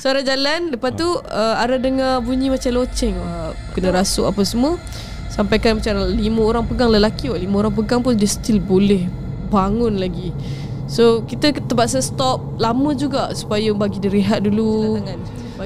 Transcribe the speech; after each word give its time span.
Suara 0.00 0.20
jalan 0.20 0.74
Lepas 0.74 0.92
tu 0.96 1.08
uh, 1.08 1.54
Ara 1.56 1.80
dengar 1.80 2.20
bunyi 2.20 2.52
macam 2.52 2.70
loceng 2.76 3.16
uh, 3.16 3.56
Kena 3.72 3.92
rasuk 3.92 4.28
apa 4.28 4.42
semua. 4.44 4.76
Sampaikan 5.32 5.80
macam 5.80 6.08
Lima 6.12 6.42
orang 6.44 6.64
pegang 6.64 6.88
lelaki 6.92 7.28
Lima 7.32 7.64
orang 7.64 7.74
pegang 7.74 8.00
pun 8.00 8.16
Dia 8.16 8.28
still 8.28 8.60
boleh 8.60 9.08
Bangun 9.52 10.00
lagi. 10.00 10.34
So 10.86 11.26
kita 11.26 11.50
terpaksa 11.50 12.02
stop 12.02 12.42
Lama 12.62 12.94
juga 12.94 13.34
Supaya 13.34 13.74
bagi 13.74 13.98
dia 13.98 14.10
rehat 14.10 14.46
dulu. 14.46 15.00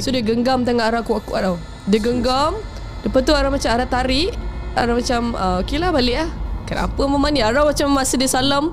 So 0.01 0.11
dia 0.15 0.23
genggam 0.23 0.63
tangan 0.63 0.91
Ara 0.91 1.01
kuat-kuat 1.03 1.43
tau. 1.45 1.57
Dia 1.91 2.01
genggam 2.01 2.59
Lepas 3.05 3.21
tu 3.25 3.33
Ara 3.33 3.49
macam 3.49 3.71
Ara 3.71 3.85
tarik 3.87 4.33
Ara 4.77 4.93
macam 4.95 5.35
uh, 5.35 5.59
Okay 5.65 5.77
lah 5.81 5.91
balik 5.91 6.17
lah. 6.25 6.31
Kenapa 6.71 7.03
mama 7.11 7.29
ni? 7.35 7.43
Ara 7.43 7.67
macam 7.67 7.91
masa 7.91 8.15
dia 8.15 8.31
salam 8.31 8.73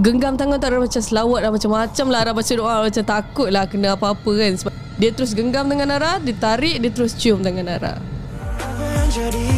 Genggam 0.00 0.40
tangan 0.40 0.56
tu 0.56 0.66
Ara 0.66 0.80
macam 0.80 1.02
selawat 1.04 1.40
lah 1.44 1.50
Macam-macam 1.52 2.06
lah 2.08 2.18
Ara 2.24 2.32
baca 2.32 2.52
doa 2.56 2.74
Macam 2.80 3.04
takut 3.04 3.48
lah 3.52 3.64
Kena 3.68 3.92
apa-apa 3.92 4.30
kan. 4.36 4.52
Sebab 4.56 4.85
dia 4.96 5.12
terus 5.12 5.36
genggam 5.36 5.68
tangan 5.68 5.92
Ara 5.92 6.12
Dia 6.24 6.32
tarik 6.32 6.80
Dia 6.80 6.88
terus 6.88 7.12
cium 7.12 7.44
tangan 7.44 7.68
Ara 7.68 8.00
Apa 8.00 8.84
yang 8.96 9.10
jadi 9.12 9.48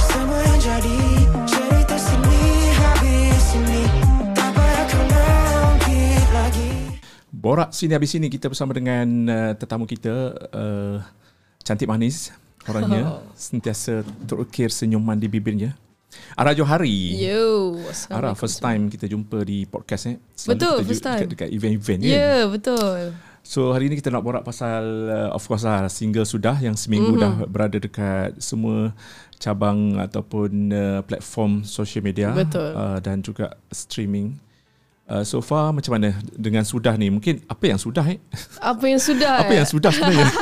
Semua 0.00 0.40
yang 0.40 0.60
jadi 0.64 0.98
Cerita 1.44 1.96
sini 2.00 2.40
Habis 2.72 3.46
ini 3.60 3.82
Tak 4.32 4.50
payah 4.56 4.84
kau 4.88 5.04
ungkit 5.76 6.28
lagi 6.32 6.72
Borak 7.28 7.70
sini 7.76 7.92
habis 7.92 8.10
sini 8.16 8.32
kita 8.32 8.48
bersama 8.48 8.72
dengan 8.72 9.08
uh, 9.28 9.52
tetamu 9.52 9.84
kita 9.84 10.32
uh, 10.56 10.96
cantik 11.60 11.84
manis 11.84 12.32
orangnya 12.64 13.20
sentiasa 13.36 14.04
terukir 14.28 14.68
senyuman 14.68 15.16
di 15.16 15.24
bibirnya. 15.24 15.72
Ara 16.36 16.52
Johari. 16.52 17.16
Yo 17.16 17.80
Ara 18.12 18.36
first 18.36 18.60
time 18.60 18.92
kita 18.92 19.08
jumpa 19.08 19.40
di 19.40 19.64
podcast 19.64 20.12
eh. 20.12 20.16
Betul, 20.44 20.84
kita 20.84 20.88
first 20.92 21.04
time. 21.04 21.20
Dekat, 21.24 21.28
dekat 21.32 21.48
event-event 21.48 22.00
Ya 22.04 22.08
kan. 22.08 22.20
yeah, 22.20 22.42
betul 22.44 22.98
So 23.42 23.72
hari 23.72 23.90
ini 23.90 23.98
kita 23.98 24.08
nak 24.08 24.22
borak 24.22 24.44
pasal 24.44 24.82
uh, 25.08 25.30
of 25.32 25.42
course 25.42 25.64
lah 25.64 25.88
single 25.88 26.22
sudah 26.22 26.54
yang 26.56 26.76
seminggu 26.76 27.12
Mhm. 27.12 27.18
mm-hmm. 27.18 27.40
dah 27.40 27.48
berada 27.48 27.76
dekat 27.76 28.38
semua 28.38 28.94
cabang 29.36 29.96
ataupun 29.96 30.50
uh, 30.70 31.00
platform 31.02 31.64
social 31.64 32.04
media 32.04 32.30
Betul. 32.30 32.70
Uh, 32.70 32.98
dan 33.00 33.20
juga 33.20 33.56
streaming. 33.68 34.36
Uh, 35.10 35.26
so 35.26 35.42
far 35.42 35.74
macam 35.74 35.98
mana 35.98 36.14
dengan 36.30 36.62
sudah 36.62 36.94
ni? 36.94 37.10
Mungkin 37.10 37.42
apa 37.44 37.66
yang 37.66 37.80
sudah 37.82 38.06
eh? 38.06 38.22
Apa 38.62 38.86
yang 38.86 39.02
sudah 39.02 39.42
Apa 39.42 39.52
yang 39.58 39.66
sudah 39.66 39.90
sebenarnya? 39.90 40.30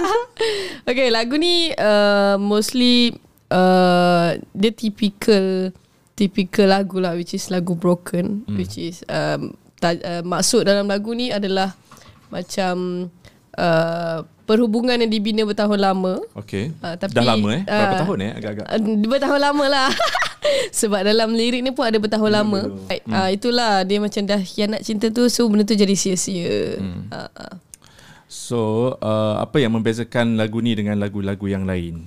Okay 0.85 1.09
lagu 1.09 1.41
ni 1.41 1.73
uh, 1.73 2.37
Mostly 2.37 3.17
uh, 3.49 4.37
Dia 4.53 4.73
typical 4.73 5.73
Typical 6.13 6.69
lagu 6.69 7.01
lah 7.01 7.17
Which 7.17 7.33
is 7.33 7.49
lagu 7.49 7.73
broken 7.75 8.45
hmm. 8.45 8.57
Which 8.61 8.77
is 8.77 9.01
um, 9.09 9.57
ta- 9.81 9.97
uh, 9.99 10.21
Maksud 10.21 10.69
dalam 10.69 10.85
lagu 10.85 11.17
ni 11.17 11.33
adalah 11.33 11.73
Macam 12.29 13.09
uh, 13.57 14.19
Perhubungan 14.49 14.97
yang 14.97 15.13
dibina 15.13 15.45
bertahun 15.45 15.77
lama 15.77 16.25
Okay. 16.33 16.73
Ah, 16.81 16.97
tapi, 16.97 17.13
dah 17.13 17.25
lama 17.25 17.49
eh? 17.53 17.63
Berapa 17.69 17.95
ah, 17.95 18.01
tahun 18.01 18.19
eh 18.25 18.33
agak-agak? 18.41 18.67
uh, 18.69 18.81
Bertahun 19.05 19.41
lama 19.41 19.65
lah 19.69 19.91
Sebab 20.81 21.05
dalam 21.05 21.37
lirik 21.37 21.61
ni 21.61 21.71
pun 21.77 21.85
ada 21.85 22.01
bertahun 22.01 22.33
lama 22.33 22.61
right. 22.89 23.05
Hmm. 23.05 23.13
uh, 23.13 23.29
Itulah 23.29 23.85
Dia 23.85 24.01
macam 24.01 24.25
dah 24.25 24.41
hianat 24.41 24.81
cinta 24.87 25.13
tu 25.13 25.29
So 25.29 25.45
benda 25.53 25.69
tu 25.69 25.77
jadi 25.77 25.93
sia-sia 25.93 26.81
hmm. 26.81 27.13
uh, 27.13 27.29
uh. 27.29 27.55
So 28.29 28.93
uh, 29.01 29.41
apa 29.41 29.57
yang 29.57 29.73
membezakan 29.73 30.37
lagu 30.37 30.61
ni 30.61 30.77
dengan 30.77 31.01
lagu-lagu 31.01 31.49
yang 31.49 31.65
lain? 31.65 32.05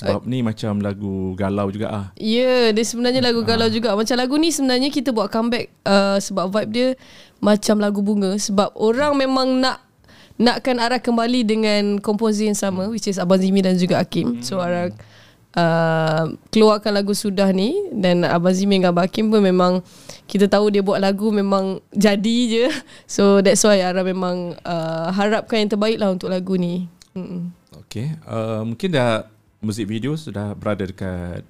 Sebab 0.00 0.24
ni 0.24 0.40
macam 0.40 0.80
lagu 0.80 1.36
galau 1.36 1.68
juga 1.68 1.88
ah. 1.92 2.06
Ya, 2.16 2.40
yeah, 2.40 2.64
dia 2.72 2.84
sebenarnya 2.88 3.20
lagu 3.20 3.44
galau 3.44 3.68
juga. 3.68 3.92
Macam 3.92 4.16
lagu 4.16 4.34
ni 4.40 4.48
sebenarnya 4.48 4.88
kita 4.88 5.12
buat 5.12 5.28
comeback 5.28 5.68
uh, 5.84 6.16
sebab 6.16 6.48
vibe 6.48 6.72
dia 6.72 6.88
macam 7.40 7.76
lagu 7.80 8.00
bunga 8.00 8.36
sebab 8.36 8.72
orang 8.76 9.16
memang 9.16 9.60
nak 9.60 9.84
nakkan 10.40 10.80
arah 10.80 10.96
kembali 10.96 11.44
dengan 11.44 11.82
komposi 12.00 12.48
yang 12.48 12.56
sama 12.56 12.88
which 12.88 13.04
is 13.04 13.20
Abang 13.20 13.44
Zimi 13.44 13.60
dan 13.60 13.76
juga 13.76 14.00
Hakim. 14.00 14.40
So 14.40 14.56
arah 14.56 14.88
uh, 15.52 16.32
keluarkan 16.48 16.96
lagu 16.96 17.12
sudah 17.12 17.52
ni 17.52 17.76
dan 17.92 18.24
Abang 18.24 18.56
Zimi 18.56 18.80
dengan 18.80 18.96
Abang 18.96 19.04
Hakim 19.04 19.28
pun 19.28 19.44
memang 19.44 19.84
kita 20.24 20.48
tahu 20.48 20.72
dia 20.72 20.80
buat 20.80 20.96
lagu 20.96 21.28
memang 21.28 21.84
jadi 21.92 22.38
je. 22.48 22.64
So 23.04 23.44
that's 23.44 23.60
why 23.68 23.84
Ara 23.84 24.00
memang 24.00 24.56
uh, 24.64 25.12
harapkan 25.12 25.60
yang 25.60 25.70
terbaik 25.76 26.00
lah 26.00 26.08
untuk 26.16 26.32
lagu 26.32 26.56
ni. 26.56 26.88
Mm-mm. 27.12 27.52
Okay. 27.86 28.16
Uh, 28.24 28.64
mungkin 28.64 28.96
dah 28.96 29.28
muzik 29.60 29.86
video 29.86 30.16
sudah 30.16 30.52
berada 30.52 30.84
dekat 30.84 31.44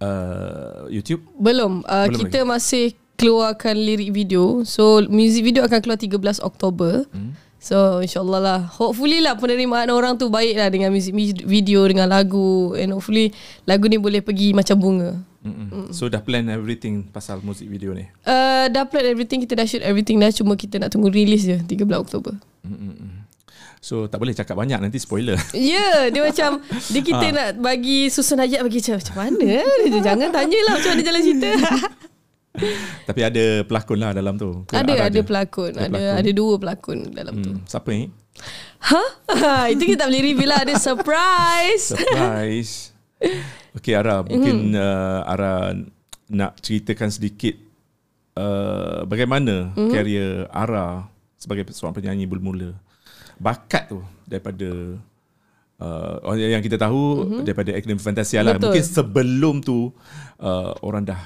uh, 0.00 0.86
YouTube. 0.88 1.22
Belum. 1.36 1.82
Uh, 1.84 2.06
Belum 2.08 2.18
kita 2.24 2.42
masih 2.42 2.86
keluarkan 3.14 3.74
lirik 3.74 4.10
video. 4.10 4.62
So 4.62 5.02
music 5.04 5.44
video 5.44 5.66
akan 5.66 5.78
keluar 5.82 5.98
13 5.98 6.40
Oktober. 6.40 7.04
Hmm. 7.10 7.34
So 7.58 7.98
insyaAllah 7.98 8.38
lah 8.38 8.60
Hopefully 8.78 9.18
lah 9.18 9.34
penerimaan 9.34 9.90
orang 9.90 10.14
tu 10.14 10.30
baik 10.30 10.54
lah 10.54 10.70
Dengan 10.70 10.94
music 10.94 11.10
video 11.42 11.82
Dengan 11.90 12.06
lagu 12.06 12.70
And 12.78 12.94
hopefully 12.94 13.34
Lagu 13.66 13.90
ni 13.90 13.98
boleh 13.98 14.22
pergi 14.22 14.54
macam 14.54 14.78
bunga 14.78 15.18
Mm-mm. 15.42 15.90
So 15.90 16.06
dah 16.06 16.22
plan 16.22 16.46
everything 16.46 17.10
pasal 17.10 17.42
muzik 17.42 17.66
video 17.66 17.90
ni. 17.98 18.06
uh, 18.30 18.70
Dah 18.70 18.86
plan 18.86 19.02
everything 19.02 19.42
Kita 19.42 19.58
dah 19.58 19.66
shoot 19.66 19.82
everything 19.82 20.22
dah 20.22 20.30
Cuma 20.30 20.54
kita 20.54 20.78
nak 20.78 20.94
tunggu 20.94 21.10
release 21.10 21.50
je 21.50 21.58
13 21.58 21.82
Oktober 21.98 22.38
Mm-mm. 22.62 23.17
So 23.80 24.04
tak 24.04 24.18
boleh 24.18 24.32
cakap 24.32 24.54
banyak 24.54 24.78
nanti 24.78 24.96
spoiler. 24.96 25.38
Ya 25.54 25.78
yeah, 25.78 25.98
Dia 26.08 26.22
macam 26.24 26.58
Dia 26.84 27.00
kita 27.00 27.22
Ah. 27.22 27.32
nak 27.32 27.48
bagi 27.58 28.08
Susun 28.08 28.36
ayat 28.36 28.60
bagi 28.60 28.78
macam 28.78 28.96
Macam 28.96 29.16
mana 29.16 29.46
eh? 29.56 29.68
Dia 29.84 30.00
Jangan 30.04 30.28
tanyalah 30.30 30.74
Macam 30.74 30.90
mana 30.90 31.02
jalan 31.02 31.20
cerita 31.20 31.50
Tapi 33.08 33.20
ada 33.22 33.44
pelakon 33.62 33.98
lah 33.98 34.10
dalam 34.10 34.34
tu. 34.34 34.66
Ke 34.66 34.74
Ada 34.76 34.92
ada 35.04 35.14
je? 35.14 35.22
pelakon 35.22 35.70
Ada 35.72 35.80
Ada 35.80 35.94
pelakon. 35.94 36.18
ada 36.18 36.30
dua 36.32 36.54
pelakon 36.56 36.98
dalam 37.08 37.34
tu 37.38 37.52
Hmm, 37.52 37.62
siapa 37.64 37.88
ni? 37.92 38.04
Ha? 38.80 39.02
Itu 39.72 39.82
kita 39.84 39.98
tak 40.00 40.08
boleh 40.08 40.22
reveal 40.24 40.48
lah 40.48 40.60
Ada 40.60 40.74
surprise 40.74 41.84
Surprise. 41.88 42.72
Okay 43.72 43.94
Ara, 43.94 44.22
mungkin 44.22 44.70
Mhm. 44.70 44.74
uh, 44.74 45.20
Ara 45.24 45.54
nak 46.28 46.58
ceritakan 46.58 47.08
sedikit 47.08 47.54
uh, 48.34 49.02
bagaimana 49.04 49.70
Mhm. 49.72 49.90
karier 49.90 50.30
Ara 50.48 51.06
sebagai 51.34 51.66
seorang 51.68 51.94
penyanyi 51.94 52.26
bermula. 52.26 52.74
Bakat 53.38 53.90
tu 53.90 54.02
daripada 54.26 54.98
uh, 55.82 56.34
yang 56.36 56.62
kita 56.62 56.76
tahu 56.76 57.24
daripada 57.42 57.72
Akademi 57.74 58.02
Fantasia 58.02 58.42
lah. 58.42 58.58
Betul. 58.58 58.74
Mungkin 58.74 58.84
sebelum 58.84 59.54
tu 59.62 59.94
uh, 60.42 60.72
orang 60.82 61.06
dah 61.06 61.20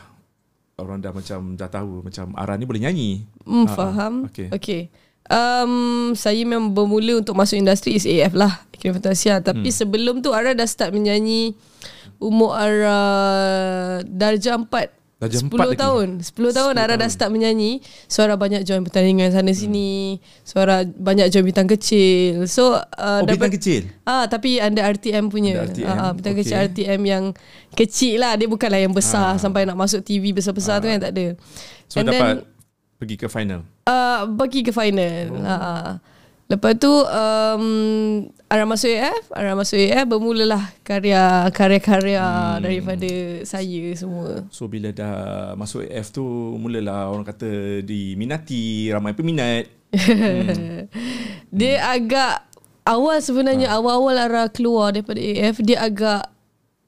orang 0.81 0.99
dah 0.99 1.13
macam 1.13 1.55
dah 1.55 1.69
tahu 1.69 2.05
macam 2.05 2.33
Ara 2.37 2.57
ni 2.57 2.65
boleh 2.65 2.83
nyanyi. 2.85 3.11
Hmm, 3.45 3.67
Ah, 3.67 3.69
ah, 3.69 3.77
faham. 3.77 4.15
Okay. 4.29 4.49
okay. 4.53 4.83
Um, 5.31 6.13
saya 6.19 6.43
memang 6.43 6.75
bermula 6.75 7.23
untuk 7.23 7.39
masuk 7.39 7.57
industri 7.57 7.97
is 7.97 8.05
AF 8.05 8.35
lah. 8.37 8.63
Akademi 8.71 8.99
Fantasia. 8.99 9.41
Tapi 9.41 9.69
hmm. 9.71 9.77
sebelum 9.77 10.15
tu 10.21 10.35
Ara 10.35 10.53
dah 10.53 10.69
start 10.69 10.93
menyanyi 10.93 11.57
umur 12.21 12.55
Ara 12.55 13.01
darjah 14.07 14.59
4. 14.59 15.02
Darjah 15.23 15.39
10 15.39 15.55
empat 15.55 15.69
lagi? 15.71 15.79
tahun 15.79 16.09
10 16.19 16.59
tahun 16.59 16.75
Ara 16.83 16.99
dah 16.99 17.07
start 17.07 17.31
menyanyi 17.31 17.79
Suara 18.11 18.35
banyak 18.35 18.67
join 18.67 18.83
pertandingan 18.83 19.31
sana 19.31 19.55
sini 19.55 20.19
Suara 20.43 20.83
banyak 20.83 21.31
join 21.31 21.47
bintang 21.47 21.71
kecil 21.71 22.43
So 22.51 22.75
uh, 22.75 23.23
Oh, 23.23 23.31
bintang 23.31 23.55
kecil? 23.55 23.87
Ah, 24.03 24.27
tapi 24.27 24.59
under 24.59 24.83
RTM 24.83 25.31
punya. 25.31 25.63
Under 25.63 25.79
RTM, 25.79 25.87
Ah, 25.87 25.95
ah, 25.95 26.11
bintang 26.11 26.35
okay. 26.35 26.43
kecil 26.43 26.59
RTM 26.67 27.01
yang 27.07 27.25
kecil 27.73 28.19
lah. 28.19 28.35
Dia 28.35 28.51
bukanlah 28.51 28.83
yang 28.83 28.91
besar 28.91 29.39
sampai 29.39 29.63
nak 29.63 29.79
masuk 29.79 30.03
TV 30.03 30.35
besar-besar 30.35 30.83
tu 30.83 30.91
kan 30.91 30.99
tak 30.99 31.15
ada. 31.15 31.39
So 31.87 32.03
dapat 32.03 32.43
pergi 32.99 33.15
ke 33.15 33.31
final. 33.31 33.63
uh, 33.87 34.27
pergi 34.35 34.61
ke 34.67 34.75
final. 34.75 35.25
Oh. 35.31 35.39
Uh, 35.39 35.91
lepas 36.53 36.77
tu 36.77 36.93
um, 36.93 37.65
Ara 38.53 38.69
masuk 38.69 38.93
AF, 38.93 39.33
Ara 39.33 39.57
masuk 39.57 39.81
AF 39.81 40.05
bermulalah 40.05 40.61
karya 40.85 41.49
karya-karya 41.49 42.21
hmm. 42.21 42.61
daripada 42.61 43.11
saya 43.49 43.97
semua. 43.97 44.45
So 44.53 44.69
bila 44.69 44.93
dah 44.93 45.57
masuk 45.57 45.89
AF 45.89 46.13
tu 46.13 46.21
mulalah 46.61 47.09
orang 47.09 47.25
kata 47.25 47.81
diminati, 47.81 48.93
ramai 48.93 49.17
peminat. 49.17 49.73
Dia 51.57 51.75
agak 51.97 52.45
awal 52.85 53.25
sebenarnya 53.25 53.73
Ah. 53.73 53.81
awal-awal 53.81 54.21
Ara 54.21 54.53
keluar 54.53 54.93
daripada 54.93 55.17
AF 55.17 55.65
dia 55.65 55.81
agak 55.81 56.29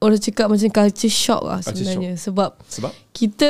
orang 0.03 0.21
cakap 0.21 0.47
macam 0.51 0.69
culture 0.69 1.09
shock 1.09 1.41
lah 1.41 1.59
sebenarnya 1.65 2.13
sebab 2.19 2.61
Sebab 2.69 2.91
kita 3.15 3.49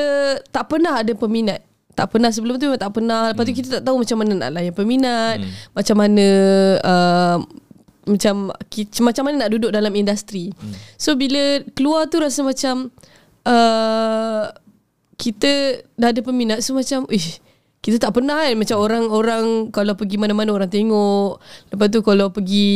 tak 0.53 0.71
pernah 0.71 1.03
ada 1.03 1.11
peminat. 1.17 1.59
Tak 1.95 2.11
pernah 2.11 2.29
sebelum 2.29 2.59
tu 2.59 2.67
memang 2.67 2.81
tak 2.81 2.91
pernah. 2.91 3.31
Lepas 3.31 3.43
tu 3.47 3.51
Hmm. 3.55 3.59
kita 3.63 3.69
tak 3.79 3.83
tahu 3.87 3.95
macam 4.03 4.17
mana 4.19 4.31
nak 4.35 4.49
layan 4.51 4.73
peminat, 4.75 5.35
macam 5.71 5.95
mana 5.95 6.27
uh, 6.83 7.37
macam 8.05 8.35
ki, 8.69 8.81
macam 9.01 9.23
mana 9.25 9.35
nak 9.47 9.51
duduk 9.55 9.71
dalam 9.71 9.95
industri. 9.95 10.51
Hmm. 10.53 10.75
So 10.99 11.15
bila 11.15 11.63
keluar 11.73 12.11
tu 12.11 12.19
rasa 12.19 12.43
macam 12.43 12.91
uh, 13.47 14.43
kita 15.15 15.81
dah 15.95 16.11
ada 16.11 16.19
peminat 16.19 16.59
so 16.59 16.75
macam 16.75 17.07
ish 17.07 17.39
kita 17.85 18.01
tak 18.01 18.17
pernah 18.17 18.41
kan 18.41 18.57
macam 18.57 18.81
orang-orang 18.81 19.69
kalau 19.69 19.93
pergi 19.93 20.17
mana-mana 20.17 20.49
orang 20.49 20.73
tengok. 20.73 21.37
Lepas 21.69 21.87
tu 21.93 22.01
kalau 22.01 22.33
pergi 22.33 22.73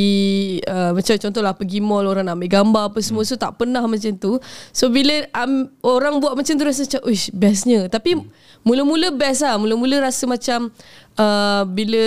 uh, 0.69 0.93
macam 0.93 1.17
contohlah 1.17 1.57
pergi 1.57 1.81
mall 1.81 2.05
orang 2.05 2.29
nak 2.29 2.37
ambil 2.37 2.61
gambar 2.61 2.83
apa 2.93 3.01
semua. 3.01 3.25
So 3.25 3.33
tak 3.33 3.57
pernah 3.57 3.81
macam 3.89 4.13
tu. 4.21 4.37
So 4.69 4.93
bila 4.93 5.25
um, 5.33 5.65
orang 5.81 6.21
buat 6.21 6.37
macam 6.37 6.53
tu 6.53 6.61
rasa 6.61 6.85
macam 6.85 7.01
uish 7.09 7.33
bestnya. 7.33 7.89
Tapi 7.89 8.21
mula-mula 8.61 9.09
best 9.09 9.41
lah. 9.41 9.57
Mula-mula 9.57 9.97
rasa 9.97 10.29
macam 10.29 10.69
uh, 11.17 11.65
bila 11.65 12.05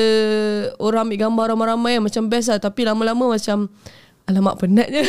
orang 0.79 1.11
ambil 1.11 1.19
gambar 1.27 1.45
ramai-ramai 1.59 1.99
macam 1.99 2.31
best 2.31 2.55
lah. 2.55 2.63
Tapi 2.63 2.87
lama-lama 2.87 3.35
macam 3.35 3.67
Alamak 4.23 4.63
penatnya. 4.63 5.03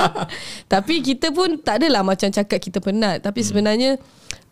Tapi 0.72 1.00
kita 1.00 1.32
pun 1.32 1.56
tak 1.64 1.80
adalah 1.80 2.04
macam 2.04 2.28
cakap 2.28 2.60
kita 2.60 2.84
penat. 2.84 3.24
Tapi 3.24 3.40
sebenarnya 3.40 3.96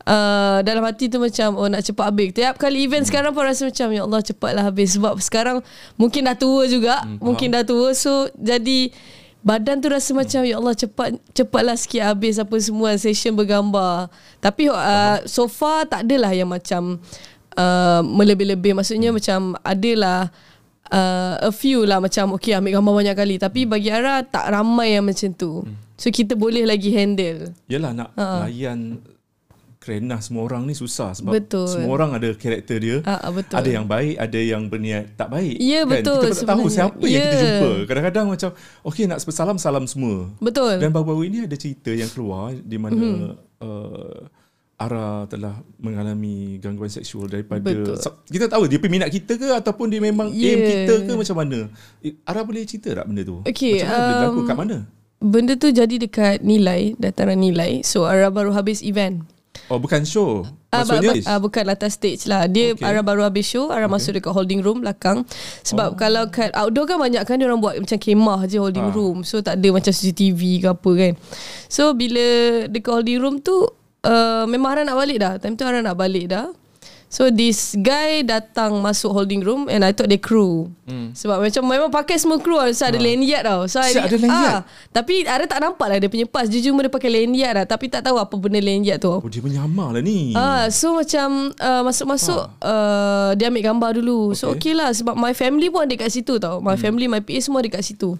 uh, 0.05 0.59
Dalam 0.63 0.83
hati 0.83 1.07
tu 1.07 1.19
macam 1.19 1.55
Oh 1.55 1.67
nak 1.67 1.83
cepat 1.83 2.11
habis. 2.11 2.31
Tiap 2.33 2.59
kali 2.59 2.87
event 2.87 3.03
sekarang 3.03 3.33
pun 3.33 3.43
rasa 3.43 3.67
macam 3.67 3.89
Ya 3.91 4.03
Allah 4.03 4.23
cepatlah 4.23 4.65
habis. 4.67 4.95
Sebab 4.97 5.19
sekarang 5.19 5.61
Mungkin 5.95 6.27
dah 6.27 6.37
tua 6.37 6.67
juga. 6.67 7.03
Mungkin 7.19 7.53
dah 7.53 7.63
tua. 7.63 7.93
So 7.93 8.31
jadi 8.35 8.91
Badan 9.43 9.83
tu 9.83 9.91
rasa 9.91 10.15
macam 10.15 10.47
Ya 10.47 10.55
Allah 10.59 10.75
cepat 10.75 11.19
Cepatlah 11.35 11.75
sikit 11.75 12.03
habis 12.07 12.39
Apa 12.39 12.55
semua 12.63 12.95
Session 12.95 13.35
bergambar. 13.35 14.07
Tapi 14.39 14.71
uh, 14.71 15.23
so 15.27 15.51
far 15.51 15.87
Tak 15.87 16.07
adalah 16.07 16.31
yang 16.31 16.47
macam 16.47 17.03
uh, 17.59 18.01
Melebih-lebih. 18.07 18.79
Maksudnya 18.79 19.11
macam 19.11 19.59
Adalah 19.67 20.31
uh, 20.93 21.35
a 21.41 21.51
few 21.51 21.89
lah 21.89 21.99
macam 21.99 22.37
okay 22.37 22.53
ambil 22.53 22.79
gambar 22.79 22.93
banyak 23.03 23.17
kali. 23.17 23.37
Tapi 23.41 23.65
bagi 23.65 23.89
Ara 23.89 24.21
tak 24.23 24.53
ramai 24.53 24.95
yang 24.95 25.09
macam 25.09 25.33
tu. 25.33 25.65
So 25.97 26.13
kita 26.13 26.37
boleh 26.37 26.69
lagi 26.69 26.93
handle. 26.93 27.57
Yelah 27.67 27.97
nak 27.97 28.11
Ha. 28.19 28.47
layan 28.47 29.01
kerana 29.83 30.23
semua 30.23 30.47
orang 30.47 30.63
ni 30.63 30.73
susah 30.73 31.11
sebab 31.11 31.35
Betul. 31.35 31.67
semua 31.67 31.91
orang 31.91 32.15
ada 32.15 32.31
karakter 32.33 32.79
dia. 32.79 32.97
Ah, 33.03 33.27
betul. 33.29 33.59
Ada 33.59 33.69
yang 33.69 33.83
baik, 33.85 34.15
ada 34.15 34.39
yang 34.39 34.63
berniat 34.65 35.05
tak 35.13 35.27
baik. 35.29 35.59
Ya, 35.59 35.83
betul 35.83 36.23
Kita 36.23 36.39
tak 36.39 36.47
tahu 36.47 36.63
sebenarnya. 36.63 36.71
siapa 36.71 37.05
yang 37.05 37.19
kita 37.21 37.35
Ya. 37.35 37.43
jumpa. 37.43 37.71
Kadang-kadang 37.85 38.27
macam 38.31 38.51
okey 38.85 39.05
nak 39.05 39.19
bersalam 39.21 39.57
salam 39.59 39.85
semua. 39.85 40.31
Betul. 40.39 40.79
Dan 40.79 40.89
baru-baru 40.89 41.23
ini 41.27 41.39
ada 41.43 41.57
cerita 41.57 41.91
yang 41.91 42.07
keluar 42.07 42.55
di 42.55 42.79
mana 42.79 42.95
Mhm. 42.95 43.35
uh, 43.59 44.21
Ara 44.79 45.27
telah 45.27 45.63
mengalami 45.79 46.59
gangguan 46.59 46.91
seksual 46.91 47.27
daripada 47.27 47.63
Betul. 47.63 47.95
Kita 48.27 48.47
tahu 48.47 48.67
dia 48.67 48.79
peminat 48.79 49.09
kita 49.09 49.35
ke 49.35 49.51
ataupun 49.53 49.87
dia 49.87 49.99
memang 49.99 50.31
Ya. 50.31 50.51
aim 50.51 50.59
kita 50.59 50.95
ke 51.03 51.13
macam 51.13 51.37
mana. 51.39 51.59
Ara 52.23 52.43
boleh 52.43 52.63
cerita 52.63 52.91
tak 52.93 53.07
benda 53.07 53.23
tu? 53.23 53.43
Okey, 53.43 53.79
macam 53.79 53.87
mana 53.89 54.03
um, 54.03 54.11
berlaku 54.11 54.39
um, 54.39 54.47
kat 54.47 54.57
mana? 54.59 54.77
Benda 55.23 55.55
tu 55.55 55.71
jadi 55.71 55.95
dekat 55.97 56.43
nilai, 56.43 56.99
dataran 56.99 57.39
nilai. 57.39 57.83
So 57.83 58.03
Ara 58.05 58.27
baru 58.27 58.51
habis 58.51 58.83
event. 58.83 59.23
Oh 59.69 59.77
bukan 59.77 60.03
show. 60.03 60.49
Ah, 60.69 60.81
Maksudnya 60.81 61.13
ba- 61.15 61.29
ah, 61.29 61.39
bukan 61.39 61.65
atas 61.67 61.97
stage 61.97 62.25
lah. 62.25 62.45
Dia 62.47 62.73
Okay. 62.73 62.81
okay. 62.81 62.89
Ara 62.89 63.01
baru 63.01 63.21
habis 63.23 63.45
show, 63.45 63.69
Ara 63.69 63.85
okay. 63.85 63.93
masuk 63.93 64.13
dekat 64.17 64.33
holding 64.33 64.61
room 64.61 64.81
belakang. 64.81 65.29
Sebab 65.63 65.93
oh. 65.93 65.97
kalau 65.97 66.25
kat 66.27 66.49
outdoor 66.53 66.85
kan 66.87 66.97
banyak 66.97 67.21
kan 67.23 67.37
dia 67.37 67.45
orang 67.45 67.61
buat 67.61 67.77
macam 67.77 67.99
kemah 67.99 68.41
je 68.47 68.57
holding 68.57 68.89
Ah. 68.89 68.95
room. 68.95 69.17
So 69.23 69.39
tak 69.39 69.61
ada 69.61 69.69
macam 69.71 69.93
CCTV 69.93 70.41
ke 70.59 70.69
apa 70.69 70.91
kan. 70.95 71.13
So 71.69 71.93
bila 71.93 72.25
dekat 72.67 72.89
holding 72.91 73.19
room 73.19 73.37
tu 73.39 73.69
uh, 74.03 74.45
memang 74.47 74.73
Ara 74.73 74.83
nak 74.83 74.97
balik 74.97 75.21
dah. 75.21 75.33
Time 75.37 75.55
tu 75.55 75.63
Ara 75.63 75.79
nak 75.79 75.95
balik 75.95 76.33
dah. 76.33 76.49
So 77.13 77.29
this 77.29 77.77
guy 77.77 78.25
datang 78.25 78.81
masuk 78.81 79.13
holding 79.13 79.45
room 79.45 79.69
and 79.69 79.85
I 79.85 79.93
thought 79.93 80.09
dia 80.09 80.17
crew. 80.17 80.73
Hmm. 80.89 81.13
Sebab 81.13 81.45
macam 81.45 81.63
memang 81.69 81.93
pakai 81.93 82.17
semua 82.17 82.41
crew 82.41 82.57
lah. 82.57 82.73
So 82.73 82.89
ada 82.89 82.97
lanyard 82.97 83.45
tau. 83.45 83.69
So 83.69 83.85
Siap, 83.85 84.09
ada 84.09 84.17
lanyard? 84.17 84.65
tapi 84.97 85.29
Ara 85.29 85.45
tak 85.45 85.61
nampak 85.61 85.93
lah 85.93 86.01
dia 86.01 86.09
punya 86.09 86.25
pass. 86.25 86.49
Dia 86.49 86.65
cuma 86.65 86.81
dia 86.81 86.89
pakai 86.89 87.13
lanyard 87.13 87.53
lah. 87.61 87.65
Tapi 87.69 87.93
tak 87.93 88.09
tahu 88.09 88.17
apa 88.17 88.33
benda 88.41 88.65
lanyard 88.65 88.97
tu. 88.97 89.13
Oh 89.13 89.29
dia 89.29 89.45
menyamar 89.45 89.93
lah 89.93 90.01
ni. 90.01 90.33
Ah, 90.33 90.73
so 90.73 90.97
macam 90.97 91.53
uh, 91.53 91.83
masuk-masuk 91.85 92.49
uh, 92.65 93.37
dia 93.37 93.53
ambil 93.53 93.65
gambar 93.77 93.91
dulu. 94.01 94.33
Okay. 94.33 94.39
So 94.41 94.45
okay 94.57 94.73
lah 94.73 94.89
sebab 94.97 95.13
my 95.13 95.37
family 95.37 95.69
pun 95.69 95.85
ada 95.85 95.93
kat 96.01 96.09
situ 96.09 96.41
tau. 96.41 96.65
My 96.65 96.73
hmm. 96.73 96.81
family, 96.81 97.13
my 97.13 97.21
PA 97.21 97.45
semua 97.45 97.61
ada 97.61 97.77
kat 97.77 97.85
situ. 97.85 98.17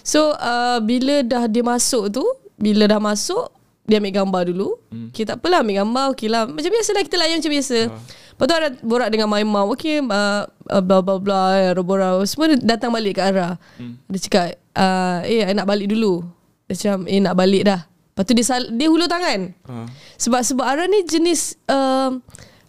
So 0.00 0.32
uh, 0.40 0.80
bila 0.80 1.20
dah 1.20 1.44
dia 1.44 1.60
masuk 1.60 2.08
tu, 2.08 2.24
bila 2.56 2.88
dah 2.88 3.04
masuk 3.04 3.52
dia 3.84 4.00
ambil 4.00 4.24
gambar 4.24 4.42
dulu. 4.48 4.80
Hmm. 4.88 5.12
Okay 5.12 5.28
tak 5.28 5.44
apalah 5.44 5.60
ambil 5.60 5.84
gambar. 5.84 6.06
Okay 6.16 6.32
lah. 6.32 6.48
Macam 6.48 6.72
biasa 6.72 6.96
lah 6.96 7.04
kita 7.04 7.20
layan 7.20 7.36
macam 7.44 7.52
biasa. 7.52 7.78
Ha. 7.92 8.18
Lepas 8.40 8.48
tu 8.48 8.56
ada 8.56 8.68
borak 8.80 9.12
dengan 9.12 9.28
my 9.28 9.44
mom. 9.44 9.76
Okay 9.76 10.00
uh, 10.00 10.48
uh, 10.48 10.80
blah 10.80 11.04
blah 11.04 11.20
blah. 11.20 11.60
eh. 11.60 11.76
Semua 12.24 12.56
datang 12.56 12.88
balik 12.88 13.20
ke 13.20 13.22
arah. 13.22 13.60
Hmm. 13.76 14.00
Dia 14.08 14.16
cakap, 14.16 14.46
uh, 14.72 15.20
eh 15.28 15.44
I 15.44 15.52
nak 15.52 15.68
balik 15.68 15.92
dulu. 15.92 16.24
Dia 16.64 16.72
macam, 16.72 16.96
eh 17.04 17.20
nak 17.20 17.36
balik 17.36 17.68
dah. 17.68 17.84
Lepas 17.84 18.24
tu 18.24 18.32
dia, 18.32 18.46
sal- 18.48 18.72
dia 18.72 18.88
hulur 18.88 19.04
tangan. 19.04 19.52
Ha. 19.68 19.84
Sebab 20.16 20.40
sebab 20.40 20.64
Ara 20.64 20.88
ni 20.88 21.04
jenis 21.04 21.60
uh, 21.68 22.16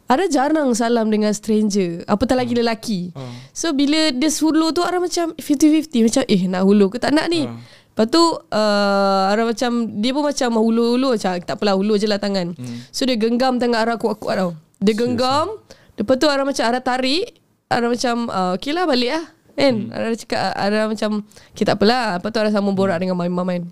Ara 0.07 0.27
jarang 0.27 0.75
salam 0.75 1.07
dengan 1.07 1.31
stranger 1.31 2.03
Apatah 2.03 2.35
lagi 2.35 2.51
lelaki 2.51 3.15
So 3.51 3.71
bila 3.71 4.11
dia 4.11 4.27
hulur 4.27 4.75
tu 4.75 4.83
Ara 4.83 4.99
macam 4.99 5.31
50-50 5.33 6.07
Macam 6.07 6.23
eh 6.27 6.41
nak 6.47 6.61
hulur 6.63 6.91
ke 6.91 6.99
tak 6.99 7.15
nak 7.15 7.31
ni 7.31 7.47
Lepas 7.47 8.07
tu 8.07 8.19
uh, 8.19 9.23
Ara 9.27 9.43
macam 9.43 9.71
Dia 9.99 10.11
pun 10.11 10.23
macam 10.23 10.49
hulur-hulur 10.55 11.15
Macam 11.15 11.39
tak 11.39 11.55
apalah 11.55 11.75
hulur 11.75 11.95
je 11.95 12.07
lah 12.07 12.19
tangan 12.19 12.51
So 12.91 13.03
dia 13.03 13.15
genggam 13.15 13.55
tangan 13.55 13.87
Ara 13.87 13.95
kuat-kuat 13.95 14.35
tau 14.35 14.51
Dia 14.81 14.93
genggam. 14.97 15.61
Lepas 15.93 16.17
tu 16.17 16.25
Ara 16.25 16.41
macam 16.41 16.63
Ara 16.65 16.81
tarik. 16.81 17.37
Ara 17.69 17.85
macam 17.87 18.27
uh, 18.27 18.57
Okay 18.57 18.73
lah 18.73 18.89
balik 18.89 19.13
lah. 19.13 19.25
Kan? 19.53 19.93
Ara 19.93 20.17
cakap 20.17 20.41
Ara 20.57 20.89
macam 20.89 21.21
Okay 21.53 21.63
tak 21.63 21.77
apalah. 21.77 22.17
Lepas 22.17 22.29
tu 22.33 22.39
Ara 22.41 22.49
sama 22.49 22.73
borak 22.73 22.97
dengan 22.97 23.13
my 23.13 23.29
mom 23.29 23.45
kan. 23.45 23.63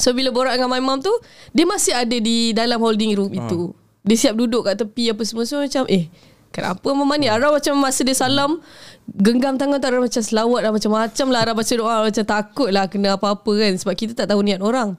So 0.00 0.16
bila 0.16 0.32
borak 0.32 0.56
dengan 0.56 0.72
my 0.72 0.80
mom 0.80 1.04
tu 1.04 1.12
Dia 1.52 1.68
masih 1.68 1.92
ada 1.92 2.16
di 2.16 2.56
dalam 2.56 2.80
holding 2.80 3.12
room 3.12 3.30
itu. 3.36 3.76
Dia 4.00 4.16
siap 4.16 4.34
duduk 4.40 4.64
kat 4.64 4.80
tepi 4.80 5.12
apa 5.12 5.20
semua. 5.28 5.44
So 5.44 5.60
macam 5.60 5.84
eh 5.92 6.08
Kenapa 6.50 6.88
mama 6.96 7.14
ni? 7.14 7.30
Ara 7.30 7.52
macam 7.52 7.78
masa 7.78 8.02
dia 8.02 8.16
salam 8.16 8.58
Genggam 9.06 9.54
tangan 9.54 9.78
tu 9.78 9.86
Ara 9.86 10.02
macam 10.02 10.18
selawat 10.24 10.60
lah 10.64 10.72
Macam-macam 10.72 11.26
lah. 11.30 11.40
Ara 11.44 11.52
baca 11.52 11.74
doa 11.76 11.94
Macam 12.08 12.24
takut 12.24 12.68
lah 12.72 12.88
Kena 12.88 13.20
apa-apa 13.20 13.52
kan. 13.60 13.72
Sebab 13.76 13.94
kita 13.94 14.16
tak 14.16 14.32
tahu 14.32 14.40
niat 14.40 14.64
orang. 14.64 14.96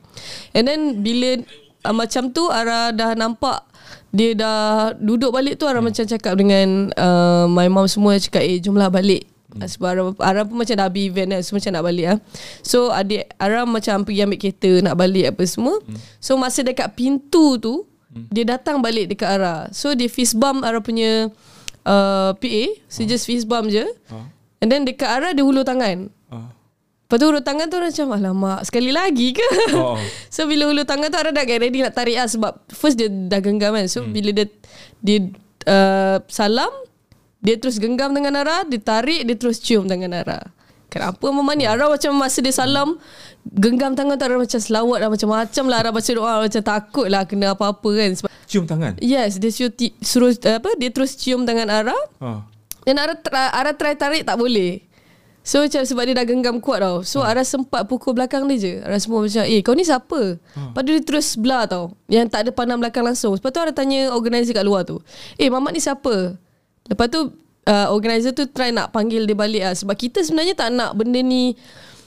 And 0.53 0.69
then 0.69 1.01
bila 1.01 1.41
uh, 1.83 1.95
Macam 1.95 2.29
tu 2.29 2.47
Ara 2.47 2.93
dah 2.93 3.13
nampak 3.13 3.65
Dia 4.13 4.37
dah 4.37 4.93
duduk 4.97 5.33
balik 5.33 5.57
tu 5.57 5.65
Ara 5.65 5.79
macam 5.79 6.03
cakap 6.05 6.33
dengan 6.37 6.89
uh, 6.95 7.45
My 7.49 7.67
mom 7.67 7.85
semua 7.89 8.17
Cakap 8.17 8.43
eh 8.43 8.61
jomlah 8.61 8.87
balik. 8.89 9.27
Hmm. 9.51 9.67
Sebab 9.67 9.87
Ara, 9.87 10.01
Ara 10.23 10.41
pun 10.47 10.61
macam 10.61 10.75
dah 10.79 10.87
habis 10.87 11.11
event 11.11 11.35
kan 11.35 11.41
So 11.43 11.57
macam 11.57 11.71
nak 11.75 11.83
balik 11.83 12.05
lah 12.07 12.17
So 12.63 12.77
adik 12.93 13.23
Ara 13.35 13.67
macam 13.67 14.07
pergi 14.07 14.21
ambil 14.23 14.39
kereta 14.39 14.71
Nak 14.79 14.95
balik 14.95 15.25
apa 15.35 15.43
semua. 15.43 15.75
Hmm. 15.83 15.97
So 16.23 16.39
masa 16.39 16.63
dekat 16.63 16.93
pintu 16.95 17.59
tu 17.59 17.83
hmm. 18.15 18.31
Dia 18.31 18.43
datang 18.57 18.79
balik 18.79 19.11
dekat 19.11 19.41
Ara 19.41 19.67
So 19.75 19.91
dia 19.91 20.07
fist 20.07 20.39
bump 20.39 20.63
Ara 20.63 20.79
punya 20.79 21.27
uh, 21.83 22.31
PA 22.37 22.63
So 22.87 23.03
just 23.03 23.27
fist 23.27 23.49
bump 23.49 23.73
je. 23.73 23.83
And 24.61 24.69
then 24.69 24.85
dekat 24.85 25.09
Ara 25.09 25.33
dia 25.33 25.41
hulur 25.41 25.65
tangan. 25.65 26.13
Ah. 26.29 26.53
Lepas 27.11 27.19
tu 27.19 27.27
hulur 27.27 27.43
tangan 27.43 27.67
tu 27.67 27.75
macam 27.75 28.07
Alamak 28.15 28.63
sekali 28.63 28.87
lagi 28.87 29.35
ke 29.35 29.43
Oh. 29.75 29.99
So 30.31 30.47
bila 30.47 30.71
hulur 30.71 30.87
tangan 30.87 31.11
tu 31.11 31.19
Ara 31.19 31.35
dah 31.35 31.43
get 31.43 31.59
ready 31.59 31.83
nak 31.83 31.91
tarik 31.91 32.15
lah 32.15 32.23
Sebab 32.23 32.71
first 32.71 32.95
dia 32.95 33.11
dah 33.11 33.43
genggam 33.43 33.75
kan 33.75 33.83
So 33.83 33.99
hmm. 33.99 34.15
bila 34.15 34.31
dia 34.31 34.47
Dia 35.03 35.17
uh, 35.67 36.23
salam 36.25 36.71
Dia 37.43 37.59
terus 37.59 37.83
genggam 37.83 38.15
tangan 38.15 38.31
Ara 38.33 38.63
Dia 38.63 38.79
tarik 38.79 39.27
Dia 39.27 39.35
terus 39.35 39.59
cium 39.59 39.91
tangan 39.91 40.07
Ara 40.15 40.39
Kenapa 40.87 41.27
mama 41.27 41.51
ni 41.51 41.67
Ara 41.67 41.91
macam 41.91 42.15
masa 42.15 42.39
dia 42.39 42.55
salam 42.55 42.95
Genggam 43.43 43.91
tangan 43.91 44.15
tu 44.15 44.24
Ara 44.24 44.39
macam 44.39 44.59
selawat 44.63 44.97
lah 45.03 45.09
Macam-macam 45.12 45.63
lah 45.67 45.77
Ara 45.77 45.89
baca 45.91 46.12
doa 46.15 46.33
Macam 46.47 46.62
takut 46.63 47.07
lah 47.07 47.27
Kena 47.27 47.51
apa-apa 47.51 47.89
kan 47.91 48.12
Sebab 48.15 48.31
Cium 48.47 48.63
tangan. 48.63 48.95
Yes 49.00 49.36
dia 49.36 49.51
suruh, 49.51 49.71
suruh 50.00 50.31
apa 50.47 50.79
Dia 50.79 50.88
terus 50.88 51.19
cium 51.19 51.43
tangan 51.43 51.67
Ara 51.67 51.95
Ha. 52.19 52.47
dan 52.83 52.95
Ara, 52.95 53.19
Ara 53.51 53.75
try 53.75 53.95
tarik 53.95 54.24
tak 54.24 54.36
boleh 54.36 54.88
So 55.41 55.65
macam 55.65 55.81
sebab 55.81 56.03
dia 56.05 56.13
dah 56.13 56.25
genggam 56.25 56.62
kuat 56.62 56.86
tau. 56.86 57.01
So 57.01 57.25
Ara 57.25 57.41
sempat 57.41 57.89
pukul 57.89 58.13
belakang 58.13 58.45
dia 58.45 58.57
je. 58.62 58.74
Ara 58.86 59.01
semua 59.01 59.25
macam 59.25 59.41
Eh 59.41 59.62
kau 59.65 59.74
ni 59.74 59.81
siapa? 59.81 60.38
Lepas 60.38 60.81
tu 60.86 60.91
dia 60.93 61.01
terus 61.01 61.27
belah 61.33 61.65
tau. 61.65 61.98
Yang 62.05 62.29
tak 62.29 62.39
ada 62.45 62.51
pandang 62.53 62.77
belakang 62.77 63.01
langsung. 63.01 63.33
Lepas 63.33 63.50
tu 63.50 63.57
Ara 63.57 63.74
tanya 63.74 64.13
organizer 64.13 64.53
kat 64.53 64.62
luar 64.62 64.86
tu 64.86 65.01
Eh 65.41 65.50
mamat 65.50 65.74
ni 65.74 65.81
siapa? 65.81 66.38
Lepas 66.86 67.07
tu 67.10 67.33
uh, 67.65 67.88
Organizer 67.89 68.38
tu 68.38 68.45
try 68.45 68.69
nak 68.69 68.93
panggil 68.93 69.25
dia 69.25 69.33
balik 69.33 69.65
lah. 69.65 69.74
Sebab 69.74 69.98
kita 69.98 70.21
sebenarnya 70.21 70.53
tak 70.53 70.69
nak 70.77 70.93
benda 70.93 71.17
ni 71.25 71.57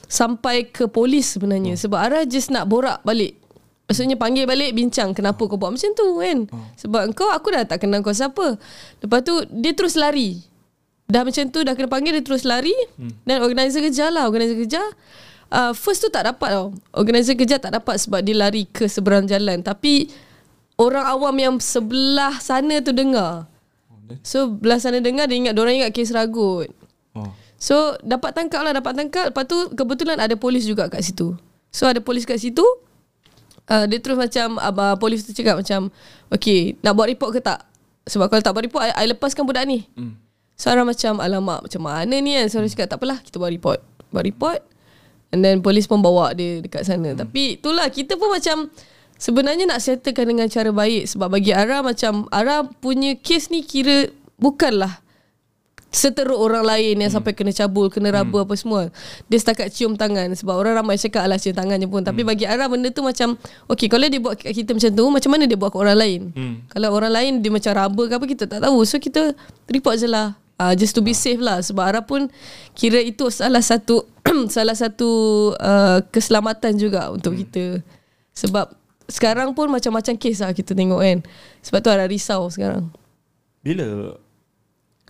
Sampai 0.07 0.71
ke 0.71 0.87
polis 0.87 1.35
sebenarnya. 1.35 1.75
Sebab 1.75 1.99
Ara 1.99 2.23
just 2.23 2.55
nak 2.55 2.71
borak 2.71 3.03
balik. 3.03 3.35
Maksudnya 3.85 4.17
panggil 4.17 4.49
balik 4.49 4.73
bincang 4.73 5.13
Kenapa 5.13 5.43
kau 5.45 5.59
buat 5.59 5.75
macam 5.75 5.91
tu 5.91 6.07
kan? 6.23 6.37
Sebab 6.79 7.11
kau 7.11 7.27
aku 7.35 7.51
dah 7.51 7.67
tak 7.67 7.83
kenal 7.83 7.99
kau 7.99 8.15
siapa. 8.15 8.55
Lepas 9.03 9.19
tu 9.27 9.43
dia 9.51 9.75
terus 9.75 9.99
lari 9.99 10.54
Dah 11.05 11.21
macam 11.21 11.43
tu 11.53 11.61
dah 11.61 11.77
kena 11.77 11.85
panggil 11.85 12.17
dia 12.17 12.23
terus 12.25 12.41
lari. 12.41 12.73
Dan 13.23 13.45
organizer 13.45 13.77
kejar 13.77 14.09
lah 14.09 14.25
Organizer 14.25 14.57
kejar. 14.57 14.85
Uh, 15.53 15.71
First 15.77 16.01
tu 16.01 16.09
tak 16.09 16.25
dapat 16.25 16.49
tau. 16.49 16.73
Organizer 16.97 17.37
kejar 17.37 17.61
tak 17.61 17.77
dapat 17.77 18.01
Sebab 18.01 18.25
dia 18.25 18.33
lari 18.33 18.65
ke 18.65 18.89
seberang 18.89 19.29
jalan. 19.29 19.61
Tapi 19.61 20.09
Orang 20.75 21.07
awam 21.07 21.35
yang 21.39 21.55
sebelah 21.61 22.35
sana 22.43 22.83
tu 22.83 22.91
dengar. 22.91 23.47
So 24.25 24.49
belah 24.51 24.81
sana 24.81 24.99
dengar 24.99 25.29
Dia 25.29 25.37
ingat 25.39 25.53
Diorang 25.53 25.77
ingat 25.77 25.93
kes 25.93 26.09
ragut. 26.09 26.73
Oh. 27.13 27.29
So 27.55 27.95
dapat 28.01 28.33
tangkap 28.33 28.65
lah 28.65 28.73
Dapat 28.73 28.97
tangkap. 28.97 29.25
Lepas 29.29 29.45
tu 29.45 29.57
kebetulan 29.77 30.17
ada 30.17 30.33
polis 30.35 30.65
juga 30.65 30.89
kat 30.89 31.05
situ. 31.05 31.37
So 31.69 31.85
ada 31.85 32.01
polis 32.01 32.25
kat 32.25 32.41
situ. 32.41 32.65
Uh, 33.69 33.85
Dia 33.85 34.01
terus 34.01 34.17
macam 34.17 34.57
abah 34.57 34.97
Polis 34.97 35.21
tu 35.25 35.37
cakap 35.37 35.61
macam 35.61 35.93
Okay 36.33 36.77
nak 36.81 36.93
buat 36.97 37.09
report 37.09 37.33
ke 37.33 37.39
tak 37.41 37.65
Sebab 38.05 38.29
kalau 38.29 38.41
tak 38.41 38.53
buat 38.53 38.65
report 38.65 38.83
I, 38.89 39.05
I 39.05 39.05
lepaskan 39.09 39.45
budak 39.45 39.65
ni 39.69 39.85
Hmm. 39.93 40.24
So 40.55 40.71
Ara 40.71 40.87
macam 40.87 41.19
Alamak 41.19 41.67
macam 41.67 41.81
mana 41.83 42.15
ni 42.19 42.35
kan 42.35 42.47
So 42.47 42.63
Ara 42.63 42.67
cakap 42.71 42.87
tak 42.91 42.97
apalah 43.03 43.19
Kita 43.19 43.37
buat 43.37 43.51
report 43.51 43.79
Buat 44.11 44.23
report 44.23 44.59
And 45.35 45.43
then 45.43 45.59
polis 45.59 45.85
pun 45.85 45.99
bawa 45.99 46.31
dia 46.31 46.63
dekat 46.63 46.87
sana 46.87 47.11
hmm. 47.11 47.19
Tapi 47.27 47.59
itulah 47.59 47.87
kita 47.91 48.15
pun 48.15 48.31
macam 48.31 48.71
Sebenarnya 49.15 49.67
nak 49.67 49.79
settlekan 49.79 50.27
dengan 50.27 50.47
cara 50.47 50.71
baik 50.71 51.11
Sebab 51.11 51.27
bagi 51.27 51.51
Ara 51.51 51.83
macam 51.83 52.27
Ara 52.31 52.63
punya 52.67 53.15
kes 53.19 53.51
ni 53.51 53.63
kira 53.63 54.11
Bukanlah 54.35 55.05
Seteruk 55.95 56.35
orang 56.35 56.67
lain 56.67 56.99
yang 56.99 57.07
hmm. 57.07 57.23
sampai 57.23 57.31
kena 57.31 57.55
cabul, 57.55 57.87
kena 57.87 58.11
raba 58.11 58.43
hmm. 58.43 58.45
apa 58.51 58.53
semua. 58.59 58.81
Dia 59.31 59.39
setakat 59.39 59.71
cium 59.71 59.95
tangan 59.95 60.27
sebab 60.35 60.59
orang 60.59 60.75
ramai 60.75 60.99
cakap 60.99 61.23
alah 61.23 61.39
cium 61.39 61.55
tangan 61.55 61.79
je 61.79 61.87
pun. 61.87 62.03
Tapi 62.03 62.27
bagi 62.27 62.43
Ara 62.43 62.67
benda 62.67 62.91
tu 62.91 62.99
macam 62.99 63.39
okay 63.71 63.87
kalau 63.87 64.03
dia 64.11 64.19
buat 64.19 64.35
kat 64.35 64.51
kita 64.51 64.75
macam 64.75 64.91
tu, 64.91 65.03
macam 65.07 65.29
mana 65.31 65.47
dia 65.47 65.55
buat 65.55 65.71
kat 65.71 65.79
orang 65.79 65.95
lain? 65.95 66.21
Hmm. 66.35 66.55
Kalau 66.67 66.91
orang 66.91 67.15
lain 67.15 67.31
dia 67.39 67.47
macam 67.47 67.71
raba 67.71 68.03
ke 68.11 68.13
apa 68.19 68.25
kita 68.27 68.43
tak 68.43 68.59
tahu. 68.59 68.83
So 68.83 68.99
kita 68.99 69.39
report 69.71 69.95
je 69.95 70.11
lah. 70.11 70.35
Uh, 70.55 70.71
just 70.71 70.95
to 70.95 71.03
be 71.03 71.11
safe 71.11 71.43
lah 71.43 71.59
sebab 71.59 71.83
Ara 71.83 71.99
pun 71.99 72.31
kira 72.71 73.03
itu 73.03 73.27
salah 73.27 73.59
satu 73.59 74.07
salah 74.55 74.71
satu 74.71 75.09
uh, 75.59 75.99
keselamatan 76.11 76.79
juga 76.79 77.11
untuk 77.11 77.35
hmm. 77.35 77.39
kita. 77.43 77.65
Sebab 78.31 78.71
sekarang 79.11 79.51
pun 79.51 79.67
macam-macam 79.67 80.15
kes 80.15 80.39
lah 80.39 80.55
kita 80.55 80.71
tengok 80.71 81.03
kan. 81.03 81.19
Sebab 81.59 81.79
tu 81.83 81.89
Ara 81.91 82.07
risau 82.07 82.47
sekarang. 82.47 82.87
Bila 83.59 84.15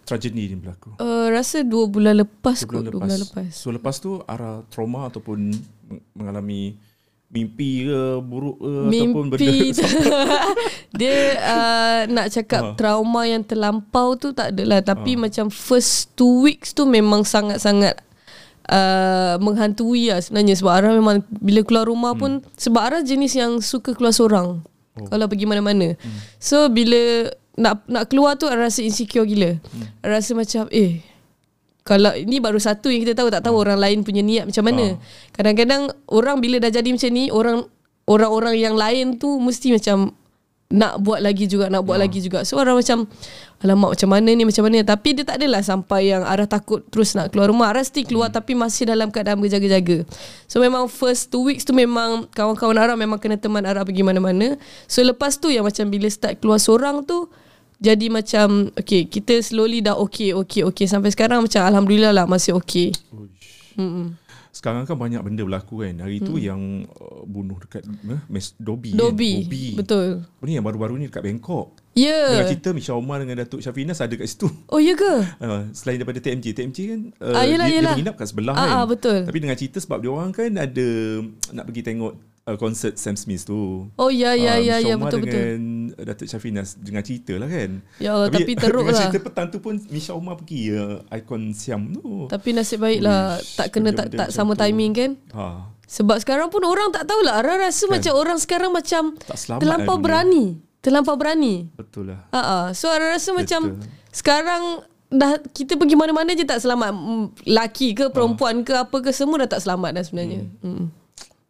tragedi 0.05 0.53
ni 0.53 0.55
berlaku? 0.57 0.97
Uh, 1.01 1.27
rasa 1.33 1.65
dua 1.65 1.89
bulan 1.89 2.25
lepas 2.25 2.65
Dua 2.65 2.81
kot. 2.81 2.81
Dua 2.89 3.01
bulan 3.01 3.19
lepas. 3.19 3.49
So 3.51 3.73
lepas 3.73 3.97
tu 3.97 4.21
arah 4.29 4.65
trauma 4.69 5.09
ataupun 5.09 5.53
meng- 5.89 6.05
mengalami 6.13 6.77
mimpi 7.25 7.89
ke 7.89 8.01
buruk 8.23 8.57
ke 8.61 8.71
ataupun 8.87 9.23
benda 9.27 9.43
Mimpi 9.43 9.75
Dia 10.99 11.17
uh, 11.35 11.99
nak 12.07 12.31
cakap 12.31 12.61
Ha. 12.63 12.71
trauma 12.79 13.27
yang 13.27 13.43
terlampau 13.43 14.15
tu 14.15 14.31
tak 14.31 14.55
adalah. 14.55 14.79
Tapi 14.79 15.19
macam 15.19 15.51
first 15.51 16.15
two 16.15 16.45
weeks 16.47 16.71
tu 16.71 16.87
memang 16.87 17.27
sangat-sangat 17.27 17.99
uh, 18.71 19.35
menghantui 19.43 20.13
lah 20.13 20.23
sebenarnya. 20.23 20.55
Sebab 20.55 20.71
Ara 20.71 20.89
memang 20.95 21.25
bila 21.27 21.61
keluar 21.67 21.89
rumah 21.89 22.15
pun 22.15 22.39
Sebab 22.55 22.81
Ara 22.81 22.99
jenis 23.03 23.35
yang 23.35 23.59
suka 23.59 23.91
keluar 23.91 24.15
seorang 24.15 24.63
oh. 24.63 25.07
Kalau 25.09 25.25
pergi 25.27 25.43
mana-mana. 25.49 25.99
So 26.39 26.71
bila 26.71 27.29
nak 27.55 27.83
nak 27.87 28.07
keluar 28.07 28.39
tu 28.39 28.47
Ara 28.47 28.69
rasa 28.71 28.79
insecure 28.79 29.27
gila. 29.27 29.59
Ara 30.05 30.23
rasa 30.23 30.31
macam 30.37 30.71
eh 30.71 31.03
kalau 31.85 32.17
ini 32.17 32.41
baru 32.41 32.57
satu 32.57 32.89
yang 32.89 33.05
kita 33.05 33.13
tahu 33.13 33.29
tak 33.29 33.45
tahu 33.45 33.61
orang 33.61 33.77
lain 33.77 34.01
punya 34.01 34.25
niat 34.25 34.49
macam 34.49 34.65
mana. 34.65 34.97
Kadang-kadang 35.37 35.93
orang 36.09 36.41
bila 36.41 36.57
dah 36.57 36.73
jadi 36.73 36.89
macam 36.89 37.11
ni 37.13 37.29
orang 37.29 37.61
orang-orang 38.09 38.57
yang 38.57 38.73
lain 38.73 39.21
tu 39.21 39.37
mesti 39.37 39.77
macam 39.77 40.17
nak 40.65 40.97
buat 40.97 41.21
lagi 41.21 41.45
juga 41.45 41.69
nak 41.69 41.85
buat 41.85 42.01
lagi 42.01 42.25
juga. 42.25 42.41
So 42.41 42.57
orang 42.57 42.81
macam 42.81 43.05
alamak 43.61 44.01
macam 44.01 44.09
mana 44.17 44.29
ni 44.33 44.43
macam 44.49 44.65
mana 44.65 44.81
tapi 44.81 45.13
dia 45.13 45.29
tak 45.29 45.37
adalah 45.37 45.61
sampai 45.61 46.09
yang 46.09 46.25
arah 46.25 46.49
takut 46.49 46.81
terus 46.89 47.13
nak 47.13 47.29
keluar 47.29 47.53
rumah. 47.53 47.69
Arah 47.69 47.85
still 47.85 48.01
keluar 48.09 48.33
tapi 48.33 48.57
masih 48.57 48.89
dalam 48.89 49.13
keadaan 49.13 49.37
berjaga-jaga. 49.37 50.09
So 50.49 50.65
memang 50.65 50.89
first 50.89 51.29
two 51.29 51.45
weeks 51.45 51.69
tu 51.69 51.77
memang 51.77 52.25
kawan-kawan 52.33 52.81
Arah 52.81 52.97
memang 52.97 53.21
kena 53.21 53.37
teman 53.37 53.61
Arah 53.61 53.85
pergi 53.85 54.01
mana-mana. 54.01 54.57
So 54.89 55.05
lepas 55.05 55.37
tu 55.37 55.53
yang 55.53 55.69
macam 55.69 55.85
bila 55.93 56.09
start 56.09 56.41
keluar 56.41 56.57
seorang 56.57 57.05
tu 57.05 57.29
jadi 57.79 58.07
macam 58.07 58.71
okay 58.75 59.05
kita 59.05 59.39
slowly 59.43 59.83
dah 59.83 59.95
okay 59.99 60.31
okay 60.31 60.63
okay 60.63 60.85
sampai 60.87 61.11
sekarang 61.11 61.43
macam 61.43 61.61
alhamdulillah 61.63 62.11
lah 62.15 62.25
masih 62.25 62.55
okay. 62.55 62.95
Uish. 63.11 63.75
Hmm. 63.75 64.15
Sekarang 64.55 64.87
kan 64.87 64.95
banyak 64.95 65.19
benda 65.19 65.43
berlaku 65.43 65.83
kan. 65.83 65.99
Hari 65.99 66.23
tu 66.23 66.39
yang 66.39 66.87
uh, 66.87 67.27
bunuh 67.27 67.59
dekat 67.59 67.83
uh, 67.83 68.23
Mes 68.31 68.55
Dobi. 68.55 68.95
Dobi. 68.95 69.43
Kan? 69.43 69.51
Dobi. 69.51 69.65
Betul. 69.75 70.07
Apa 70.23 70.43
ni 70.47 70.55
yang 70.55 70.63
baru-baru 70.63 70.95
ni 70.95 71.11
dekat 71.11 71.27
Bangkok. 71.27 71.75
Ya. 71.91 72.31
Dengan 72.31 72.47
cerita 72.47 72.69
Misha 72.71 72.95
Omar 72.95 73.19
dengan 73.19 73.43
Datuk 73.43 73.59
Syafinas 73.59 73.99
ada 73.99 74.15
kat 74.15 74.23
situ. 74.31 74.47
Oh 74.71 74.79
ya 74.79 74.95
ke? 74.95 75.27
Uh, 75.43 75.67
selain 75.75 75.99
daripada 75.99 76.23
TMJ 76.23 76.55
TMJ 76.55 76.77
kan 76.87 77.01
uh, 77.19 77.35
Ah, 77.35 77.43
yelah, 77.43 77.67
dia, 77.67 77.83
yelah. 77.83 77.91
dia 77.91 77.99
menginap 77.99 78.15
kat 78.15 78.27
sebelah 78.31 78.55
Ah, 78.55 78.63
kan 78.63 78.69
ah, 78.79 78.85
betul. 78.87 79.19
Tapi 79.27 79.39
dengan 79.43 79.55
cerita 79.59 79.77
sebab 79.83 79.99
dia 79.99 80.11
orang 80.15 80.31
kan 80.31 80.51
ada 80.55 80.87
Nak 81.51 81.63
pergi 81.67 81.81
tengok 81.83 82.13
uh, 82.45 82.55
Konsert 82.55 82.95
Sam 82.95 83.13
Smith 83.13 83.43
tu 83.43 83.89
Oh 83.93 84.07
ya 84.07 84.33
ya 84.33 84.55
Ah, 84.55 84.57
ya 84.57 84.75
ya 84.79 84.95
betul 84.95 85.21
betul. 85.21 85.33
dengan 85.33 85.59
Datuk 85.97 86.25
Syafinas 86.25 86.77
Dengan 86.77 87.01
cerita 87.01 87.33
lah 87.33 87.45
kan 87.45 87.81
Ya 87.97 88.13
Allah, 88.13 88.29
tapi 88.29 88.53
teruk 88.53 88.85
Dengan 88.85 88.93
lah. 88.93 89.01
cerita 89.03 89.19
petang 89.19 89.47
tu 89.49 89.59
pun 89.59 89.73
Misha 89.87 90.11
Omar 90.11 90.37
pergi 90.37 90.71
uh, 90.71 91.01
Ikon 91.09 91.51
Siam 91.51 91.89
tu 91.91 92.25
Tapi 92.25 92.49
nasib 92.51 92.79
baiklah 92.79 93.37
Uish, 93.37 93.57
tak 93.57 93.67
kena 93.69 93.89
tak 93.91 94.07
tak 94.09 94.29
macam 94.29 94.35
sama 94.35 94.53
tu. 94.53 94.61
timing 94.61 94.91
kan? 94.93 95.11
ha. 95.31 95.45
Sebab 95.85 96.17
sekarang 96.17 96.49
pun 96.49 96.65
orang 96.65 96.89
tak 96.89 97.05
tahulah. 97.05 97.39
Ara 97.39 97.61
rasa 97.61 97.85
macam 97.85 98.13
orang 98.15 98.41
sekarang 98.41 98.69
macam 98.69 99.13
Kan. 99.15 99.61
Terlampau 99.61 99.95
lah 99.95 100.01
berani. 100.01 100.45
Terlampau 100.81 101.13
berani. 101.13 101.69
Betul 101.71 102.09
lah 102.09 102.25
Ha 102.29 102.41
ah. 102.41 102.65
So 102.71 102.89
Ara 102.89 103.13
rasa 103.13 103.33
macam 103.33 103.77
Betul. 103.77 103.85
sekarang 104.09 104.63
dah 105.07 105.37
kita 105.45 105.77
pergi 105.77 105.93
mana-mana 105.93 106.33
je 106.33 106.41
tak 106.41 106.57
selamat. 106.57 106.89
Laki 107.43 107.93
ke 107.93 108.09
perempuan 108.09 108.61
ke 108.61 108.73
apa 108.75 108.97
ke 108.97 109.09
semua 109.09 109.45
dah 109.45 109.49
tak 109.51 109.61
selamat 109.61 109.93
dah 109.93 110.03
sebenarnya. 110.03 110.41
Hmm. 110.59 110.89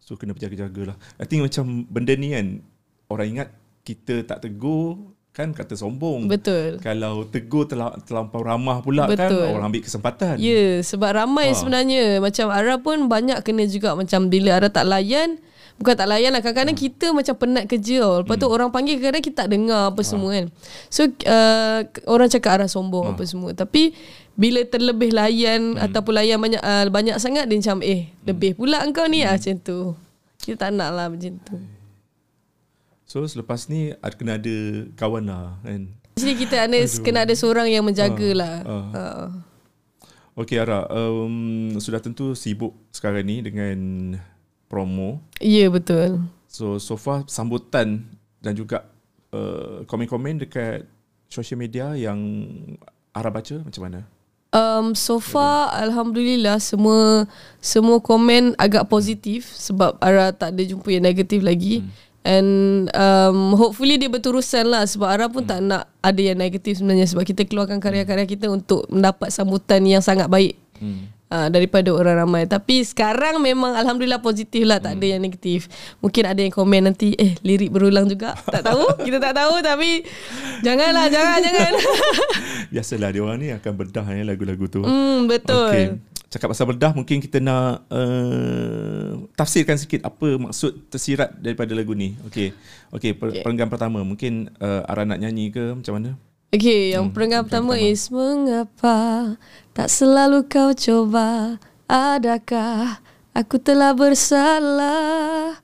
So 0.05 0.13
kena 0.13 0.31
berjaga-jaga 0.31 0.93
lah 0.93 0.97
I 1.17 1.25
think 1.25 1.41
macam 1.41 1.83
benda 1.83 2.13
ni 2.13 2.29
kan 2.29 2.62
Orang 3.09 3.27
ingat 3.27 3.50
kita 3.81 4.21
tak 4.21 4.45
tegur 4.45 5.01
Kan 5.33 5.51
kata 5.51 5.74
sombong 5.74 6.29
Betul. 6.29 6.77
Kalau 6.79 7.25
tegur 7.25 7.65
terla- 7.65 7.97
terlampau 8.00 8.39
ramah 8.39 8.79
pula 8.79 9.09
Betul. 9.09 9.33
kan 9.35 9.51
Orang 9.51 9.65
ambil 9.67 9.81
kesempatan 9.81 10.38
Ya, 10.38 10.47
yeah, 10.47 10.74
sebab 10.79 11.12
ramai 11.12 11.51
Ha. 11.51 11.57
sebenarnya. 11.57 12.21
Macam 12.21 12.47
Ara 12.47 12.77
pun 12.77 13.09
banyak 13.09 13.41
kena 13.41 13.65
juga 13.65 13.97
macam 13.97 14.29
bila 14.29 14.55
Ara 14.55 14.71
tak 14.71 14.88
layan, 14.88 15.41
bukan 15.75 15.94
tak 15.94 16.08
layan 16.08 16.32
lah. 16.32 16.39
Kadang-kadang 16.39 16.74
Hmm. 16.74 16.86
kita 16.86 17.05
macam 17.12 17.36
penat 17.36 17.65
kerja 17.65 17.96
tau. 18.00 18.15
Lepas 18.22 18.36
tu 18.36 18.48
orang 18.48 18.70
panggil 18.70 18.96
kadang-kadang 18.96 19.24
kita 19.24 19.38
tak 19.44 19.50
dengar 19.50 19.91
apa 19.91 20.01
semua 20.01 20.29
kan. 20.32 20.46
So, 20.88 21.01
uh, 21.05 21.79
orang 22.05 22.27
cakap 22.27 22.55
Ara 22.55 22.67
sombong 22.67 23.12
apa 23.12 23.24
semua. 23.24 23.51
Tapi 23.51 23.91
bila 24.34 24.63
terlebih 24.63 25.12
layan 25.12 25.75
Hmm. 25.75 25.84
ataupun 25.84 26.13
layan 26.13 26.39
banyak 26.39 26.60
uh, 26.60 26.88
banyak 26.88 27.15
sangat, 27.17 27.46
dia 27.46 27.58
macam 27.58 27.79
eh, 27.82 28.12
lebih 28.24 28.55
pula 28.55 28.82
engkau 28.82 29.05
ni 29.05 29.22
ah 29.22 29.34
macam 29.34 29.55
tu. 29.58 29.96
Kita 30.38 30.67
tak 30.67 30.72
nak 30.74 30.89
lah 30.91 31.08
macam 31.08 31.36
tu. 31.39 31.55
So 33.05 33.24
selepas 33.24 33.65
ni 33.65 33.94
ada 33.96 34.12
kena 34.12 34.36
ada 34.36 34.55
kawan 34.94 35.24
lah 35.24 35.62
kan 35.62 35.94
Jadi 36.15 36.34
kita 36.36 36.65
ada, 36.65 36.77
kena 37.00 37.20
ada 37.24 37.34
seorang 37.34 37.67
yang 37.67 37.86
menjaga 37.86 38.27
Ha. 38.27 38.36
lah. 38.36 38.55
Ha. 38.62 38.75
Ha. 38.91 39.03
Okay 40.36 40.58
Ara 40.58 40.84
um, 40.89 41.70
Sudah 41.77 42.00
tentu 42.00 42.34
sibuk 42.34 42.74
sekarang 42.89 43.24
ni 43.24 43.39
dengan 43.39 43.77
promo 44.67 45.22
Ya, 45.43 45.67
betul. 45.67 46.24
So 46.48 46.79
so 46.79 46.95
far 46.95 47.27
sambutan 47.27 48.07
dan 48.39 48.55
juga 48.55 48.88
uh, 49.36 49.84
komen-komen 49.84 50.48
dekat 50.48 50.88
social 51.27 51.60
media 51.60 51.91
yang 51.98 52.19
Ara 53.15 53.31
baca 53.31 53.60
macam 53.63 53.81
mana? 53.88 54.00
Um, 54.55 54.95
so 54.95 55.19
far 55.19 55.67
alhamdulillah 55.75 56.63
semua 56.63 57.27
semua 57.60 58.00
komen 58.00 58.55
agak 58.55 58.88
positif 58.88 59.51
sebab 59.51 60.00
Ara 60.00 60.31
tak 60.31 60.55
ada 60.55 60.63
jumpa 60.63 60.88
yang 60.95 61.03
negatif 61.03 61.43
lagi. 61.43 61.84
Hmm. 61.84 61.91
And 62.25 62.51
um, 62.95 63.53
hopefully 63.53 64.00
dia 64.00 64.07
berterusan 64.07 64.72
lah 64.72 64.88
sebab 64.88 65.07
Ara 65.12 65.27
pun 65.27 65.43
hmm. 65.43 65.51
tak 65.51 65.60
nak 65.60 65.91
ada 66.00 66.22
yang 66.24 66.39
negatif 66.39 66.79
sebenarnya 66.79 67.07
sebab 67.12 67.27
kita 67.27 67.43
keluarkan 67.43 67.84
karya-karya 67.84 68.24
kita 68.24 68.48
untuk 68.48 68.88
mendapat 68.88 69.27
sambutan 69.31 69.84
yang 69.84 70.00
sangat 70.00 70.31
baik. 70.31 70.55
Hmm. 70.79 71.12
Uh, 71.25 71.50
daripada 71.50 71.89
orang 71.89 72.22
ramai 72.22 72.46
Tapi 72.46 72.86
sekarang 72.86 73.41
memang 73.41 73.74
Alhamdulillah 73.74 74.22
positif 74.22 74.62
lah 74.62 74.77
Tak 74.77 75.01
ada 75.01 75.05
yang 75.17 75.25
negatif 75.25 75.65
Mungkin 75.98 76.22
ada 76.22 76.38
yang 76.38 76.53
komen 76.53 76.86
nanti 76.86 77.17
Eh 77.17 77.34
lirik 77.41 77.74
berulang 77.74 78.05
juga 78.05 78.38
Tak 78.46 78.62
tahu 78.62 78.86
Kita 79.10 79.17
tak 79.17 79.34
tahu 79.34 79.58
Tapi 79.65 80.05
Janganlah 80.62 81.10
Jangan 81.10 81.38
jangan 81.41 81.72
Biasalah 82.74 83.10
dia 83.10 83.22
orang 83.25 83.38
ni 83.41 83.50
akan 83.53 83.74
bedah 83.74 84.05
ya 84.05 84.24
lagu-lagu 84.25 84.65
tu. 84.70 84.82
hmm, 84.86 85.29
Betul 85.29 85.72
Okey. 85.72 85.88
Cakap 86.25 86.51
pasal 86.51 86.67
bedah 86.67 86.91
mungkin 86.91 87.24
kita 87.24 87.39
nak 87.39 87.88
uh, 87.88 89.24
tafsirkan 89.39 89.79
sikit 89.79 90.03
apa 90.03 90.36
maksud 90.36 90.91
tersirat 90.91 91.32
daripada 91.39 91.72
lagu 91.72 91.96
ni. 91.96 92.12
Okey. 92.27 92.51
Okey, 92.91 93.15
per, 93.15 93.32
Okey. 93.32 93.39
perenggan 93.39 93.72
pertama 93.72 94.03
mungkin 94.03 94.51
uh, 94.60 94.84
Ara 94.84 95.08
nak 95.08 95.24
nyanyi 95.24 95.55
ke 95.55 95.63
macam 95.79 95.96
mana? 95.96 96.10
Okay, 96.55 96.95
yang 96.95 97.12
hmm, 97.12 97.13
perenggan 97.13 97.43
pertama 97.43 97.75
is 97.75 98.07
Mengapa 98.07 99.35
tak 99.75 99.91
selalu 99.91 100.47
kau 100.47 100.71
coba 100.71 101.59
Adakah 101.83 103.03
aku 103.35 103.59
telah 103.59 103.91
bersalah? 103.91 105.59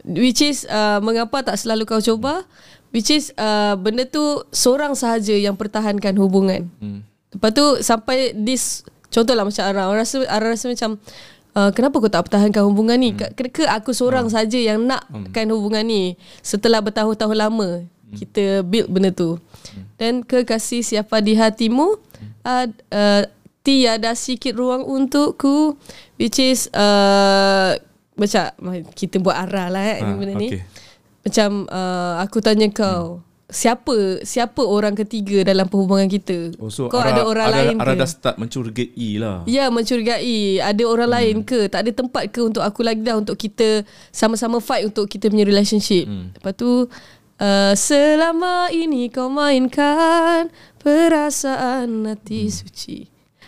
Which 0.00 0.40
is 0.40 0.64
uh, 0.64 0.96
Mengapa 1.04 1.44
tak 1.44 1.60
selalu 1.60 1.84
kau 1.84 2.00
coba 2.00 2.48
Which 2.88 3.12
is 3.12 3.36
uh, 3.36 3.76
Benda 3.76 4.08
tu 4.08 4.40
Seorang 4.48 4.96
sahaja 4.96 5.36
yang 5.36 5.60
pertahankan 5.60 6.16
hubungan. 6.16 6.72
Hmm. 6.80 7.04
Lepas 7.36 7.50
tu 7.52 7.66
Sampai 7.84 8.32
this 8.32 8.80
Contohlah 9.12 9.44
macam 9.44 9.60
Ara 9.60 9.92
Orang 9.92 10.08
rasa, 10.08 10.24
Ara 10.24 10.56
rasa 10.56 10.72
macam 10.72 10.96
uh, 11.52 11.68
Kenapa 11.76 12.00
kau 12.00 12.08
tak 12.08 12.32
pertahankan 12.32 12.64
hubungan 12.64 12.96
ni? 12.96 13.12
Hmm. 13.12 13.28
ke, 13.36 13.44
ke 13.52 13.68
aku 13.68 13.92
seorang 13.92 14.32
Hmm. 14.32 14.40
saja 14.40 14.56
Yang 14.56 14.88
nakkan 14.88 15.52
hubungan 15.52 15.84
ni 15.84 16.16
Setelah 16.40 16.80
bertahun-tahun 16.80 17.36
lama 17.36 17.84
Hmm. 18.10 18.18
Kita 18.18 18.44
build 18.66 18.90
benda 18.90 19.14
tu 19.14 19.38
Dan 19.94 20.26
kekasih 20.26 20.82
siapa 20.82 21.22
di 21.22 21.38
hatimu 21.38 21.94
ad, 22.42 22.74
uh, 22.90 23.22
Tiada 23.62 24.18
sikit 24.18 24.58
ruang 24.58 24.82
untukku 24.82 25.78
Which 26.18 26.42
is 26.42 26.66
uh, 26.74 27.78
Macam 28.18 28.50
Kita 28.98 29.22
buat 29.22 29.46
arah 29.46 29.70
lah 29.70 29.84
eh, 29.94 29.98
Ah, 30.02 30.18
benda 30.18 30.34
ni 30.34 30.50
okey. 30.50 30.62
Macam 31.22 31.70
uh, 31.70 32.18
Aku 32.26 32.42
tanya 32.42 32.66
kau 32.74 33.22
siapa 33.50 34.22
siapa 34.22 34.62
orang 34.62 34.94
ketiga 34.94 35.42
dalam 35.42 35.66
perhubungan 35.66 36.06
kita. 36.06 36.54
Oh, 36.62 36.70
so 36.70 36.86
Kau 36.86 37.02
Ara, 37.02 37.12
ada 37.12 37.22
orang 37.26 37.46
Ara, 37.50 37.54
lain 37.58 37.76
Ara 37.82 37.92
ke? 37.92 38.00
dah 38.00 38.08
start 38.08 38.36
mencurigai 38.38 39.10
lah. 39.18 39.42
Ya 39.44 39.66
mencurigai 39.68 40.62
Ada 40.62 40.82
orang 40.86 41.10
hmm. 41.10 41.16
lain 41.18 41.36
ke 41.42 41.66
Tak 41.66 41.82
ada 41.82 41.90
tempat 41.92 42.30
ke 42.30 42.40
Untuk 42.46 42.62
aku 42.62 42.86
lagi 42.86 43.02
dah 43.02 43.18
Untuk 43.18 43.34
kita 43.34 43.82
Sama-sama 44.14 44.62
fight 44.62 44.86
Untuk 44.86 45.10
kita 45.10 45.26
punya 45.28 45.42
relationship 45.42 46.06
hmm. 46.06 46.38
Lepas 46.38 46.54
tu 46.54 46.86
uh, 47.40 47.72
Selama 47.74 48.68
ini 48.70 49.08
kau 49.08 49.32
mainkan 49.32 50.52
Perasaan 50.78 52.04
hati 52.06 52.46
hmm. 52.46 52.54
suci 52.54 52.98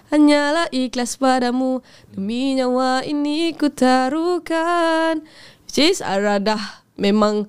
Hanyalah 0.09 0.73
ikhlas 0.73 1.21
padamu 1.21 1.85
Demi 2.11 2.57
nyawa 2.57 3.05
ini 3.05 3.53
ku 3.53 3.69
taruhkan 3.69 5.23
Which 5.69 5.79
is 5.79 6.01
Memang 6.97 7.49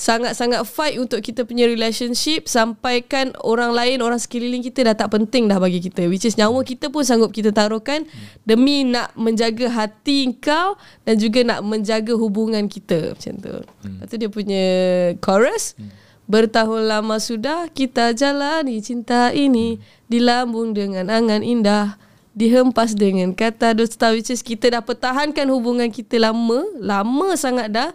sangat-sangat 0.00 0.64
fight 0.64 0.96
untuk 0.96 1.20
kita 1.20 1.44
punya 1.44 1.68
relationship 1.68 2.48
sampaikan 2.48 3.36
orang 3.44 3.76
lain 3.76 4.00
orang 4.00 4.16
sekeliling 4.16 4.64
kita 4.64 4.88
dah 4.88 4.96
tak 4.96 5.12
penting 5.12 5.44
dah 5.44 5.60
bagi 5.60 5.76
kita 5.76 6.08
which 6.08 6.24
is 6.24 6.40
nyawa 6.40 6.64
kita 6.64 6.88
pun 6.88 7.04
sanggup 7.04 7.36
kita 7.36 7.52
taruhkan 7.52 8.08
demi 8.48 8.88
nak 8.88 9.12
menjaga 9.12 9.68
hati 9.68 10.32
kau 10.40 10.80
dan 11.04 11.20
juga 11.20 11.44
nak 11.44 11.60
menjaga 11.60 12.16
hubungan 12.16 12.64
kita 12.64 13.12
macam 13.12 13.34
tu. 13.44 13.52
Hmm. 13.84 14.00
Lepas 14.00 14.08
tu 14.08 14.16
dia 14.16 14.30
punya 14.32 14.64
chorus 15.20 15.76
hmm. 15.76 16.08
Bertahun 16.30 16.86
lama 16.86 17.18
sudah 17.18 17.66
kita 17.74 18.14
jalani 18.14 18.78
cinta 18.78 19.34
ini 19.34 19.82
Dilambung 20.06 20.78
dengan 20.78 21.10
angan 21.10 21.42
indah 21.42 21.98
Dihempas 22.40 22.96
dengan 22.96 23.36
kata 23.36 23.76
dusta 23.76 24.16
Which 24.16 24.32
is 24.32 24.40
kita 24.40 24.72
dah 24.72 24.80
pertahankan 24.80 25.44
hubungan 25.52 25.92
kita 25.92 26.16
lama 26.16 26.64
Lama 26.80 27.36
sangat 27.36 27.68
dah. 27.68 27.92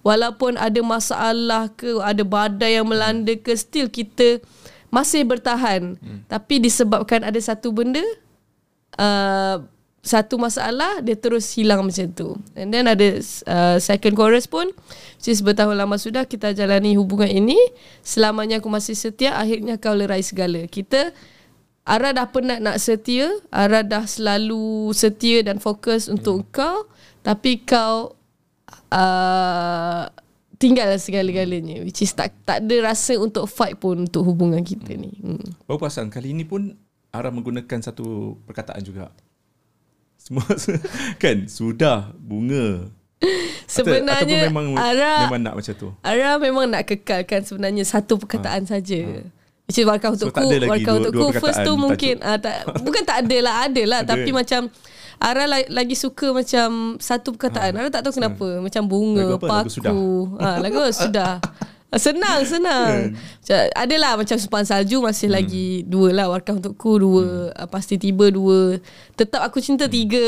Walaupun 0.00 0.56
ada 0.56 0.80
masalah 0.80 1.68
ke 1.76 2.00
Ada 2.00 2.24
badai 2.24 2.80
yang 2.80 2.88
melanda 2.88 3.36
ke 3.36 3.52
Still 3.52 3.92
kita 3.92 4.40
masih 4.88 5.28
bertahan. 5.28 6.00
Hmm. 6.00 6.24
Tapi 6.24 6.64
disebabkan 6.64 7.20
ada 7.20 7.36
satu 7.36 7.68
benda 7.68 8.00
uh, 8.96 9.60
Satu 10.00 10.40
masalah 10.40 11.04
Dia 11.04 11.20
terus 11.20 11.52
hilang 11.52 11.84
macam 11.84 12.08
tu. 12.16 12.40
And 12.56 12.72
then 12.72 12.88
ada 12.88 13.20
uh, 13.44 13.76
second 13.76 14.16
chorus 14.16 14.48
pun 14.48 14.72
Which 15.20 15.28
is 15.28 15.44
bertahun 15.44 15.76
lama 15.76 16.00
sudah 16.00 16.24
Kita 16.24 16.56
jalani 16.56 16.96
hubungan 16.96 17.28
ini. 17.28 17.60
Selamanya 18.00 18.64
aku 18.64 18.72
masih 18.72 18.96
setia 18.96 19.36
Akhirnya 19.36 19.76
kau 19.76 19.92
lerai 19.92 20.24
segala. 20.24 20.64
Kita 20.64 21.12
Ara 21.82 22.14
dah 22.14 22.30
penat 22.30 22.62
nak 22.62 22.78
setia 22.78 23.26
Ara 23.50 23.82
dah 23.82 24.06
selalu 24.06 24.94
setia 24.94 25.42
dan 25.42 25.58
fokus 25.58 26.06
untuk 26.06 26.46
kau 26.54 26.86
Tapi 27.26 27.58
kau 27.66 28.14
uh, 28.92 30.06
tinggal 30.62 30.94
segala-galanya 30.94 31.82
which 31.82 32.06
is 32.06 32.14
tak 32.14 32.30
tak 32.46 32.62
ada 32.62 32.94
rasa 32.94 33.18
untuk 33.18 33.50
fight 33.50 33.74
pun 33.82 34.06
untuk 34.06 34.22
hubungan 34.22 34.62
kita 34.62 34.94
ni. 34.94 35.10
Hmm. 35.18 35.42
Baru 35.66 35.82
perasan 35.82 36.06
kali 36.06 36.30
ini 36.30 36.46
pun 36.46 36.78
Ara 37.10 37.34
menggunakan 37.34 37.82
satu 37.82 38.38
perkataan 38.46 38.80
juga. 38.86 39.10
Semua 40.16 40.46
kan 41.22 41.50
sudah 41.50 42.14
bunga. 42.14 42.86
Sebenarnya 43.66 44.22
Atau, 44.22 44.30
ataupun 44.30 44.48
memang 44.54 44.66
Ara 44.78 45.12
memang 45.26 45.40
nak 45.42 45.54
macam 45.58 45.74
tu. 45.74 45.88
Ara 46.06 46.30
memang 46.38 46.66
nak 46.70 46.86
kekalkan 46.86 47.42
sebenarnya 47.42 47.82
satu 47.82 48.22
perkataan 48.22 48.62
saja. 48.70 49.26
Which 49.72 49.80
is 49.80 49.88
warkah 49.88 50.12
So, 50.12 50.28
untuk 50.28 50.36
tak 50.36 50.44
ku, 50.44 50.52
dua- 50.52 51.00
untuk 51.00 51.14
dua 51.16 51.28
ku 51.32 51.40
first 51.40 51.64
tu 51.64 51.72
mungkin 51.80 52.20
ah 52.20 52.36
tak 52.36 52.68
bukan 52.84 53.08
tak 53.08 53.24
ada 53.24 53.36
lah 53.40 53.54
ada 53.64 53.82
lah 53.88 54.00
tapi 54.04 54.28
macam 54.28 54.68
Ara 55.22 55.46
la- 55.46 55.70
lagi 55.70 55.94
suka 55.94 56.34
macam 56.34 56.98
satu 56.98 57.38
perkataan. 57.38 57.78
Ara 57.78 57.86
tak 57.94 58.02
tahu 58.02 58.18
kenapa. 58.18 58.58
Macam 58.58 58.82
bunga, 58.90 59.22
Lagu 59.22 59.38
apa? 59.38 59.46
Lagu 59.46 59.70
Sudah. 59.70 59.92
paku. 59.94 60.10
Ha, 60.42 60.48
lagu 60.66 60.78
sudah. 60.90 61.32
Senang, 61.94 62.40
senang. 62.42 63.14
Macam, 63.14 63.58
adalah 63.78 64.12
macam 64.18 64.36
Supan 64.40 64.66
Salju 64.66 64.98
masih 64.98 65.30
hmm. 65.30 65.36
lagi 65.38 65.66
dua 65.86 66.10
lah. 66.10 66.26
Warkah 66.26 66.58
Untukku 66.58 66.98
dua. 66.98 67.54
Hmm. 67.54 67.70
Pasti 67.70 68.02
Tiba 68.02 68.34
dua. 68.34 68.82
Tetap 69.14 69.46
Aku 69.46 69.62
Cinta 69.62 69.86
hmm. 69.86 69.94
tiga. 69.94 70.26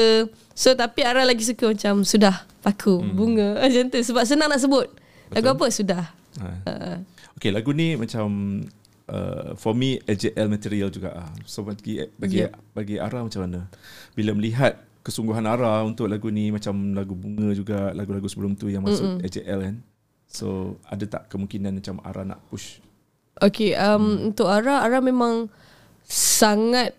So 0.55 0.79
tapi 0.79 1.03
Ara 1.03 1.27
lagi 1.27 1.43
suka 1.43 1.75
macam 1.75 2.07
sudah 2.07 2.47
paku, 2.63 3.03
hmm. 3.03 3.15
bunga. 3.19 3.49
Macam 3.67 3.91
tu. 3.91 3.99
Sebab 3.99 4.23
senang 4.23 4.47
nak 4.47 4.63
sebut. 4.63 4.87
Lagu 5.35 5.59
apa? 5.59 5.67
Sudah. 5.75 6.07
Ha. 6.39 6.49
Uh, 6.71 6.97
Okay, 7.35 7.51
lagu 7.51 7.75
ni 7.75 7.99
macam 7.99 8.25
uh, 9.09 9.53
for 9.59 9.73
me 9.77 10.01
AJL 10.05 10.49
material 10.49 10.89
juga 10.89 11.15
ah. 11.15 11.31
So 11.45 11.65
bagi 11.65 12.05
bagi 12.17 12.45
Yep. 12.45 12.77
bagi 12.77 12.97
Ara 13.01 13.25
macam 13.25 13.41
mana? 13.45 13.61
Bila 14.17 14.33
melihat 14.37 14.81
kesungguhan 15.05 15.45
Ara 15.45 15.85
untuk 15.85 16.09
lagu 16.09 16.33
ni 16.33 16.49
macam 16.49 16.97
lagu 16.97 17.13
bunga 17.13 17.53
juga 17.53 17.93
lagu-lagu 17.93 18.25
sebelum 18.25 18.57
tu 18.57 18.73
yang 18.73 18.85
masuk 18.85 19.21
Mm-mm. 19.21 19.25
AJL 19.25 19.61
kan. 19.61 19.77
So 20.29 20.79
ada 20.88 21.05
tak 21.05 21.29
kemungkinan 21.31 21.77
macam 21.79 22.01
Ara 22.03 22.25
nak 22.25 22.40
push 22.49 22.81
Okay, 23.43 23.75
um, 23.75 23.99
hmm. 23.99 24.31
untuk 24.31 24.47
Ara, 24.47 24.87
Ara 24.87 25.03
memang 25.03 25.51
sangat 26.07 26.95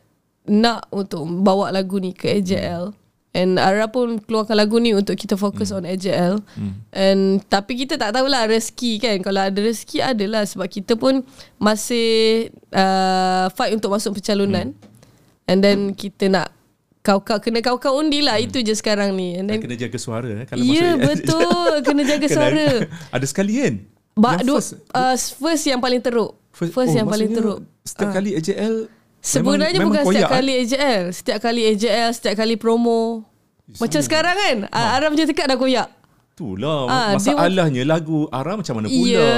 nak 0.45 0.83
untuk 0.91 1.23
bawa 1.41 1.71
lagu 1.71 1.95
ni 1.95 2.11
ke 2.11 2.41
AJL. 2.41 2.91
And 3.35 3.59
Ara 3.59 3.91
pun 3.91 4.23
keluarkan 4.23 4.55
lagu 4.55 4.79
ni 4.79 4.95
untuk 4.95 5.19
kita 5.19 5.35
fokus 5.35 5.75
hmm. 5.75 5.77
on 5.77 5.83
AJL. 5.83 6.35
Hmm. 6.55 6.73
And 6.95 7.43
tapi 7.51 7.75
kita 7.83 7.99
tak 7.99 8.15
tahulah 8.15 8.47
rezeki 8.47 9.03
kan. 9.03 9.17
Kalau 9.19 9.43
ada 9.43 9.59
rezeki 9.59 9.99
adalah 9.99 10.47
sebab 10.47 10.71
kita 10.71 10.95
pun 10.95 11.19
masih 11.59 12.47
uh, 12.71 13.51
fight 13.51 13.75
untuk 13.75 13.91
masuk 13.91 14.15
pencalonan. 14.15 14.71
Hmm. 14.71 15.51
And 15.51 15.59
then 15.59 15.79
kita 15.91 16.31
nak 16.31 16.55
kau-kau 17.03 17.43
kena 17.43 17.59
kau-kau 17.59 17.99
undi 17.99 18.23
lah 18.23 18.39
hmm. 18.39 18.47
itu 18.47 18.57
je 18.63 18.71
sekarang 18.71 19.11
ni. 19.19 19.35
And 19.35 19.51
then 19.51 19.59
kena 19.59 19.75
jaga 19.75 19.99
suara 19.99 20.31
eh 20.31 20.47
kalau 20.47 20.63
Ya 20.63 20.95
masuk 20.95 21.05
betul 21.11 21.69
Kena 21.85 22.01
jaga 22.07 22.27
suara 22.39 22.65
Ada 23.11 23.25
sekali 23.29 23.53
kan? 23.61 23.75
ba, 24.15 24.39
Yang 24.39 24.47
first, 24.47 24.71
uh, 24.95 25.15
first 25.15 25.63
yang 25.67 25.83
paling 25.83 26.01
teruk 26.01 26.39
First, 26.55 26.71
first 26.71 26.93
yang 26.95 27.05
paling 27.05 27.35
teruk 27.35 27.67
Setiap 27.83 28.09
Ah. 28.09 28.13
kali 28.15 28.33
AJL 28.39 28.94
Sebenarnya 29.25 29.73
memang, 29.75 29.89
bukan 29.89 30.01
memang 30.01 30.13
setiap 30.13 30.21
koyak, 30.23 30.37
kali 30.37 30.51
AJL 30.55 31.03
Setiap 31.09 31.39
kali 31.39 31.61
AJL 31.67 32.09
Setiap 32.13 32.35
kali 32.37 32.55
promo. 32.55 33.25
Macam 33.65 33.97
sekarang 33.99 34.35
kan 34.35 34.57
ha. 34.69 34.81
Ara 34.93 35.09
macam 35.09 35.25
tekak 35.25 35.49
dah 35.49 35.57
koyak. 35.57 35.89
Itulah 36.31 36.79
Ah, 36.85 37.17
dia- 37.17 37.33
Masalahnya 37.33 37.81
lagu 37.81 38.29
Ara 38.29 38.53
macam 38.53 38.73
mana 38.75 38.85
pula? 38.85 39.09
Ya 39.09 39.33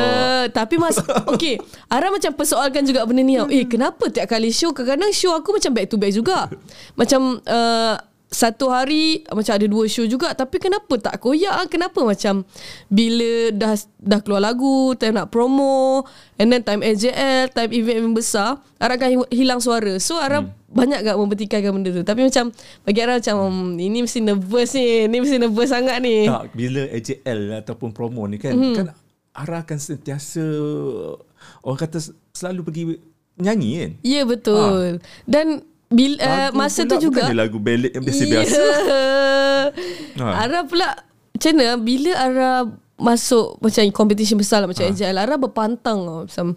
Tapi 0.50 0.76
mas 0.76 0.98
Okay 1.34 1.56
Ara 1.88 2.10
macam 2.10 2.34
persoalkan 2.34 2.84
juga 2.84 3.06
benda 3.06 3.22
ni 3.22 3.38
tau. 3.38 3.48
Eh 3.48 3.64
kenapa 3.64 4.10
tiap 4.10 4.28
kali 4.28 4.50
show 4.50 4.76
Kadang-kadang 4.76 5.14
show 5.14 5.32
aku 5.32 5.56
macam 5.56 5.72
back 5.72 5.88
to 5.88 5.96
back 5.96 6.12
juga. 6.12 6.52
Macam 6.94 7.40
uh, 7.40 7.96
satu 8.28 8.68
hari 8.68 9.24
macam 9.32 9.56
ada 9.56 9.68
dua 9.72 9.88
show 9.88 10.04
juga 10.04 10.36
tapi 10.36 10.60
kenapa 10.60 11.00
tak 11.00 11.16
koyak 11.24 11.64
ah? 11.64 11.68
kenapa 11.72 12.04
macam 12.04 12.44
bila 12.92 13.56
dah 13.56 13.80
dah 14.04 14.20
keluar 14.20 14.44
lagu 14.44 14.92
time 15.00 15.16
nak 15.16 15.32
promo 15.32 16.04
and 16.36 16.52
then 16.52 16.60
time 16.60 16.84
AJL 16.84 17.48
time 17.56 17.72
event 17.72 18.12
besar 18.12 18.60
Ara 18.78 19.00
akan 19.00 19.10
hi- 19.10 19.32
hilang 19.32 19.64
suara 19.64 19.96
so 20.04 20.20
Ara 20.20 20.44
hmm. 20.44 20.52
banyak 20.68 21.00
gak 21.08 21.16
mempertikaikan 21.16 21.72
benda 21.72 21.96
tu 21.96 22.04
tapi 22.04 22.28
macam 22.28 22.52
bagi 22.84 23.00
Ara 23.00 23.24
macam 23.24 23.36
hmm, 23.48 23.80
ini 23.80 24.00
mesti 24.04 24.20
nervous 24.20 24.76
ni 24.76 25.08
ni 25.08 25.18
mesti 25.24 25.38
nervous 25.40 25.72
sangat 25.72 25.98
ni 26.04 26.28
Tak, 26.28 26.52
bila 26.52 26.84
AJL 26.92 27.64
ataupun 27.64 27.96
promo 27.96 28.28
ni 28.28 28.36
kan, 28.36 28.52
mm-hmm. 28.52 28.76
kan 28.76 28.86
Ara 29.38 29.64
akan 29.64 29.80
sentiasa 29.80 30.44
orang 31.64 31.80
kata 31.80 32.02
selalu 32.34 32.62
pergi 32.66 32.84
nyanyi 33.38 33.72
kan. 33.78 33.92
Ya 34.02 34.22
betul. 34.26 34.98
Dan 35.30 35.62
bil, 35.88 36.20
uh, 36.20 36.52
masa 36.52 36.84
tu 36.84 37.00
juga 37.00 37.24
Bukan 37.28 37.38
lagu 37.38 37.58
ballad 37.58 37.92
yang 37.92 38.04
biasa-biasa. 38.04 38.62
Ya. 38.62 38.78
Ha. 40.18 40.50
Ara 40.50 40.66
pula 40.66 40.98
macam 41.30 41.52
mana 41.54 41.78
bila 41.78 42.12
Ara 42.18 42.52
masuk 42.98 43.62
macam 43.62 43.86
competition 43.94 44.42
besar 44.42 44.66
lah 44.66 44.68
macam 44.68 44.82
Ha. 44.82 44.90
AJL 44.90 45.14
Ara 45.14 45.38
berpantang 45.38 46.00
tau. 46.02 46.20
macam 46.26 46.48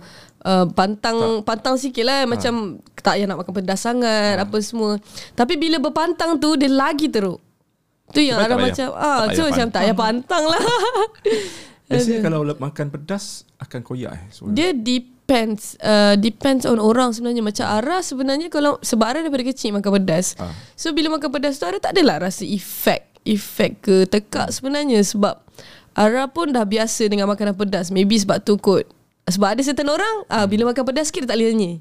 uh, 0.40 0.64
pantang 0.72 1.18
tak. 1.20 1.44
pantang 1.44 1.76
sikit 1.76 2.08
lah 2.08 2.24
macam 2.24 2.80
tak 2.96 3.20
payah 3.20 3.26
nak 3.28 3.44
makan 3.44 3.52
pedas 3.52 3.80
sangat 3.84 4.40
Ha. 4.40 4.48
apa 4.48 4.56
semua. 4.64 4.96
Tapi 5.36 5.60
bila 5.60 5.76
berpantang 5.76 6.40
tu 6.40 6.56
dia 6.56 6.72
lagi 6.72 7.12
teruk. 7.12 7.36
Tu 8.10 8.32
yang 8.32 8.40
Ara 8.40 8.56
tak 8.56 8.58
macam 8.58 8.88
tak 8.88 9.04
ah 9.04 9.22
so 9.36 9.42
macam 9.44 9.66
tak 9.68 9.80
payah 9.84 9.96
pantang 9.98 10.44
lah. 10.48 10.62
Biasanya 11.90 12.18
kalau 12.22 12.40
makan 12.46 12.86
pedas 12.88 13.44
akan 13.58 13.80
koyak 13.82 14.12
eh. 14.14 14.22
So, 14.30 14.46
Dia 14.48 14.70
depends 15.30 15.78
uh, 15.78 16.18
Depends 16.18 16.66
on 16.66 16.76
orang 16.76 17.14
sebenarnya 17.14 17.38
Macam 17.40 17.62
Ara 17.64 18.02
sebenarnya 18.02 18.50
Kalau 18.50 18.82
Sebab 18.82 19.06
Ara 19.06 19.18
daripada 19.22 19.46
kecil 19.46 19.70
makan 19.70 19.94
pedas 19.96 20.34
Ah. 20.36 20.50
So 20.74 20.90
bila 20.90 21.14
makan 21.14 21.30
pedas 21.30 21.56
tu 21.56 21.64
Ara 21.64 21.78
tak 21.78 21.94
adalah 21.94 22.18
rasa 22.20 22.42
efek 22.42 23.06
Efek 23.22 23.78
ke 23.80 23.96
tekak 24.04 24.50
sebenarnya 24.50 24.98
Sebab 25.00 25.38
Ara 25.94 26.26
pun 26.26 26.50
dah 26.50 26.66
biasa 26.66 27.06
Dengan 27.06 27.30
makanan 27.30 27.54
pedas 27.54 27.94
Maybe 27.94 28.18
sebab 28.18 28.42
tu 28.42 28.58
kot 28.58 28.90
Sebab 29.24 29.54
ada 29.54 29.62
certain 29.62 29.86
orang 29.86 30.26
ah, 30.26 30.50
Bila 30.50 30.66
makan 30.66 30.82
pedas 30.82 31.14
sikit 31.14 31.30
tak 31.30 31.38
boleh 31.38 31.54
nyanyi 31.54 31.72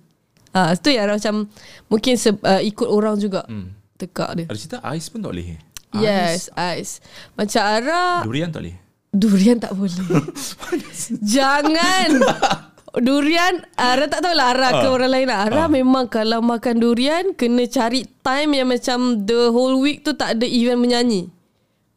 ah, 0.51 0.77
Itu 0.77 0.93
yang 0.93 1.09
Ara 1.09 1.17
macam 1.17 1.49
Mungkin 1.89 2.13
se, 2.15 2.29
uh, 2.29 2.61
ikut 2.61 2.85
orang 2.85 3.17
juga 3.17 3.49
Tekak 3.97 4.29
dia 4.37 4.45
Ada 4.45 4.57
cerita 4.57 4.77
ais 4.85 5.09
pun 5.09 5.19
tak 5.19 5.33
boleh. 5.33 5.57
eh? 5.57 5.59
Yes 5.97 6.53
Ais 6.53 7.01
Macam 7.33 7.65
Ara 7.65 8.21
Durian 8.21 8.53
tak 8.53 8.61
boleh. 8.61 8.77
Durian 9.09 9.57
tak 9.57 9.73
boleh. 9.73 9.89
Jangan. 11.33 12.09
Durian 12.95 13.53
Ara 13.73 14.05
tak 14.05 14.21
tahulah 14.21 14.49
Ara 14.49 14.69
ke 14.75 14.83
Ah. 14.83 14.91
orang 14.91 15.11
lain. 15.11 15.29
Ara 15.29 15.63
memang 15.67 16.05
kalau 16.05 16.39
makan 16.39 16.75
durian 16.77 17.31
kena 17.31 17.65
cari 17.65 18.03
time 18.19 18.51
yang 18.53 18.67
macam 18.67 18.97
the 19.21 19.49
whole 19.49 19.77
week 19.77 20.01
tu 20.01 20.11
tak 20.11 20.33
ada 20.33 20.43
event 20.43 20.79
menyanyi. 20.79 21.29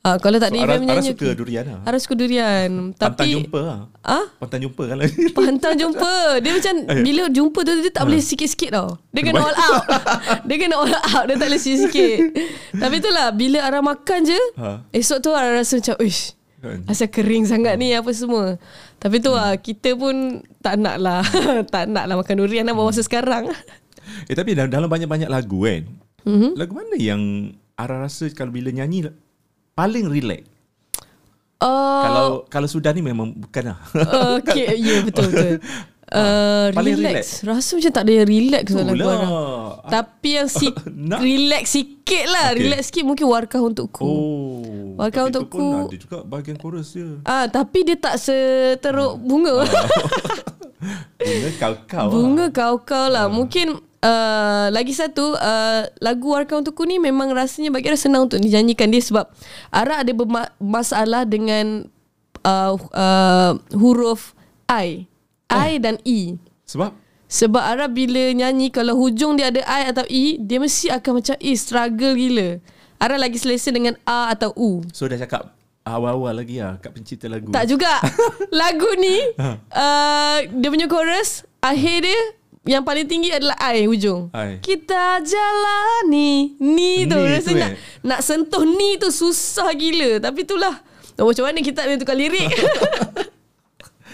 Ah, 0.03 0.19
kalau 0.19 0.35
tak 0.37 0.51
ada 0.51 0.59
So, 0.59 0.65
event 0.65 0.83
Ara, 0.83 0.91
Ara 0.91 0.99
menyanyi 0.99 1.09
suka 1.09 1.25
okey. 1.25 1.39
durian 1.39 1.65
lah. 1.65 1.81
Ara 1.85 1.97
suka 1.97 2.15
durian. 2.15 2.71
Pantang 2.93 3.15
Tapi 3.15 3.29
jumpa 3.33 3.61
lah. 3.63 3.79
Ah? 4.03 4.25
Pantang 4.37 4.61
jumpa 4.61 4.83
kalau 4.85 5.03
Pantang 5.39 5.75
jumpa 5.77 6.13
Dia 6.37 6.51
macam 6.53 6.75
Bila 6.99 7.23
jumpa 7.31 7.59
tu 7.63 7.71
Dia 7.79 7.87
tak 7.89 8.03
boleh 8.03 8.19
sikit-sikit 8.19 8.71
tau 8.73 8.99
Dia 9.09 9.23
kena 9.23 9.39
all 9.41 9.55
out 9.55 9.85
Dia 10.51 10.57
kena 10.59 10.75
all 10.75 10.91
out 10.91 11.25
Dia 11.25 11.39
tak 11.39 11.47
boleh 11.47 11.63
sikit-sikit 11.63 12.19
Tapi 12.83 12.95
itulah 12.99 13.31
Bila 13.31 13.63
Ara 13.63 13.79
makan 13.79 14.27
je 14.27 14.41
Ha. 14.59 14.83
Esok 14.91 15.19
tu 15.21 15.31
Ara 15.31 15.55
rasa 15.55 15.79
macam 15.79 15.95
Uish 15.97 16.35
Kan? 16.35 16.42
Asal 16.87 17.11
kering 17.11 17.51
sangat 17.51 17.75
ni 17.75 17.91
Apa 17.91 18.15
semua 18.15 18.55
Tapi 19.03 19.19
tu 19.19 19.35
lah 19.35 19.59
Kita 19.59 19.99
pun 19.99 20.47
Tak 20.63 20.79
nak 20.79 20.97
lah 21.03 21.27
Tak 21.75 21.91
nak 21.91 22.07
lah 22.07 22.15
makan 22.15 22.39
durian 22.39 22.63
lah 22.63 22.75
Masa 22.75 23.03
sekarang 23.03 23.51
Eh 24.29 24.35
tapi 24.35 24.55
dalam, 24.55 24.71
dalam 24.71 24.89
banyak-banyak 24.91 25.31
lagu 25.31 25.65
kan. 25.67 25.83
Mhm. 26.27 26.59
Lagu 26.59 26.73
mana 26.75 26.97
yang 26.99 27.55
Ara 27.75 28.05
rasa 28.05 28.29
kalau 28.31 28.53
bila 28.53 28.69
nyanyi 28.71 29.11
paling 29.73 30.07
relax? 30.07 30.45
Oh 31.63 32.03
Kalau 32.05 32.27
kalau 32.51 32.69
sudah 32.69 32.91
ni 32.93 33.01
memang 33.01 33.33
bukan 33.33 33.73
lah. 33.73 33.79
Okay 34.43 34.77
Ya 34.83 34.99
yeah, 34.99 35.01
betul 35.07 35.31
betul 35.31 35.63
Uh, 36.13 36.69
Paling 36.77 37.01
relax. 37.01 37.41
Rasa 37.41 37.71
macam 37.81 37.93
tak 37.97 38.05
ada 38.05 38.13
yang 38.21 38.29
relax 38.29 38.65
dalam 38.69 38.95
Itulah. 38.95 39.17
Ara. 39.17 39.43
Tapi 39.89 40.29
yang 40.37 40.49
si 40.53 40.69
relax 41.27 41.65
sikit 41.73 42.25
lah. 42.29 42.47
Okay. 42.53 42.61
Relax 42.69 42.81
sikit 42.93 43.05
mungkin 43.09 43.27
warkah 43.27 43.61
untukku. 43.65 44.05
Oh. 44.05 44.95
Warkah 45.01 45.27
tapi 45.27 45.29
untukku. 45.33 45.57
pun 45.57 45.89
ada 45.89 45.97
juga 45.97 46.19
bahagian 46.29 46.57
chorus 46.61 46.93
dia. 46.93 47.09
Ah, 47.25 47.49
tapi 47.49 47.89
dia 47.89 47.97
tak 47.97 48.21
seteruk 48.21 49.17
bunga. 49.19 49.65
Bunga 51.23 51.51
kau-kau 51.63 52.07
bunga 52.11 52.47
lah. 52.51 52.51
kau-kau 52.51 53.07
lah. 53.07 53.27
Mungkin 53.31 53.79
uh, 54.03 54.67
lagi 54.75 54.91
satu 54.91 55.39
uh, 55.39 55.87
lagu 56.03 56.35
Warkah 56.35 56.59
Untukku 56.59 56.83
ni 56.83 56.99
memang 56.99 57.31
rasanya 57.31 57.71
bagi 57.71 57.87
Ara 57.87 57.99
senang 57.99 58.27
untuk 58.27 58.43
dinyanyikan 58.43 58.91
dia 58.91 58.99
sebab 58.99 59.31
Ara 59.71 60.03
ada 60.03 60.11
berma- 60.11 60.51
masalah 60.59 61.23
dengan 61.23 61.87
uh, 62.43 62.75
uh, 62.75 63.53
huruf 63.71 64.35
I. 64.67 65.07
I 65.53 65.77
dan 65.77 65.97
E. 66.03 66.37
Sebab 66.65 66.97
Sebab 67.27 67.61
Ara 67.61 67.87
bila 67.87 68.29
nyanyi 68.31 68.69
Kalau 68.69 68.93
hujung 68.95 69.35
dia 69.35 69.49
ada 69.49 69.61
I 69.63 69.89
atau 69.89 70.05
E 70.05 70.37
Dia 70.37 70.57
mesti 70.57 70.89
akan 70.89 71.13
macam 71.17 71.37
Eh 71.37 71.53
struggle 71.53 72.13
gila 72.13 72.61
Ara 72.97 73.17
lagi 73.17 73.37
selesa 73.37 73.69
dengan 73.69 73.97
A 74.05 74.31
atau 74.31 74.53
U 74.55 74.81
so 74.91 75.05
dah 75.05 75.17
cakap 75.17 75.53
awal-awal 75.83 76.39
lagi 76.39 76.63
lah 76.63 76.79
kat 76.79 76.95
pencipta 76.95 77.27
lagu. 77.27 77.51
Tak 77.51 77.67
juga 77.67 77.99
Lagu 78.63 78.87
ni 78.97 79.17
Ha. 79.35 79.49
uh, 79.59 80.37
Dia 80.47 80.69
punya 80.69 80.87
chorus 80.87 81.43
Akhir 81.59 82.07
dia 82.07 82.21
Yang 82.63 82.83
paling 82.87 83.07
tinggi 83.07 83.31
adalah 83.33 83.59
I 83.59 83.85
hujung 83.85 84.31
I. 84.31 84.63
Kita 84.63 85.19
jalani 85.21 86.55
Ni 86.57 87.05
tu 87.05 87.17
Ni 87.17 87.33
Rasa 87.33 87.49
tu, 87.49 87.59
nak, 87.59 87.71
eh. 87.73 87.77
nak 88.01 88.21
sentuh 88.23 88.63
ni 88.63 88.97
tu 88.97 89.11
Susah 89.11 89.73
gila 89.73 90.21
Tapi 90.21 90.45
itulah 90.45 90.79
Oh, 91.21 91.29
macam 91.29 91.45
mana 91.45 91.61
kita 91.61 91.85
nak 91.85 92.01
tukar 92.01 92.17
lirik 92.17 92.49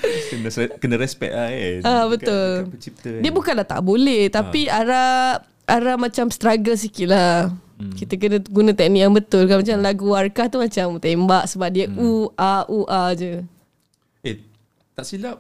kena 0.31 0.49
kena 0.79 0.97
respect 0.99 1.33
lah 1.35 1.49
kan. 1.51 1.81
Ah 1.85 2.05
betul. 2.07 2.51
dekat 2.65 2.73
pencipta 2.73 3.09
kan. 3.09 3.23
Dia 3.23 3.31
bukanlah 3.33 3.67
tak 3.67 3.81
boleh 3.83 4.23
tapi 4.31 4.69
Ara 4.71 5.39
Ara 5.69 5.95
macam 6.01 6.33
struggle 6.33 6.77
sikit 6.77 7.13
lah. 7.13 7.53
Hmm. 7.79 7.95
Kita 7.95 8.19
kena 8.19 8.43
guna 8.43 8.75
teknik 8.75 9.01
yang 9.07 9.15
betul 9.15 9.47
kan 9.47 9.63
macam 9.63 9.79
lagu 9.79 10.07
Warkah 10.11 10.47
tu 10.51 10.59
macam 10.59 10.99
tembak 10.99 11.45
sebab 11.47 11.69
dia 11.71 11.87
hmm. 11.87 11.99
u 12.01 12.11
a 12.35 12.67
u 12.67 12.83
a 12.89 13.15
je. 13.15 13.45
Eh, 14.27 14.43
tak 14.99 15.07
silap 15.07 15.39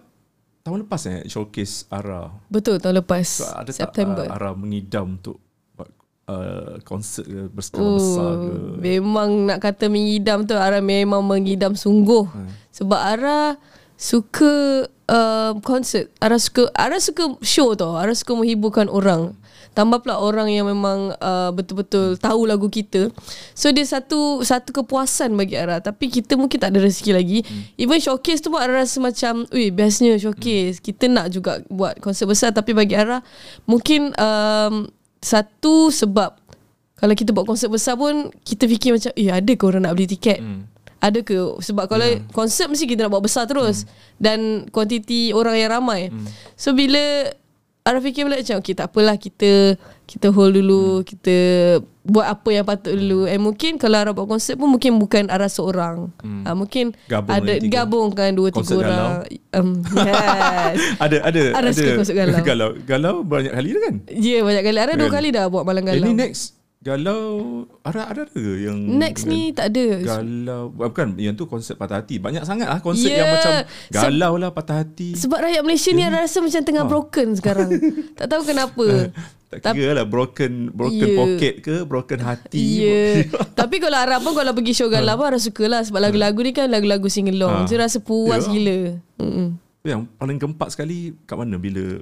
tahun 0.62 0.84
lepas 0.84 1.02
eh 1.08 1.24
showcase 1.26 1.88
Ara. 1.88 2.28
Betul 2.52 2.78
tahun 2.78 3.00
lepas 3.00 3.24
So, 3.24 3.48
ada 3.48 3.72
September. 3.72 4.28
tak 4.28 4.32
uh, 4.32 4.36
Ara 4.36 4.50
mengidam 4.52 5.16
untuk 5.16 5.40
uh, 6.28 6.76
konsert 6.84 7.24
ke 7.24 7.48
berskala 7.48 7.96
besar 7.96 8.30
ke? 8.36 8.52
Oh, 8.52 8.76
memang 8.76 9.28
nak 9.48 9.58
kata 9.64 9.88
mengidam 9.88 10.44
tu 10.44 10.54
Ara 10.54 10.84
memang 10.84 11.24
mengidam 11.24 11.72
sungguh. 11.72 12.28
Hmm. 12.28 12.52
Sebab 12.70 13.00
Ara 13.00 13.56
suka 13.98 14.86
uh, 15.10 15.52
konsert. 15.66 16.08
Ara 16.22 16.38
suka 16.38 16.70
Ara 16.78 17.02
suka 17.02 17.34
show 17.42 17.74
tau. 17.74 17.98
Ara 17.98 18.14
suka 18.14 18.38
menghiburkan 18.38 18.86
orang. 18.86 19.34
Tambah 19.74 20.02
pula 20.02 20.18
orang 20.18 20.50
yang 20.50 20.66
memang 20.66 21.14
uh, 21.18 21.50
betul-betul 21.54 22.18
tahu 22.18 22.46
lagu 22.46 22.66
kita. 22.66 23.14
So 23.54 23.70
dia 23.70 23.86
satu 23.86 24.42
satu 24.42 24.70
kepuasan 24.70 25.34
bagi 25.34 25.58
Ara. 25.58 25.82
Tapi 25.82 26.10
kita 26.10 26.38
mungkin 26.38 26.58
tak 26.62 26.74
ada 26.74 26.82
rezeki 26.82 27.10
lagi. 27.14 27.38
Hmm. 27.42 27.62
Even 27.78 27.98
showcase 27.98 28.42
tu 28.42 28.50
pun 28.50 28.62
Ara 28.62 28.82
rasa 28.82 28.98
macam, 29.02 29.46
ui 29.50 29.70
bestnya 29.74 30.14
showcase. 30.18 30.78
Hmm. 30.78 30.84
Kita 30.86 31.04
nak 31.10 31.26
juga 31.34 31.62
buat 31.70 31.98
konsert 31.98 32.30
besar. 32.30 32.50
Tapi 32.54 32.74
bagi 32.74 32.94
Ara, 32.98 33.22
mungkin 33.66 34.14
um, 34.18 34.90
satu 35.22 35.90
sebab 35.90 36.38
kalau 36.98 37.14
kita 37.14 37.30
buat 37.30 37.46
konsert 37.46 37.70
besar 37.70 37.94
pun 37.94 38.34
kita 38.42 38.66
fikir 38.66 38.98
macam 38.98 39.14
eh 39.14 39.30
ada 39.30 39.52
ke 39.54 39.62
orang 39.62 39.86
nak 39.86 39.94
beli 39.94 40.10
tiket? 40.10 40.42
Hmm. 40.42 40.66
Ada 40.98 41.22
ke? 41.22 41.34
Sebab 41.62 41.86
kalau 41.86 42.06
yeah. 42.06 42.22
konsert 42.34 42.66
mesti 42.66 42.84
kita 42.90 43.06
nak 43.06 43.14
buat 43.14 43.24
besar 43.24 43.46
terus 43.46 43.86
hmm. 43.86 43.90
dan 44.18 44.38
kuantiti 44.74 45.30
orang 45.30 45.54
yang 45.54 45.70
ramai. 45.70 46.10
Hmm. 46.10 46.26
So 46.58 46.74
bila 46.74 47.30
Ara 47.88 48.04
fikir 48.04 48.28
pula 48.28 48.36
macam 48.36 48.60
okay 48.60 48.76
tak 48.76 48.92
apalah 48.92 49.16
kita 49.16 49.80
kita 50.04 50.28
hold 50.28 50.52
dulu, 50.52 51.00
hmm. 51.00 51.04
kita 51.08 51.36
buat 52.04 52.28
apa 52.28 52.48
yang 52.52 52.64
patut 52.68 52.92
dulu. 52.92 53.24
And 53.24 53.40
mungkin 53.40 53.80
kalau 53.80 53.96
Ara 53.96 54.12
buat 54.12 54.28
konsert 54.28 54.60
pun 54.60 54.68
mungkin 54.68 55.00
bukan 55.00 55.32
Ara 55.32 55.48
seorang. 55.48 56.12
Hmm. 56.20 56.44
Uh, 56.44 56.52
mungkin 56.52 56.92
Gabung 57.08 57.32
ada 57.32 57.52
tiga. 57.56 57.88
gabungkan 57.88 58.36
dua 58.36 58.52
tiga 58.52 58.60
Konsert 58.60 58.84
orang. 58.84 59.24
Um, 59.56 59.80
yes. 59.88 60.76
ada 61.08 61.16
ada 61.24 61.42
Ara 61.56 61.68
ada 61.72 61.96
konsert 61.96 62.16
galau. 62.16 62.36
galau 62.52 62.70
galau 62.84 63.14
banyak 63.24 63.56
kali 63.56 63.68
dah 63.72 63.82
kan 63.88 63.94
Ya 64.12 64.20
yeah, 64.20 64.40
banyak 64.44 64.62
kali 64.68 64.78
Ara 64.84 64.92
dua 64.92 65.08
Kan? 65.08 65.16
kali 65.16 65.28
dah 65.32 65.44
buat 65.48 65.64
malam 65.64 65.82
eh, 65.88 65.96
galau. 65.96 66.04
ni 66.04 66.12
next 66.12 66.57
galau 66.78 67.22
ada 67.82 68.06
ada 68.06 68.22
ke 68.24 68.38
yang 68.62 68.78
Next 68.78 69.26
ni 69.26 69.50
tak 69.50 69.74
ada. 69.74 69.98
galau 69.98 70.70
bukan 70.70 71.18
yang 71.18 71.34
tu 71.34 71.44
konsert 71.44 71.74
patah 71.74 71.98
hati 71.98 72.16
banyak 72.16 72.42
sangat 72.42 72.64
lah 72.64 72.78
konsert 72.78 73.10
Ya. 73.10 73.18
yang 73.18 73.28
macam 73.28 73.52
galau 73.90 74.32
lah 74.36 74.50
patah 74.50 74.80
hati 74.80 75.10
Sebab 75.12 75.42
rakyat 75.42 75.60
Malaysia 75.60 75.90
ni 75.90 76.02
Ara 76.02 76.22
rasa 76.22 76.38
macam 76.38 76.62
tengah 76.62 76.80
Ha. 76.80 76.88
broken 76.88 77.28
sekarang. 77.34 77.68
tak 78.18 78.26
tahu 78.28 78.42
kenapa. 78.44 79.10
tak 79.50 79.74
kira 79.74 79.90
lah 79.92 80.06
broken 80.06 80.70
broken 80.70 81.02
Ya. 81.04 81.16
pocket 81.16 81.54
ke 81.58 81.74
broken 81.82 82.20
hati. 82.20 82.66
Yeah. 82.78 83.14
Tapi 83.58 83.76
kalau 83.78 83.98
Ara 83.98 84.16
pun 84.18 84.32
kalau 84.32 84.54
pergi 84.54 84.72
show 84.72 84.86
galau 84.86 85.14
pun 85.14 85.26
Ara 85.26 85.38
suka 85.38 85.66
lah 85.66 85.82
sebab 85.82 85.98
lagu-lagu 86.00 86.38
ni 86.38 86.52
kan 86.52 86.68
lagu-lagu 86.68 87.10
sing 87.10 87.26
along. 87.26 87.58
Ha. 87.58 87.66
Jadi 87.66 87.74
rasa 87.80 87.98
puas 87.98 88.46
Ya. 88.46 88.50
gila. 88.50 88.78
Mm-mm. 89.18 89.48
yang 89.80 90.06
paling 90.14 90.36
gempak 90.36 90.68
sekali 90.68 91.16
kat 91.24 91.34
mana 91.34 91.56
bila 91.56 91.98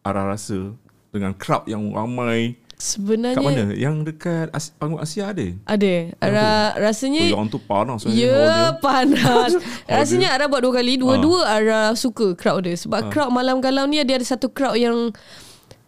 Ara 0.00 0.26
rasa 0.26 0.74
dengan 1.10 1.30
crowd 1.32 1.68
yang 1.68 1.92
ramai 1.92 2.58
Sebenarnya 2.80 3.36
kat 3.36 3.44
mana? 3.44 3.64
Yang 3.76 3.96
dekat 4.08 4.48
As- 4.56 4.72
panggung 4.72 4.96
Asia 4.96 5.28
ada? 5.28 5.46
Ada. 5.68 5.94
Ara 6.16 6.48
rasanya 6.80 7.28
Oh, 7.28 7.44
yang 7.44 7.52
tu 7.52 7.60
panas 7.60 8.08
Ya 8.08 8.72
panas. 8.80 9.52
Rasanya 9.86 10.32
Ara 10.32 10.48
buat 10.48 10.64
dua 10.64 10.80
kali. 10.80 10.96
Dua-dua 10.96 11.44
Ara 11.44 11.92
suka 11.92 12.32
crowd 12.32 12.64
dia. 12.64 12.80
Sebab 12.80 13.12
crowd 13.12 13.28
malam 13.28 13.60
galau 13.60 13.84
ni 13.84 14.00
Dia 14.00 14.16
ada 14.16 14.24
satu 14.24 14.48
crowd 14.48 14.80
yang 14.80 15.12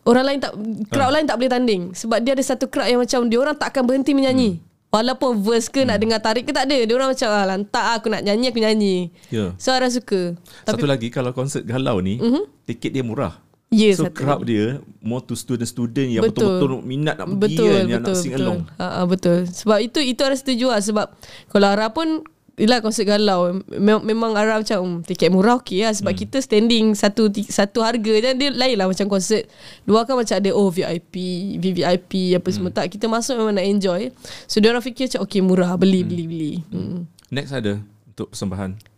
Orang 0.04 0.24
lain 0.28 0.38
tak 0.38 0.52
Crowd 0.92 1.10
lain 1.16 1.24
tak 1.24 1.40
boleh 1.40 1.50
tanding. 1.50 1.82
Sebab 1.96 2.20
dia 2.20 2.36
ada 2.36 2.44
satu 2.44 2.68
crowd 2.68 2.86
yang 2.92 3.00
macam 3.00 3.24
Dia 3.32 3.38
orang 3.40 3.56
tak 3.56 3.72
akan 3.72 3.82
berhenti 3.88 4.12
menyanyi. 4.12 4.60
Walaupun 4.92 5.40
verse 5.40 5.72
ke 5.72 5.88
Nak 5.88 5.96
dengar 5.96 6.20
tarik 6.20 6.44
ke 6.44 6.52
tak 6.52 6.68
ada 6.68 6.76
Dia 6.84 6.94
orang 6.94 7.16
macam 7.16 7.28
ah, 7.32 7.44
Lantak 7.48 7.80
ah, 7.80 7.94
aku 7.96 8.12
nak 8.12 8.20
nyanyi 8.20 8.52
Aku 8.52 8.60
nyanyi. 8.60 8.96
Ya. 9.32 9.56
So 9.56 9.72
Ara 9.72 9.88
suka. 9.88 10.36
Satu 10.68 10.84
lagi 10.84 11.08
kalau 11.08 11.32
konsert 11.32 11.64
galau 11.64 11.98
ni 12.04 12.20
mm-hmm. 12.20 12.68
tiket 12.68 12.92
dia 12.94 13.02
murah. 13.02 13.41
Ya 13.72 13.90
so 13.96 14.04
satu 14.04 14.12
crowd 14.12 14.44
dia 14.44 14.78
more 15.00 15.24
to 15.24 15.32
student-student 15.32 16.08
yang 16.12 16.22
Betul. 16.28 16.60
betul-betul 16.60 16.84
minat 16.84 17.16
nak 17.16 17.26
pergi 17.32 17.56
Betul, 17.56 17.72
kan, 17.72 17.84
yang 17.88 18.02
betul, 18.04 18.12
nak 18.12 18.20
sing 18.20 18.32
betul. 18.36 18.44
along. 18.44 18.60
Ha, 18.76 18.86
ha, 18.86 19.00
betul. 19.08 19.38
Sebab 19.48 19.78
itu 19.80 19.98
itu 20.04 20.20
Ara 20.20 20.36
setuju 20.36 20.66
lah. 20.68 20.80
Sebab 20.84 21.06
kalau 21.48 21.66
Ara 21.72 21.88
pun 21.90 22.22
Yelah 22.52 22.84
konsert 22.84 23.08
galau 23.08 23.64
Mem- 23.80 24.04
Memang 24.04 24.36
Ara 24.36 24.60
macam 24.60 24.76
hmm, 24.84 25.08
Tiket 25.08 25.32
murah 25.32 25.56
okey 25.56 25.88
lah 25.88 25.96
Sebab 25.96 26.12
hmm. 26.12 26.20
kita 26.20 26.36
standing 26.44 26.92
Satu 26.92 27.32
satu 27.32 27.80
harga 27.80 28.12
Dan 28.20 28.36
dia 28.36 28.52
lain 28.52 28.76
lah 28.76 28.92
macam 28.92 29.08
konsert 29.08 29.48
Luar 29.88 30.04
kan 30.04 30.20
macam 30.20 30.36
ada 30.36 30.52
Oh 30.52 30.68
VIP 30.68 31.16
VVIP 31.56 32.36
Apa 32.36 32.52
hmm. 32.52 32.52
semua 32.52 32.68
tak 32.68 32.92
Kita 32.92 33.08
masuk 33.08 33.40
memang 33.40 33.56
nak 33.56 33.64
enjoy 33.64 34.12
So 34.44 34.60
dia 34.60 34.68
orang 34.68 34.84
fikir 34.84 35.08
macam 35.08 35.20
Okay 35.24 35.40
murah 35.40 35.80
Beli 35.80 36.04
hmm. 36.04 36.08
beli 36.12 36.24
beli 36.28 36.54
hmm. 36.68 36.98
Next 37.32 37.56
ada 37.56 37.80
untuk 38.12 38.36
persembahan. 38.36 38.91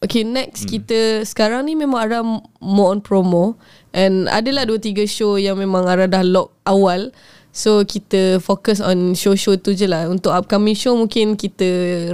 Okay 0.00 0.24
next 0.24 0.64
hmm. 0.64 0.70
kita 0.72 0.98
Sekarang 1.28 1.68
ni 1.68 1.76
memang 1.76 2.00
Ara 2.00 2.24
More 2.64 2.90
on 2.96 3.00
promo 3.04 3.60
And 3.92 4.32
adalah 4.32 4.64
2-3 4.64 5.04
show 5.04 5.36
Yang 5.36 5.68
memang 5.68 5.84
Ara 5.84 6.08
dah 6.08 6.24
lock 6.24 6.56
awal 6.64 7.12
So 7.52 7.84
kita 7.84 8.40
fokus 8.40 8.78
on 8.80 9.12
show-show 9.12 9.60
tu 9.60 9.76
je 9.76 9.84
lah 9.84 10.08
Untuk 10.08 10.32
upcoming 10.32 10.78
show 10.78 10.96
mungkin 10.96 11.36
kita 11.36 11.66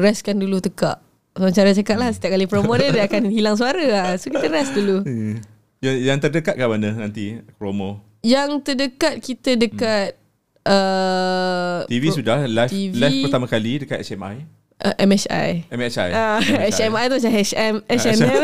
restkan 0.02 0.42
dulu 0.42 0.58
tekak 0.58 0.98
Macam 1.38 1.62
Ara 1.62 1.78
cakap 1.78 1.96
lah 2.02 2.10
Setiap 2.10 2.34
kali 2.34 2.50
promo 2.50 2.74
dia 2.74 2.90
Dia 2.90 3.06
akan 3.06 3.30
hilang 3.30 3.54
suara 3.54 3.84
lah 3.86 4.08
So 4.18 4.34
kita 4.34 4.50
rest 4.50 4.74
dulu 4.74 5.02
Hmm. 5.06 5.38
Yang, 5.84 5.96
yang 6.08 6.18
terdekat 6.18 6.54
kat 6.56 6.66
mana 6.66 6.88
nanti 6.96 7.36
promo? 7.60 8.00
Yang 8.24 8.64
terdekat 8.64 9.20
kita 9.20 9.60
dekat 9.60 10.16
uh, 10.64 11.84
TV 11.86 12.10
sudah 12.10 12.48
live 12.48 12.72
TV. 12.72 12.96
live 12.96 13.16
pertama 13.28 13.46
kali 13.46 13.84
dekat 13.84 14.00
HMI. 14.02 14.48
Uh, 14.84 14.94
MHI 14.98 15.70
MHI. 15.72 16.08
Ah, 16.12 16.40
HMI 16.42 17.04
tu 17.08 17.14
macam 17.22 17.32
HM 17.32 17.74
H&M 17.86 18.42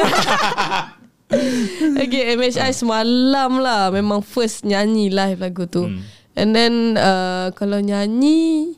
Okay 2.05 2.37
MHI 2.37 2.71
semalam 2.77 3.57
lah 3.65 3.89
Memang 3.89 4.21
first 4.21 4.69
nyanyi 4.69 5.09
live 5.09 5.41
lagu 5.41 5.65
tu 5.65 5.89
hmm. 5.89 6.05
And 6.37 6.53
then 6.53 7.01
uh, 7.01 7.53
Kalau 7.57 7.81
nyanyi 7.81 8.77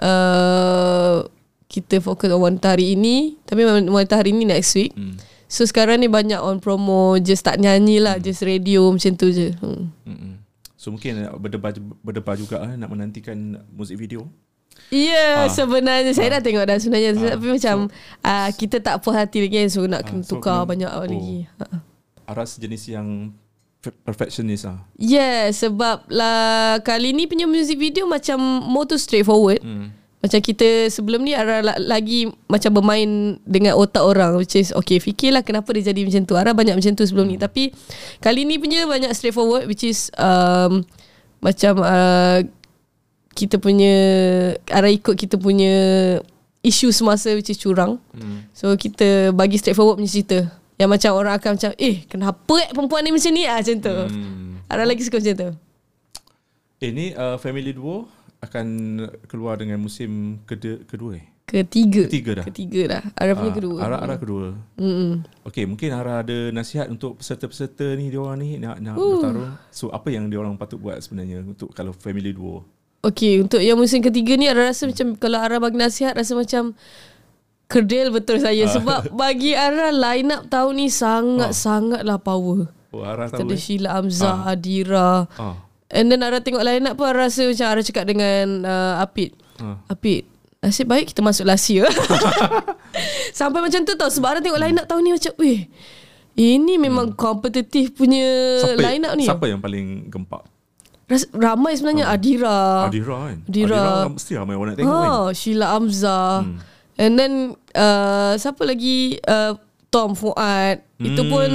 uh, 0.00 1.28
kita 1.70 2.02
fokus 2.02 2.34
on 2.34 2.42
wanita 2.42 2.74
hari 2.74 2.98
ini 2.98 3.38
tapi 3.46 3.62
wanita 3.62 4.18
hari 4.18 4.34
ini 4.34 4.42
next 4.42 4.74
week. 4.74 4.90
Hmm. 4.98 5.14
So 5.46 5.62
sekarang 5.62 6.02
ni 6.02 6.10
banyak 6.10 6.42
on 6.42 6.58
promo 6.58 7.14
just 7.22 7.46
tak 7.46 7.62
nyanyi 7.62 8.02
lah, 8.02 8.18
just 8.18 8.42
radio 8.42 8.90
macam 8.90 9.14
tu 9.14 9.30
je. 9.30 9.54
Hmm. 9.62 9.94
Mm-mm. 10.02 10.34
So 10.74 10.90
mungkin 10.90 11.30
berdebar 11.38 11.78
berdebar 12.02 12.34
juga 12.34 12.66
eh, 12.66 12.74
nak 12.74 12.90
menantikan 12.90 13.62
muzik 13.70 14.02
video. 14.02 14.26
Ya 14.90 15.06
yeah, 15.06 15.32
Ah. 15.40 15.46
sebenarnya 15.46 16.10
saya 16.10 16.34
dah 16.34 16.42
tengok 16.42 16.64
dah 16.64 16.76
sebenarnya 16.76 17.10
Ah. 17.14 17.38
tapi 17.38 17.46
macam 17.48 17.76
uh, 18.20 18.50
kita 18.52 18.76
tak 18.78 18.98
puas 18.98 19.14
hati 19.14 19.38
lagi 19.40 19.70
so 19.70 19.84
nak 19.84 20.02
kena 20.02 20.20
so 20.20 20.34
tukar 20.34 20.62
kena- 20.62 20.68
banyak 20.68 20.90
oh. 20.90 21.06
lagi. 21.06 21.36
Ha. 21.56 21.66
Aras 22.26 22.58
jenis 22.58 22.86
yang 22.86 23.30
per- 23.78 23.94
perfectionist 24.00 24.66
ah. 24.66 24.82
Yeah, 24.94 25.46
sebab 25.48 26.10
lah 26.10 26.78
kali 26.80 27.10
ni 27.10 27.24
punya 27.24 27.46
music 27.46 27.76
video 27.76 28.04
macam 28.04 28.38
more 28.66 28.82
to 28.84 28.94
straightforward. 28.94 29.58
Hmm. 29.60 29.94
Macam 30.20 30.36
kita 30.36 30.66
sebelum 30.86 31.22
ni 31.22 31.32
Ara 31.32 31.62
la- 31.62 31.80
lagi 31.80 32.28
macam 32.44 32.76
bermain 32.76 33.08
dengan 33.40 33.72
otak 33.74 34.04
orang 34.04 34.36
which 34.36 34.52
is 34.52 34.68
okay 34.70 34.98
fikirlah 34.98 35.40
kenapa 35.40 35.70
dia 35.70 35.94
jadi 35.94 36.02
macam 36.02 36.26
tu. 36.26 36.34
Ara 36.34 36.50
banyak 36.50 36.74
macam 36.74 36.92
tu 36.92 37.06
sebelum 37.06 37.24
ni 37.24 37.38
tapi 37.38 37.70
kali 38.18 38.42
ni 38.42 38.58
punya 38.58 38.84
banyak 38.84 39.08
straightforward 39.10 39.64
which 39.64 39.80
is 39.80 40.10
um, 40.14 40.82
macam 41.38 41.80
uh, 41.80 42.44
kita 43.30 43.56
punya 43.56 43.94
Ara 44.68 44.90
ikut 44.90 45.14
kita 45.14 45.38
punya 45.38 45.72
isu 46.60 46.92
semasa 46.92 47.32
which 47.32 47.48
is 47.48 47.58
curang. 47.58 47.96
Hmm. 48.12 48.44
So 48.52 48.74
kita 48.76 49.32
bagi 49.32 49.56
straightforward 49.56 49.96
punya 49.98 50.10
cerita. 50.10 50.38
Yang 50.80 50.90
macam 50.96 51.10
orang 51.16 51.34
akan 51.36 51.50
macam 51.56 51.70
eh 51.76 52.04
kenapa 52.08 52.54
eh 52.60 52.68
perempuan 52.72 53.04
ni 53.04 53.12
macam 53.12 53.30
ni 53.32 53.42
ah 53.44 53.60
macam 53.60 53.76
tu. 53.78 53.96
Hmm. 53.96 54.64
Ara 54.68 54.82
lagi 54.84 55.02
suka 55.04 55.20
macam 55.20 55.34
tu. 55.36 55.50
Eh 56.80 56.90
ni 56.92 57.12
uh, 57.12 57.36
Family 57.36 57.76
Duo 57.76 58.08
akan 58.40 58.66
keluar 59.28 59.60
dengan 59.60 59.76
musim 59.76 60.40
kedua, 60.48 60.80
kedua 60.88 61.12
eh? 61.20 61.28
Ketiga. 61.44 62.06
Ketiga 62.06 62.30
dah. 62.40 62.46
Ketiga 62.46 62.80
dah. 62.86 63.02
Ara 63.18 63.34
punya 63.34 63.50
Ah, 63.50 63.56
kedua. 63.58 63.76
Ara, 63.82 63.96
Ara 64.00 64.14
kedua. 64.16 64.54
Mm-mm. 64.78 65.26
Okey, 65.42 65.66
mungkin 65.66 65.90
Ara 65.90 66.22
ada 66.22 66.54
nasihat 66.54 66.86
untuk 66.86 67.18
peserta-peserta 67.18 67.84
ni 67.98 68.06
dia 68.06 68.22
orang 68.22 68.38
ni 68.38 68.56
nak 68.56 68.78
nak 68.78 68.94
bertarung. 68.94 69.58
So 69.74 69.90
apa 69.90 70.08
yang 70.14 70.30
dia 70.30 70.38
orang 70.38 70.54
patut 70.54 70.78
buat 70.78 71.02
sebenarnya 71.02 71.42
untuk 71.42 71.74
kalau 71.74 71.90
family 71.92 72.30
duo? 72.32 72.62
Okay, 73.00 73.40
untuk 73.40 73.58
yang 73.58 73.80
musim 73.80 74.04
ketiga 74.04 74.36
ni 74.36 74.44
Ara 74.44 74.68
rasa 74.68 74.84
macam 74.84 75.16
kalau 75.16 75.40
Ara 75.40 75.56
bagi 75.56 75.80
nasihat 75.80 76.12
rasa 76.12 76.36
macam 76.36 76.76
kerdil 77.64 78.12
betul 78.12 78.36
saya 78.36 78.68
Ah. 78.68 78.70
sebab 78.70 79.00
bagi 79.10 79.56
Ara 79.56 79.88
line 79.88 80.28
up 80.28 80.46
tahun 80.46 80.76
ni 80.76 80.92
sangat-sangatlah 80.92 82.20
power. 82.20 82.68
Oh, 82.92 83.00
Ara 83.00 83.24
Kita 83.26 83.40
tahu 83.40 83.48
ada 83.48 83.56
eh? 83.56 83.60
Sheila 83.60 83.90
Amzah, 83.96 84.44
Adira. 84.44 85.24
Ah. 85.34 85.56
And 85.88 86.06
then 86.06 86.20
Ara 86.20 86.38
tengok 86.38 86.60
line 86.60 86.84
up 86.84 86.94
pun 86.94 87.08
Ara 87.08 87.26
rasa 87.26 87.48
macam 87.48 87.66
Ara 87.66 87.80
cakap 87.80 88.04
dengan 88.04 88.68
uh, 88.68 89.00
Apit. 89.00 89.32
Ah. 89.56 89.80
Apit, 89.88 90.28
nasib 90.60 90.84
baik 90.84 91.08
kita 91.08 91.24
masuk 91.24 91.48
last 91.48 91.72
year. 91.72 91.88
Sampai 93.32 93.64
macam 93.64 93.80
tu 93.80 93.96
tau 93.96 94.12
sebab 94.12 94.36
Ara 94.36 94.40
tengok 94.40 94.60
line 94.60 94.76
up 94.76 94.84
tahun 94.84 95.02
ni 95.02 95.12
macam, 95.14 95.32
weh, 95.38 95.60
ini 96.36 96.76
memang 96.76 97.14
kompetitif 97.14 97.94
punya 97.94 98.26
Siapa, 98.60 98.76
line 98.76 99.02
up 99.04 99.14
ni. 99.16 99.24
siapa 99.24 99.46
yang 99.46 99.60
paling 99.60 100.10
gempak? 100.10 100.44
Ramai 101.34 101.74
sebenarnya 101.74 102.06
Adira. 102.06 102.86
Adira 102.86 103.16
kan? 103.26 103.36
Ah. 103.42 103.50
Adira. 103.50 103.84
mesti 104.06 104.32
ramai 104.38 104.54
orang 104.54 104.70
nak 104.74 104.78
tengok 104.78 104.94
kan? 104.94 105.10
Ha, 105.10 105.28
Sheila 105.34 105.66
Amzah. 105.74 106.46
Hmm. 106.46 106.58
And 107.00 107.12
then 107.18 107.32
uh, 107.74 108.38
siapa 108.38 108.62
lagi 108.62 109.18
uh, 109.26 109.58
Tom 109.90 110.14
Fuad. 110.14 110.86
Hmm. 111.00 111.06
Itu 111.10 111.22
pun 111.26 111.50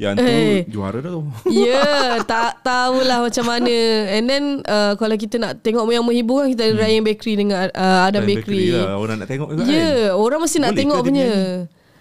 Yang 0.00 0.14
tu 0.16 0.24
Eh. 0.24 0.64
juara 0.64 0.96
dah 1.04 1.12
tu. 1.12 1.28
ya 1.52 1.76
yeah, 1.76 2.08
tak 2.30 2.64
tahulah 2.64 3.20
macam 3.20 3.44
mana. 3.44 3.76
And 4.16 4.24
then 4.24 4.44
uh, 4.64 4.96
kalau 4.96 5.12
kita 5.20 5.36
nak 5.36 5.60
tengok 5.60 5.84
yang 5.92 6.06
menghibur 6.08 6.40
kan 6.40 6.48
kita 6.56 6.72
ada 6.72 6.72
hmm. 6.72 6.80
Ryan 6.80 7.02
Bakery 7.04 7.34
dengan 7.36 7.68
uh, 7.76 8.08
Adam 8.08 8.24
Dan 8.24 8.28
Bakery. 8.32 8.72
lah. 8.72 8.96
Orang 8.96 9.16
nak 9.20 9.28
tengok 9.28 9.48
juga 9.52 9.68
yeah, 9.68 10.08
kan? 10.08 10.24
orang 10.24 10.40
mesti 10.40 10.56
nak 10.56 10.72
Boleh 10.72 10.80
tengok 10.80 10.96
ke 10.96 11.04
dia 11.04 11.08
punya. 11.12 11.30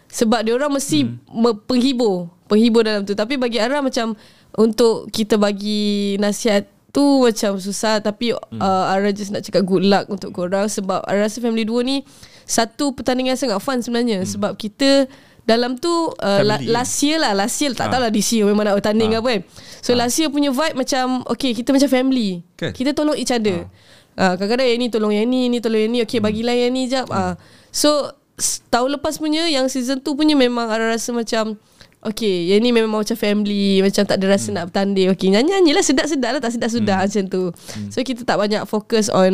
Sebab 0.10 0.39
dia 0.48 0.54
orang 0.56 0.72
mesti 0.72 1.00
hmm. 1.04 1.68
penghibur, 1.68 2.15
penghibur 2.48 2.82
dalam 2.88 3.04
tu. 3.04 3.13
Tapi 3.20 3.36
bagi 3.36 3.60
Ara 3.60 3.84
macam 3.84 4.15
untuk 4.60 5.08
kita 5.15 5.39
bagi 5.39 6.19
nasihat 6.19 6.67
tu 6.91 7.24
macam 7.24 7.56
susah 7.56 8.04
tapi 8.04 8.36
hmm. 8.36 8.60
uh, 8.60 8.91
Ara 8.91 9.15
just 9.15 9.32
nak 9.32 9.48
cakap 9.48 9.63
good 9.63 9.88
luck 9.88 10.12
untuk 10.12 10.36
korang 10.36 10.67
sebab 10.67 11.00
Ara 11.08 11.32
rasa 11.32 11.39
Family 11.39 11.63
2 11.63 11.80
ni 11.88 12.04
satu 12.43 12.91
pertandingan 12.91 13.39
sangat 13.39 13.63
fun 13.63 13.80
sebenarnya 13.80 14.26
hmm. 14.26 14.30
sebab 14.30 14.52
kita 14.60 15.08
dalam 15.48 15.80
tu 15.80 15.89
uh, 15.89 16.41
la, 16.45 16.60
last 16.67 17.00
year 17.02 17.17
lah 17.17 17.34
last 17.34 17.58
year 17.62 17.74
tak 17.74 17.89
Ha. 17.89 17.91
tahulah 17.98 18.12
this 18.13 18.30
year 18.36 18.45
memang 18.45 18.69
nak 18.69 18.78
bertanding 18.78 19.15
Ha. 19.15 19.24
apa 19.24 19.30
kan 19.39 19.41
so 19.82 19.95
last 19.95 20.17
year 20.19 20.30
punya 20.30 20.52
vibe 20.52 20.76
macam 20.78 21.24
okay 21.26 21.56
kita 21.56 21.74
macam 21.74 21.89
family 21.89 22.43
Kan? 22.60 22.76
kita 22.76 22.93
tolong 22.93 23.17
each 23.17 23.34
other 23.34 23.65
ha. 24.19 24.38
kadang-kadang 24.38 24.67
yang 24.69 24.80
ni 24.82 24.88
tolong 24.91 25.13
yang 25.15 25.26
ni 25.26 25.50
ni 25.50 25.58
tolong 25.58 25.82
yang 25.88 25.93
ni 25.93 26.00
okay 26.06 26.19
bagilah 26.22 26.54
yang 26.54 26.74
ni 26.74 26.86
jap 26.86 27.10
ha. 27.10 27.34
so 27.72 28.13
tahun 28.69 29.00
lepas 29.00 29.17
punya 29.17 29.45
yang 29.50 29.65
season 29.72 30.02
2 30.02 30.06
punya 30.13 30.38
memang 30.38 30.69
ada 30.69 30.89
rasa 30.89 31.13
macam 31.13 31.58
Okay 31.99 32.47
Yang 32.47 32.59
ni 32.63 32.69
memang 32.71 33.03
macam 33.03 33.17
family 33.19 33.83
Macam 33.83 34.03
tak 34.07 34.15
ada 34.23 34.25
rasa 34.31 34.49
hmm. 34.49 34.55
nak 34.55 34.65
bertanding 34.71 35.07
Okay 35.12 35.27
nyanyi-nyanyi 35.35 35.71
lah 35.75 35.83
Sedap-sedap 35.83 36.31
lah 36.31 36.41
Tak 36.41 36.51
sedap-sedap 36.55 36.95
hmm. 36.95 37.05
macam 37.12 37.23
tu 37.27 37.43
hmm. 37.51 37.89
So 37.91 37.99
kita 38.07 38.23
tak 38.23 38.39
banyak 38.39 38.63
fokus 38.63 39.12
on 39.12 39.33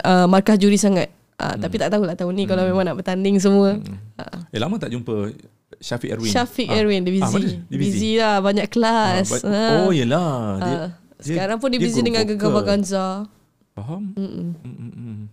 uh, 0.00 0.24
Markah 0.24 0.56
juri 0.56 0.80
sangat 0.80 1.12
uh, 1.36 1.52
hmm. 1.52 1.60
Tapi 1.60 1.74
tak 1.76 1.92
tahulah 1.92 2.16
tahun 2.16 2.32
ni 2.32 2.48
Kalau 2.48 2.64
memang 2.64 2.88
nak 2.88 2.96
bertanding 2.96 3.36
semua 3.36 3.76
hmm. 3.76 4.24
uh, 4.24 4.38
Eh 4.48 4.56
lama 4.56 4.80
tak 4.80 4.88
jumpa 4.88 5.36
Syafiq 5.78 6.16
Erwin? 6.16 6.32
Syafiq 6.32 6.68
Ah. 6.72 6.80
Erwin 6.80 7.04
Dia 7.04 7.12
busy, 7.12 7.44
Ah, 7.44 7.52
dia 7.68 7.76
busy 7.78 8.10
lah 8.16 8.34
Banyak 8.40 8.66
kelas 8.72 9.44
Ah, 9.44 9.52
Ah. 9.52 9.76
Oh 9.84 9.92
yelah 9.92 10.32
dia, 10.64 10.76
Ah. 10.80 10.88
Sekarang 11.20 11.58
pun 11.60 11.68
dia, 11.74 11.82
busy 11.82 12.00
guru 12.00 12.08
dengan. 12.08 12.24
Gegar 12.24 12.50
Baganza 12.56 13.28
Faham? 13.76 14.16
Mm-mm. 14.16 15.28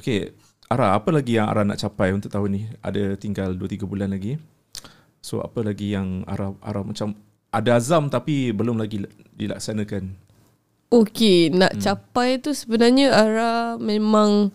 Okay 0.00 0.32
Ara 0.72 0.96
apa 0.96 1.12
lagi 1.12 1.36
yang 1.36 1.52
Ara 1.52 1.68
nak 1.68 1.76
capai 1.76 2.16
untuk 2.16 2.32
tahun 2.32 2.48
ni 2.48 2.62
Ada 2.80 3.20
tinggal 3.20 3.52
2-3 3.60 3.84
bulan 3.84 4.08
lagi 4.08 4.40
So 5.22 5.38
apa 5.38 5.62
lagi 5.62 5.94
yang 5.94 6.26
Ara, 6.26 6.50
Ara 6.60 6.82
macam 6.82 7.14
Ada 7.54 7.78
azam 7.78 8.10
tapi 8.10 8.50
belum 8.50 8.76
lagi 8.76 9.06
dilaksanakan 9.38 10.18
Okay 10.90 11.48
Nak 11.54 11.78
hmm. 11.78 11.80
capai 11.80 12.42
tu 12.42 12.50
sebenarnya 12.50 13.14
Ara 13.14 13.78
memang 13.78 14.50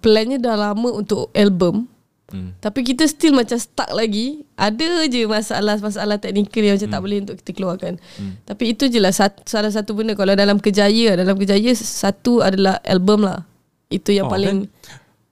Plannya 0.00 0.40
dah 0.40 0.56
lama 0.56 0.96
untuk 0.96 1.28
album 1.36 1.92
hmm. 2.32 2.56
Tapi 2.64 2.80
kita 2.88 3.04
still 3.04 3.36
macam 3.36 3.60
stuck 3.60 3.92
lagi 3.92 4.48
Ada 4.56 5.04
je 5.12 5.28
masalah-masalah 5.28 6.16
teknikal 6.16 6.64
yang 6.64 6.80
macam 6.80 6.88
hmm. 6.88 6.96
tak 6.96 7.02
boleh 7.04 7.18
untuk 7.20 7.36
kita 7.44 7.50
keluarkan 7.52 7.92
hmm. 8.00 8.48
Tapi 8.48 8.64
itu 8.72 8.88
je 8.88 8.96
lah 8.96 9.12
salah 9.12 9.72
satu 9.72 9.92
benda 9.92 10.16
Kalau 10.16 10.32
dalam 10.32 10.56
kejaya 10.56 11.20
Dalam 11.20 11.36
kejaya 11.36 11.76
satu 11.76 12.40
adalah 12.40 12.80
album 12.88 13.28
lah 13.28 13.44
Itu 13.92 14.16
yang 14.16 14.24
Oh, 14.24 14.32
paling 14.32 14.72
dan 14.72 14.72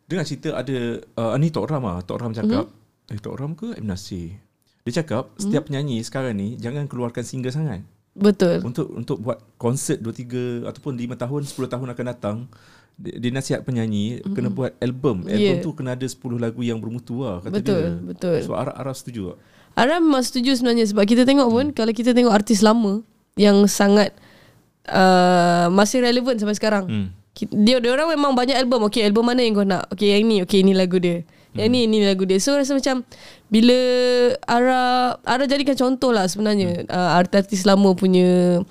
Dengar 0.09 0.25
cerita 0.25 0.57
ada 0.57 1.05
uh, 1.21 1.37
Ni 1.37 1.53
Tok 1.53 1.65
Ram 1.69 1.85
lah 1.85 2.01
Tok 2.05 2.17
Ram 2.21 2.33
cakap 2.33 2.65
mm-hmm. 2.69 2.78
Eh 3.09 3.19
Ram 3.25 3.57
ke 3.57 3.73
M. 3.81 3.89
Nasir 3.89 4.37
Dia 4.85 5.01
cakap 5.01 5.33
Setiap 5.41 5.69
penyanyi 5.69 6.05
sekarang 6.05 6.37
ni 6.37 6.61
Jangan 6.61 6.85
keluarkan 6.85 7.25
single 7.25 7.53
sangat 7.53 7.81
Betul 8.19 8.59
untuk 8.67 8.91
untuk 8.99 9.17
buat 9.23 9.39
konsert 9.55 10.03
2 10.03 10.67
3 10.67 10.67
ataupun 10.67 10.99
5 10.99 11.15
tahun 11.15 11.41
10 11.47 11.55
tahun 11.71 11.87
akan 11.95 12.07
datang 12.11 12.37
dia, 12.99 13.31
nasihat 13.31 13.63
penyanyi 13.63 14.19
mm-hmm. 14.19 14.35
kena 14.35 14.51
buat 14.51 14.75
album. 14.83 15.23
Album 15.31 15.39
Yeah. 15.39 15.63
tu 15.63 15.71
kena 15.71 15.95
ada 15.95 16.03
10 16.03 16.19
lagu 16.35 16.67
yang 16.67 16.83
bermutu 16.83 17.23
lah 17.23 17.39
kata 17.39 17.63
Betul, 17.63 17.79
dia. 17.79 17.91
betul. 18.11 18.37
So 18.43 18.59
Ara 18.59 18.75
Ara 18.75 18.91
setuju 18.91 19.33
tak? 19.33 19.39
Ara 19.79 20.03
memang 20.03 20.27
setuju 20.27 20.59
sebenarnya 20.59 20.91
Sebab 20.91 21.07
kita 21.07 21.23
tengok 21.23 21.47
pun 21.47 21.67
Kalau 21.71 21.95
kita 21.95 22.11
tengok 22.11 22.35
artis 22.35 22.67
lama 22.67 23.07
Yang 23.39 23.71
sangat 23.71 24.11
uh, 24.91 25.71
Masih 25.71 26.03
relevan 26.03 26.35
sampai 26.35 26.59
sekarang 26.59 26.85
Hmm. 26.91 27.09
Dia 27.39 27.79
dia 27.79 27.95
orang 27.95 28.11
memang 28.11 28.35
banyak 28.35 28.59
album. 28.59 28.91
Okay, 28.91 29.07
album 29.07 29.23
mana 29.23 29.47
yang 29.47 29.55
kau 29.55 29.63
nak? 29.63 29.87
Okay, 29.95 30.11
yang 30.19 30.27
ni. 30.27 30.43
Okay, 30.43 30.67
ini 30.67 30.75
lagu 30.75 30.99
dia. 30.99 31.23
Yang 31.59 31.69
ni, 31.69 31.81
ini 31.85 31.97
lagu 32.03 32.23
dia. 32.23 32.39
So, 32.39 32.55
rasa 32.55 32.73
macam 32.73 33.03
bila 33.49 33.77
Ara 34.45 34.81
Ara 35.23 35.45
jadikan 35.45 35.75
contoh 35.75 36.11
lah 36.11 36.25
sebenarnya 36.25 36.87
uh, 36.87 37.11
artis-artis 37.15 37.65
lama 37.65 37.93
punya 37.93 38.63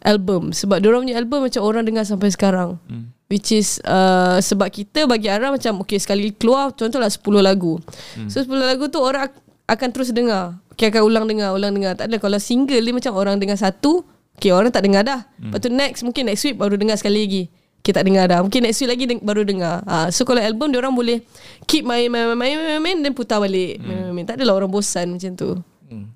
album. 0.00 0.52
Sebab 0.52 0.78
dia 0.78 0.88
orang 0.88 1.02
punya 1.04 1.16
album 1.16 1.40
macam 1.42 1.60
orang 1.60 1.82
dengar 1.82 2.04
sampai 2.04 2.28
sekarang. 2.28 2.76
Which 3.24 3.50
is 3.50 3.80
uh, 3.82 4.36
sebab 4.38 4.68
kita 4.68 5.04
bagi 5.04 5.26
Ara 5.26 5.48
macam 5.48 5.80
okay 5.80 5.96
sekali 5.96 6.30
keluar 6.30 6.70
contohlah 6.70 7.08
10 7.08 7.18
lagu. 7.40 7.80
So 8.28 8.38
10 8.38 8.52
lagu 8.52 8.84
tu 8.86 9.00
orang 9.00 9.26
ak- 9.26 9.40
akan 9.66 9.88
terus 9.90 10.12
dengar. 10.12 10.60
Okay, 10.70 10.90
akan 10.90 11.02
ulang 11.02 11.24
dengar, 11.24 11.50
ulang 11.50 11.72
dengar. 11.72 11.94
Tak 11.94 12.06
ada 12.06 12.18
kalau 12.18 12.36
single 12.36 12.76
dia 12.76 12.92
macam 12.92 13.14
orang 13.14 13.38
dengar 13.38 13.54
satu, 13.54 14.04
okay 14.34 14.50
orang 14.50 14.68
tak 14.68 14.82
dengar 14.82 15.02
dah. 15.02 15.24
Lepas 15.40 15.58
tu 15.58 15.70
next 15.70 16.02
mungkin 16.02 16.28
next 16.28 16.42
week 16.42 16.58
baru 16.58 16.74
dengar 16.74 16.98
sekali 16.98 17.24
lagi. 17.24 17.42
Kita 17.84 18.00
tak 18.00 18.08
dengar 18.08 18.24
dah. 18.32 18.40
Mungkin 18.40 18.64
next 18.64 18.80
week 18.80 18.88
lagi 18.88 19.04
deng- 19.04 19.20
baru 19.20 19.44
dengar. 19.44 19.84
Ha, 19.84 20.08
so 20.08 20.24
kalau 20.24 20.40
album 20.40 20.72
dia 20.72 20.80
orang 20.80 20.96
boleh 20.96 21.20
keep 21.68 21.84
main 21.84 22.08
main 22.08 22.32
main 22.32 22.56
main 22.56 22.56
main, 22.56 22.80
main 22.80 22.96
dan 23.04 23.12
putar 23.12 23.44
balik. 23.44 23.76
Main, 23.84 24.08
main, 24.08 24.12
main. 24.16 24.24
Tak 24.24 24.40
adalah 24.40 24.56
orang 24.56 24.72
bosan 24.72 25.12
macam 25.12 25.36
tu. 25.36 25.52
Hmm. 25.92 26.08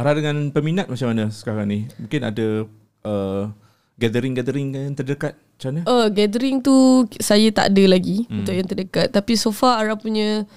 Ara 0.00 0.16
dengan 0.16 0.48
peminat 0.48 0.88
macam 0.88 1.12
mana 1.12 1.28
sekarang 1.28 1.68
ni? 1.68 1.84
Mungkin 2.00 2.20
ada 2.24 2.46
uh, 3.04 3.52
gathering-gathering 4.00 4.72
yang 4.72 4.96
terdekat 4.96 5.36
macam 5.36 5.68
mana? 5.76 5.80
Oh, 5.84 6.08
gathering 6.08 6.64
tu 6.64 7.04
saya 7.20 7.52
tak 7.52 7.76
ada 7.76 7.84
lagi 7.84 8.24
hmm. 8.24 8.40
untuk 8.40 8.54
yang 8.56 8.64
terdekat. 8.64 9.12
Tapi 9.12 9.36
so 9.36 9.52
far 9.52 9.76
Ara 9.84 9.92
punya 10.00 10.48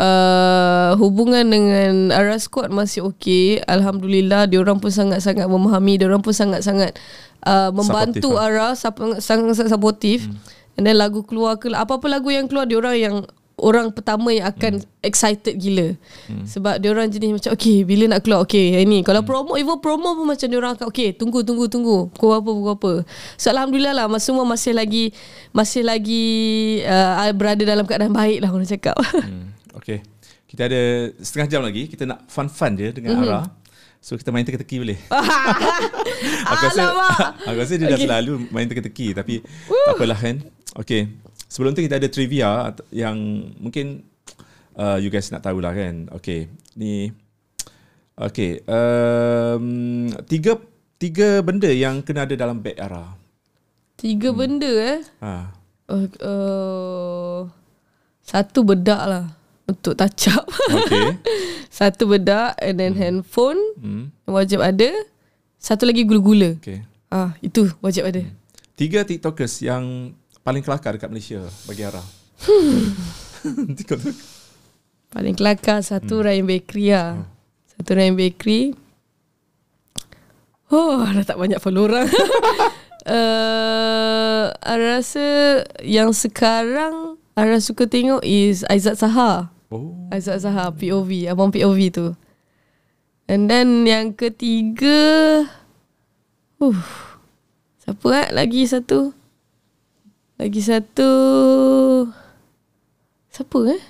uh, 0.00 0.96
hubungan 0.96 1.44
dengan 1.44 2.08
Ara 2.16 2.40
Squad 2.40 2.72
masih 2.72 3.12
okey. 3.12 3.60
Alhamdulillah, 3.68 4.48
dia 4.48 4.58
orang 4.58 4.80
pun 4.80 4.88
sangat-sangat 4.88 5.44
memahami, 5.44 6.00
dia 6.00 6.08
orang 6.08 6.24
pun 6.24 6.32
sangat-sangat 6.32 6.96
uh, 7.44 7.68
membantu 7.70 8.32
Supportive, 8.32 8.40
Ara, 8.40 8.68
sap- 8.72 9.20
sangat-sangat 9.20 9.70
supportive. 9.70 10.24
Hmm. 10.24 10.40
And 10.80 10.82
then 10.88 10.96
lagu 10.96 11.20
keluar 11.28 11.60
ke 11.60 11.68
apa-apa 11.68 12.08
lagu 12.08 12.32
yang 12.32 12.48
keluar 12.48 12.64
dia 12.64 12.80
orang 12.80 12.96
yang 12.96 13.16
orang 13.60 13.92
pertama 13.92 14.32
yang 14.32 14.48
akan 14.48 14.80
excited 15.04 15.60
gila. 15.60 15.92
Sebab 16.48 16.80
dia 16.80 16.88
orang 16.88 17.12
jenis 17.12 17.36
macam 17.36 17.52
okay 17.52 17.84
bila 17.84 18.08
nak 18.08 18.24
keluar 18.24 18.40
okay 18.48 18.80
yang 18.80 18.88
ni. 18.88 19.04
Kalau 19.04 19.20
promo 19.20 19.60
even 19.60 19.76
promo 19.84 20.16
pun 20.16 20.24
macam 20.32 20.46
dia 20.48 20.56
orang 20.56 20.72
akan 20.80 20.88
okay 20.88 21.12
tunggu 21.12 21.44
tunggu 21.44 21.68
tunggu. 21.68 22.08
Pukul 22.16 22.40
apa 22.40 22.50
pukul 22.50 22.72
apa. 22.72 22.92
So 23.36 23.52
alhamdulillah 23.52 23.92
lah 23.92 24.08
semua 24.16 24.48
masih 24.48 24.72
lagi 24.72 25.12
masih 25.52 25.84
lagi 25.84 26.24
uh, 26.88 27.28
berada 27.36 27.62
dalam 27.62 27.84
keadaan 27.84 28.16
baik 28.16 28.40
lah 28.40 28.48
orang 28.48 28.64
cakap. 28.64 28.96
Hmm. 28.96 29.49
Okay. 29.80 30.04
Kita 30.44 30.68
ada 30.68 30.82
setengah 31.16 31.48
jam 31.48 31.62
lagi. 31.64 31.88
Kita 31.88 32.04
nak 32.04 32.28
fun-fun 32.28 32.76
je 32.76 32.92
dengan 32.92 33.16
Mhm. 33.16 33.24
Ara. 33.24 33.40
So 34.00 34.16
kita 34.16 34.28
main 34.28 34.44
teka-teki 34.44 34.76
boleh? 34.80 34.98
aku 36.50 36.62
rasa 36.68 36.82
aku 37.48 37.56
rasa 37.58 37.72
dia 37.76 37.84
dah 37.84 37.96
Okay. 37.96 38.08
selalu 38.08 38.32
main 38.48 38.64
teka-teki 38.64 39.12
tapi 39.12 39.44
tak 39.66 39.94
apalah 39.94 40.16
kan. 40.16 40.36
Okay. 40.76 41.08
Sebelum 41.46 41.72
tu 41.72 41.82
kita 41.82 41.96
ada 41.96 42.08
trivia 42.08 42.70
yang 42.90 43.16
mungkin 43.56 44.04
uh, 44.74 44.96
you 44.96 45.08
guys 45.08 45.28
nak 45.28 45.42
tahulah 45.42 45.72
kan. 45.72 46.08
Okay. 46.16 46.48
Ni 46.74 47.12
Okay. 48.16 48.60
Um, 48.64 50.08
tiga 50.24 50.60
tiga 50.96 51.40
benda 51.40 51.68
yang 51.68 52.00
kena 52.00 52.24
ada 52.24 52.36
dalam 52.36 52.60
beg 52.60 52.76
Ara. 52.76 53.16
Tiga 53.96 54.32
benda 54.32 54.68
eh. 54.68 55.00
Ha. 55.20 55.32
Uh, 55.88 56.06
uh, 56.20 57.38
satu 58.22 58.62
bedak 58.62 59.02
lah 59.02 59.26
untuk 59.70 59.94
touch 59.94 60.30
up. 60.30 60.46
Okay. 60.70 61.16
satu 61.70 62.10
bedak 62.10 62.58
and 62.58 62.82
then 62.82 62.94
handphone 62.98 63.58
hmm. 63.78 64.10
wajib 64.26 64.60
ada. 64.60 64.90
Satu 65.60 65.84
lagi 65.84 66.08
gula-gula. 66.08 66.56
Okay. 66.58 66.82
Ah, 67.12 67.36
itu 67.44 67.68
wajib 67.84 68.08
ada. 68.08 68.24
Tiga 68.74 69.04
TikTokers 69.04 69.60
yang 69.60 70.14
paling 70.40 70.64
kelakar 70.64 70.96
dekat 70.96 71.12
Malaysia 71.12 71.44
bagi 71.68 71.84
Ara. 71.84 72.00
TikTok. 73.78 74.00
Paling 75.10 75.34
kelakar 75.36 75.82
satu 75.82 76.22
hmm. 76.22 76.24
Ryan 76.24 76.46
Bakery 76.46 76.86
lah. 76.94 77.10
Satu 77.76 77.90
Ryan 77.98 78.14
Bakery. 78.16 78.72
Oh, 80.70 81.02
dah 81.02 81.26
tak 81.26 81.34
banyak 81.34 81.58
follow 81.58 81.90
orang. 81.90 82.06
uh, 83.10 84.54
Ara 84.54 85.02
rasa 85.02 85.26
yang 85.82 86.14
sekarang 86.14 87.18
Ara 87.34 87.58
suka 87.58 87.90
tengok 87.90 88.22
is 88.22 88.62
Aizat 88.70 89.02
Saha. 89.02 89.50
Oh. 89.70 89.94
Aizat 90.10 90.42
Saha 90.42 90.74
POV, 90.74 91.30
abang 91.30 91.54
POV 91.54 91.78
tu. 91.94 92.06
And 93.30 93.46
then 93.46 93.86
yang 93.86 94.18
ketiga 94.18 95.46
uh, 96.58 96.82
Siapa 97.78 98.06
eh? 98.18 98.28
Lagi 98.34 98.66
satu 98.66 99.14
Lagi 100.34 100.58
satu 100.58 101.10
Siapa 103.30 103.58
eh? 103.70 103.82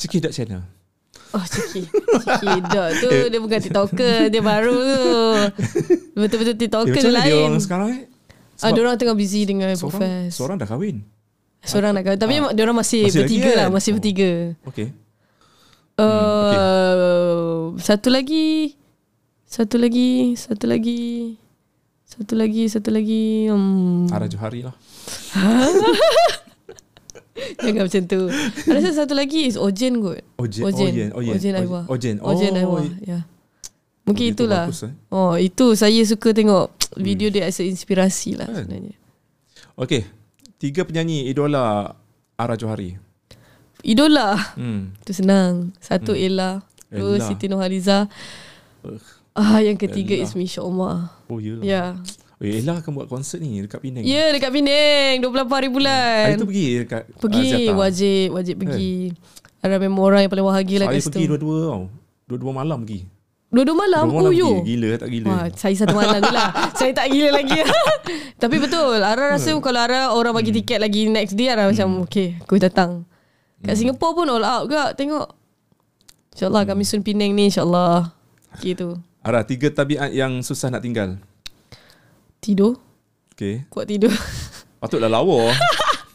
Ciki 0.00 0.24
Dot 0.24 0.32
Channel. 0.32 0.64
Oh 1.36 1.44
Ciki 1.44 1.84
Ciki 2.24 2.56
Dot 2.72 2.90
tu 3.04 3.10
Dia 3.28 3.36
bukan 3.36 3.60
TikToker 3.60 4.32
Dia 4.32 4.40
baru 4.40 4.72
tu 4.80 5.04
Betul-betul 6.16 6.56
Eh, 6.56 6.60
TikToker 6.64 6.96
tu 7.04 7.12
mana 7.12 7.20
dia 7.28 7.36
lain 7.36 7.52
orang 7.52 7.60
sekarang 7.60 7.88
eh? 7.92 8.02
Ah, 8.64 8.72
dia 8.72 8.80
orang 8.80 8.96
tengah 8.96 9.12
busy 9.12 9.44
dengan 9.44 9.70
seorang, 9.76 10.00
Profes 10.00 10.32
seorang 10.34 10.56
dah 10.58 10.66
kahwin. 10.66 11.04
Seorang 11.60 11.92
nak 11.92 12.02
kahwin 12.02 12.18
Tapi 12.18 12.34
dia 12.52 12.62
orang 12.62 12.78
masih, 12.78 13.02
Masih 13.04 13.20
bertiga 13.20 13.46
kan? 13.46 13.56
lah 13.56 13.66
Masih 13.68 13.90
Oh. 13.90 13.96
bertiga 13.96 14.30
Okay. 14.64 14.88
Uh, 15.98 17.74
Satu 17.76 18.08
lagi 18.08 18.78
Satu 19.44 19.76
lagi 19.76 20.34
Satu 20.34 20.64
lagi 20.64 21.34
Satu 22.04 22.34
lagi 22.34 22.62
Satu 22.66 22.88
lagi 22.88 23.24
hmm. 23.46 24.08
Ara 24.08 24.26
Johari 24.26 24.62
lah. 24.62 24.74
Jangan 27.58 27.86
macam 27.86 28.02
tu 28.04 28.20
Ada 28.66 28.74
rasa 28.74 28.90
satu 28.96 29.14
lagi 29.14 29.46
Is 29.46 29.54
Ojen 29.54 29.98
kot 29.98 30.18
Ojen. 30.36 30.62
Ojen 30.64 30.86
Ojen. 30.86 31.08
Ojen. 31.12 31.34
Ojen 31.34 31.54
Aiwa 31.54 31.80
Ojen. 31.86 32.16
Ojen 32.18 32.52
Oh, 32.54 32.58
Aiwa 32.58 32.78
i- 32.82 32.98
Ya 33.06 33.18
Mungkin 34.02 34.32
Itu 34.32 34.48
itulah 34.48 34.66
bagus, 34.66 34.88
eh. 34.88 34.92
Oh 35.12 35.36
itu 35.36 35.76
saya 35.76 36.00
suka 36.02 36.32
tengok 36.32 36.72
Video 36.98 37.28
dia 37.28 37.46
as 37.46 37.60
inspirasi 37.60 38.34
lah 38.34 38.46
Kan? 38.46 38.64
sebenarnya 38.64 38.94
Okay. 39.78 40.02
Tiga 40.58 40.82
penyanyi 40.82 41.26
idola 41.26 41.94
Ara 42.34 42.54
Johari. 42.54 42.98
Idola 43.80 44.34
Hmm. 44.58 44.90
Itu 44.98 45.14
senang 45.14 45.70
Satu 45.78 46.10
Ella 46.12 46.66
Dua 46.90 47.14
Ella. 47.14 47.24
Siti 47.24 47.46
Nurhaliza. 47.46 48.10
Ah 49.32 49.62
yang 49.62 49.78
ketiga 49.78 50.12
Ella. 50.12 50.24
is 50.24 50.34
Misha 50.34 50.60
Omar 50.60 51.14
Oh, 51.30 51.38
ya. 51.38 51.54
Ya 51.60 51.84
Eh, 52.38 52.62
Ella 52.62 52.78
akan 52.78 52.90
buat 52.94 53.06
konsert 53.06 53.38
ni 53.38 53.58
dekat 53.58 53.82
Penang. 53.82 54.02
Ya 54.02 54.30
dekat 54.30 54.50
Penang 54.50 55.14
28 55.20 55.58
hari 55.58 55.68
bulan 55.68 56.22
Hari 56.24 56.38
tu 56.38 56.46
pergi 56.46 56.66
dekat 56.82 57.02
Pergi 57.18 57.42
Aziata. 57.44 57.72
wajib 57.74 58.26
Wajib 58.30 58.54
pergi 58.58 58.92
Ada 59.58 59.74
memang 59.76 59.98
orang 60.00 60.20
yang 60.22 60.30
paling 60.30 60.46
bahagia 60.46 60.76
lah 60.78 60.86
Saya 60.88 61.02
pergi 61.04 61.26
dua-dua 61.26 61.56
tau. 61.64 61.82
Dua-dua 62.26 62.52
malam 62.52 62.82
pergi. 62.82 63.06
Dua-dua 63.48 63.76
malam? 63.78 64.04
Dua 64.04 64.12
Oh 64.12 64.20
malam 64.22 64.32
yo. 64.34 64.48
pergi. 64.54 64.68
Gila 64.68 64.88
tak 64.94 65.08
gila. 65.08 65.26
Wah, 65.26 65.44
saya 65.52 65.74
satu 65.74 65.94
malam 65.94 66.20
je 66.20 66.30
lah. 66.30 66.48
Saya 66.78 66.92
tak 66.92 67.06
gila 67.08 67.30
lagi. 67.34 67.58
Tapi 68.42 68.56
betul 68.56 69.00
Ara 69.00 69.34
rasa 69.34 69.50
kalau 69.56 69.80
Ara 69.80 70.12
orang 70.12 70.30
bagi 70.32 70.50
Hmm. 70.50 70.58
tiket 70.58 70.78
lagi 70.78 71.00
next 71.06 71.32
day 71.32 71.48
Ara 71.48 71.64
macam 71.64 72.04
Okay 72.04 72.36
aku 72.36 72.56
datang. 72.56 73.08
Kat 73.58 73.72
Hmm. 73.72 73.80
Singapore 73.80 74.12
pun 74.14 74.26
all 74.28 74.42
out 74.42 74.64
gak 74.66 74.94
Tengok. 74.94 75.32
InsyaAllah 76.30 76.62
kami 76.64 76.82
sun 76.82 77.00
Penang 77.00 77.32
ni 77.32 77.48
InsyaAllah. 77.48 78.12
Gitu 78.58 79.00
Ara, 79.20 79.42
tiga 79.42 79.68
tabiat 79.68 80.08
yang 80.08 80.38
susah 80.40 80.68
nak 80.68 80.80
tinggal. 80.80 81.16
Tidur. 82.38 82.76
Okay. 83.32 83.64
Kuat 83.66 83.86
tidur. 83.86 84.12
Patutlah 84.78 85.10
lawa. 85.10 85.50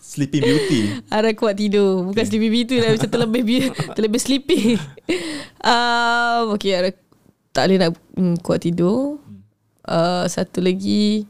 Sleeping 0.04 0.40
Beauty. 0.40 0.82
Ara 1.10 1.34
kuat 1.34 1.58
tidur. 1.58 2.06
Bukan 2.06 2.22
sleepy 2.22 2.48
beauty 2.48 2.78
lah 2.78 2.94
Macam 2.94 3.10
terlebih 3.10 3.42
bi- 3.42 3.74
Terlebih 3.92 4.22
sleepy 4.22 4.78
um, 5.60 6.54
Okay 6.54 6.72
Ara 6.76 6.94
Tak 7.54 7.70
boleh 7.70 7.78
nak 7.80 7.92
mm, 8.18 8.36
Kuat 8.42 8.66
tidur 8.66 9.22
uh, 9.88 10.26
Satu 10.26 10.60
lagi 10.60 11.30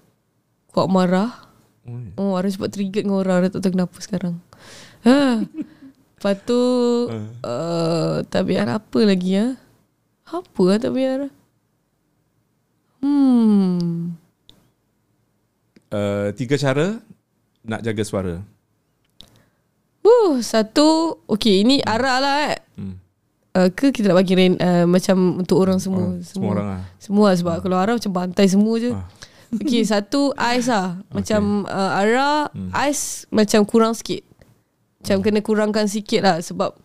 Kuat 0.71 0.87
marah 0.87 1.51
Oh, 1.83 1.99
ya. 1.99 2.09
Oh 2.15 2.39
Ara 2.39 2.47
sebab 2.47 2.71
trigger 2.71 3.03
dengan 3.03 3.19
orang 3.19 3.43
Ara 3.43 3.47
tak 3.51 3.59
tahu 3.59 3.75
kenapa 3.75 3.97
sekarang 3.99 4.39
ha. 5.03 5.43
Lepas 6.15 6.35
tu 6.47 6.59
uh, 7.11 8.23
Tabiat 8.23 8.71
apa 8.71 8.99
lagi 9.03 9.35
ya 9.35 9.59
Apa 10.31 10.61
lah 10.63 10.79
tabiat 10.79 11.11
Ara 11.19 11.29
Hmm 13.03 14.15
Uh, 15.93 16.33
tiga 16.33 16.57
cara 16.57 17.05
nak 17.61 17.85
jaga 17.85 18.01
suara. 18.01 18.35
Uh, 20.01 20.41
satu 20.41 21.21
Okay 21.29 21.61
ini 21.61 21.85
Ara 21.85 22.17
lah 22.17 22.37
eh. 22.49 22.57
Hmm. 22.81 22.97
Uh, 23.53 23.69
ke 23.69 23.93
kita 23.93 24.09
nak 24.09 24.17
bagi 24.17 24.33
rain, 24.33 24.57
uh, 24.57 24.89
Macam 24.89 25.37
untuk 25.37 25.61
orang 25.61 25.77
semua? 25.77 26.09
Orang- 26.09 26.25
semua. 26.25 26.49
orang 26.51 26.67
lah. 26.73 26.81
Semua 26.97 27.27
sebab 27.37 27.61
kalau 27.61 27.77
Ara 27.77 27.93
macam 27.93 28.09
bantai 28.09 28.49
semua 28.49 28.81
je. 28.81 28.89
Ah. 28.89 29.05
Okay 29.53 29.85
satu 29.93 30.33
Ais 30.33 30.65
lah. 30.65 30.97
Macam 31.13 31.69
uh, 31.69 31.91
Ara 31.93 32.49
Ais 32.73 33.29
macam 33.29 33.61
kurang 33.63 33.93
sikit. 33.93 34.25
Macam 35.03 35.21
kena 35.21 35.43
kurangkan 35.43 35.85
sikit 35.85 36.23
lah 36.23 36.39
Sebab 36.39 36.79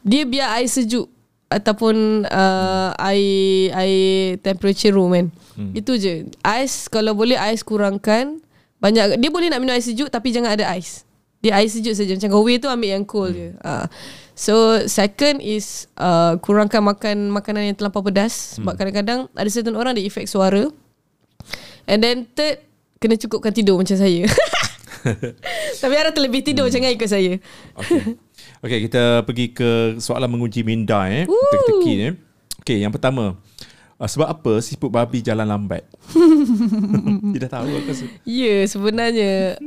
Dia 0.00 0.22
biar 0.22 0.62
air 0.62 0.70
sejuk 0.70 1.10
Ataupun 1.50 2.22
uh, 2.22 2.94
Air 2.94 3.74
Air 3.74 4.38
temperature 4.38 4.94
room 4.94 5.10
kan. 5.10 5.26
Hmm. 5.58 5.74
Itu 5.74 5.98
je. 5.98 6.30
Ais 6.40 6.86
Kalau 6.86 7.18
boleh 7.18 7.34
ais 7.34 7.66
kurangkan 7.66 8.38
Banyak 8.78 9.18
Dia 9.18 9.26
boleh 9.26 9.50
nak 9.50 9.58
minum 9.58 9.74
air 9.74 9.82
sejuk 9.82 10.06
Tapi 10.06 10.30
jangan 10.30 10.54
ada 10.54 10.70
ais 10.70 11.02
Dia 11.44 11.60
air 11.60 11.68
sejuk 11.68 11.92
saja 11.92 12.16
Macam 12.16 12.30
kau 12.32 12.48
tu 12.48 12.68
ambil 12.72 12.90
yang 12.96 13.04
cold 13.04 13.36
je 13.36 13.52
uh. 13.60 13.84
So 14.32 14.80
second 14.88 15.44
is 15.44 15.86
uh, 16.00 16.40
Kurangkan 16.40 16.80
makan 16.80 17.28
Makanan 17.28 17.68
yang 17.68 17.76
terlampau 17.76 18.00
pedas 18.00 18.56
Sebab 18.56 18.80
kadang-kadang 18.80 19.28
Ada 19.36 19.48
certain 19.52 19.76
orang 19.76 19.92
Dia 19.92 20.08
efek 20.08 20.24
suara 20.24 20.64
And 21.84 22.00
then 22.00 22.24
third 22.32 22.64
Kena 22.96 23.20
cukupkan 23.20 23.52
tidur 23.52 23.76
macam 23.76 23.94
saya 24.00 24.24
Tapi 25.84 25.94
ada 26.00 26.08
terlebih 26.16 26.40
tidur 26.40 26.72
Jangan 26.72 26.96
ikut 26.96 27.08
saya 27.12 27.36
Okay. 28.64 28.80
okay, 28.80 28.88
kita 28.88 29.28
pergi 29.28 29.52
ke 29.52 30.00
soalan 30.00 30.32
menguji 30.32 30.64
minda 30.64 31.04
eh. 31.12 31.28
Teka-teki 31.28 31.92
eh. 32.00 32.12
Okay, 32.64 32.80
yang 32.80 32.88
pertama. 32.88 33.36
Uh, 33.94 34.10
sebab 34.10 34.26
apa 34.26 34.52
siput 34.58 34.90
babi 34.90 35.22
jalan 35.22 35.46
lambat? 35.46 35.86
Dia 37.32 37.46
dah 37.46 37.62
tahu 37.62 37.70
aku 37.78 37.88
rasa. 37.94 38.04
Ya 38.26 38.26
yeah, 38.26 38.60
sebenarnya 38.66 39.32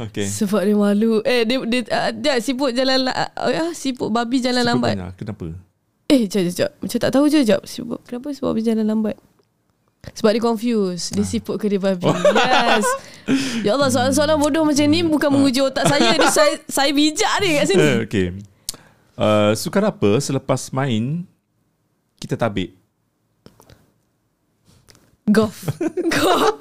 Okay. 0.00 0.22
Sebab 0.24 0.62
dia 0.64 0.76
malu 0.78 1.18
Eh 1.26 1.42
dia, 1.42 1.58
dia, 1.66 1.80
uh, 1.90 2.10
dia 2.14 2.38
siput 2.38 2.70
jalan 2.70 3.10
la- 3.10 3.34
uh, 3.36 3.74
Siput 3.74 4.08
babi 4.08 4.38
jalan 4.38 4.62
Siput 4.62 4.70
lambat 4.70 4.94
banyak. 4.96 5.12
Kenapa? 5.18 5.46
Eh 6.06 6.30
jap 6.30 6.46
jap 6.46 6.54
jap 6.54 6.70
Macam 6.78 6.98
tak 7.02 7.10
tahu 7.10 7.24
je 7.26 7.42
jap 7.42 7.60
siput, 7.66 8.00
Kenapa 8.06 8.30
siput 8.30 8.54
babi 8.54 8.62
jalan 8.62 8.86
lambat 8.86 9.18
Sebab 10.14 10.30
dia 10.30 10.42
confused 10.42 11.12
Dia 11.12 11.26
siput 11.26 11.58
ke 11.58 11.66
dia 11.68 11.82
babi 11.82 12.06
Yes 12.48 12.86
Ya 13.66 13.74
Allah 13.76 13.90
soalan-soalan 13.90 14.38
bodoh 14.38 14.62
macam 14.64 14.86
ni 14.86 15.02
Bukan 15.02 15.28
menguji 15.28 15.60
otak 15.60 15.90
saya 15.90 16.14
Dia 16.16 16.30
saya, 16.30 16.54
saya 16.70 16.90
bijak 16.94 17.34
ni 17.42 17.48
kat 17.60 17.64
sini 17.66 17.88
okay. 18.06 18.26
Uh, 19.20 19.52
sukar 19.52 19.84
apa 19.84 20.16
selepas 20.16 20.72
main 20.72 21.28
kita 22.16 22.34
tabik? 22.34 22.72
Golf 25.26 25.68
Golf 26.16 26.56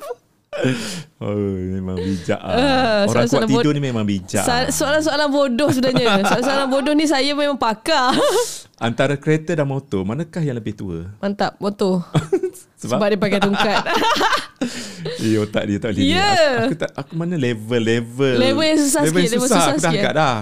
Oh, 1.24 1.39
memang 1.55 1.95
bijak 1.95 2.36
Ah, 2.36 2.51
ah. 2.51 2.99
Orang 3.07 3.32
kuat 3.32 3.32
soalan-soalan 3.32 3.47
bod- 3.47 3.64
tidur 3.64 3.72
ni 3.72 3.82
memang 3.82 4.03
bijak. 4.03 4.43
Sa- 4.43 4.68
Soalan-soalan 4.68 5.30
bodoh 5.30 5.70
sebenarnya. 5.72 6.20
Soalan-soalan 6.28 6.68
bodoh 6.68 6.91
ni 6.91 7.05
saya 7.05 7.32
memang 7.32 7.55
pakar. 7.55 8.12
Antara 8.82 9.16
kereta 9.16 9.55
dan 9.55 9.64
motor, 9.64 10.03
manakah 10.03 10.39
yang 10.39 10.55
lebih 10.55 10.76
tua? 10.76 11.16
Mantap, 11.18 11.55
motor. 11.60 12.03
Sebab? 12.76 12.97
Sebab 12.97 13.07
dia 13.07 13.20
pakai 13.20 13.39
tongkat. 13.39 13.78
Eh, 15.20 15.36
otak 15.38 15.64
dia 15.64 15.78
tak 15.78 15.95
boleh. 15.95 16.03
Ya. 16.07 16.28
Aku, 16.28 16.64
aku, 16.66 16.76
tak, 16.76 16.91
aku 16.97 17.12
mana 17.14 17.36
level, 17.36 17.80
level. 17.80 18.36
Yang 18.36 18.80
susah 18.82 19.01
level 19.01 19.16
sikit, 19.16 19.20
yang 19.22 19.32
level 19.32 19.47
susah. 19.47 19.55
susah 19.55 19.70
Aku 19.70 19.80
dah 19.80 19.91
agak 19.93 20.14
dah. 20.14 20.38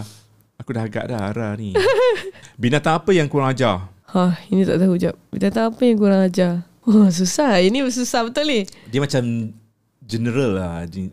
Aku 0.67 0.75
dah 0.75 0.83
agak 0.83 1.07
dah 1.07 1.31
arah 1.31 1.55
ni. 1.55 1.71
Binatang 2.59 2.99
apa 2.99 3.15
yang 3.15 3.31
kurang 3.31 3.55
ajar? 3.55 3.87
ha, 4.11 4.35
ini 4.51 4.67
tak 4.67 4.83
tahu 4.83 4.99
jap. 4.99 5.15
Binatang 5.31 5.71
apa 5.71 5.79
yang 5.87 5.95
kurang 5.95 6.27
ajar? 6.27 6.67
Oh, 6.83 7.07
susah. 7.07 7.63
Ini 7.63 7.87
susah 7.87 8.27
betul 8.27 8.51
ni. 8.51 8.59
Dia 8.91 8.99
macam 8.99 9.55
general 10.03 10.51
lah. 10.59 10.83
Dia, 10.83 11.07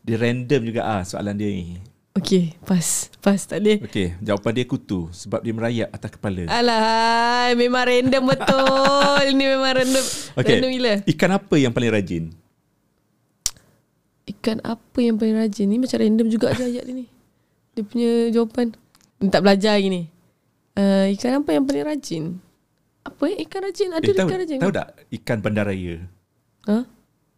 dia 0.00 0.16
random 0.16 0.64
juga 0.64 0.80
ah 0.80 1.04
soalan 1.04 1.36
dia 1.36 1.44
ni. 1.52 1.76
Okey, 2.16 2.56
pas. 2.64 3.12
Pas 3.20 3.36
tak 3.36 3.60
boleh. 3.60 3.84
Okey, 3.84 4.16
jawapan 4.24 4.52
dia 4.56 4.64
kutu 4.64 5.12
sebab 5.12 5.44
dia 5.44 5.52
merayap 5.52 5.92
atas 5.92 6.08
kepala. 6.16 6.48
Alah, 6.48 7.52
memang 7.52 7.84
random 7.84 8.32
betul. 8.32 9.28
Ini 9.28 9.44
memang 9.44 9.72
random. 9.76 10.04
Okey. 10.40 10.56
Random 10.56 10.70
gila. 10.72 10.94
Ikan 11.04 11.30
apa 11.36 11.54
yang 11.60 11.76
paling 11.76 11.92
rajin? 11.92 12.24
Ikan 14.24 14.64
apa 14.64 14.98
yang 15.04 15.20
paling 15.20 15.36
rajin? 15.36 15.68
Ni 15.68 15.76
macam 15.76 16.00
random 16.00 16.32
juga 16.32 16.56
je 16.56 16.64
ayat 16.64 16.88
dia 16.88 16.96
ni. 16.96 17.17
Dia 17.78 17.86
punya 17.86 18.10
jawapan. 18.34 18.74
Ni 19.22 19.30
tak 19.30 19.46
belajar 19.46 19.78
lagi 19.78 19.86
ni. 19.86 20.02
Uh, 20.74 21.06
ikan 21.14 21.38
apa 21.38 21.54
yang 21.54 21.62
paling 21.62 21.86
rajin? 21.86 22.24
Apa 23.02 23.22
eh? 23.30 23.46
Ikan 23.46 23.60
rajin? 23.62 23.88
Ada 23.94 24.02
Eh, 24.02 24.10
tahu, 24.12 24.26
ikan 24.26 24.38
rajin? 24.42 24.58
tahu 24.58 24.72
tak 24.74 24.88
ikan 25.14 25.38
bandaraya? 25.38 25.94
Ha? 26.66 26.76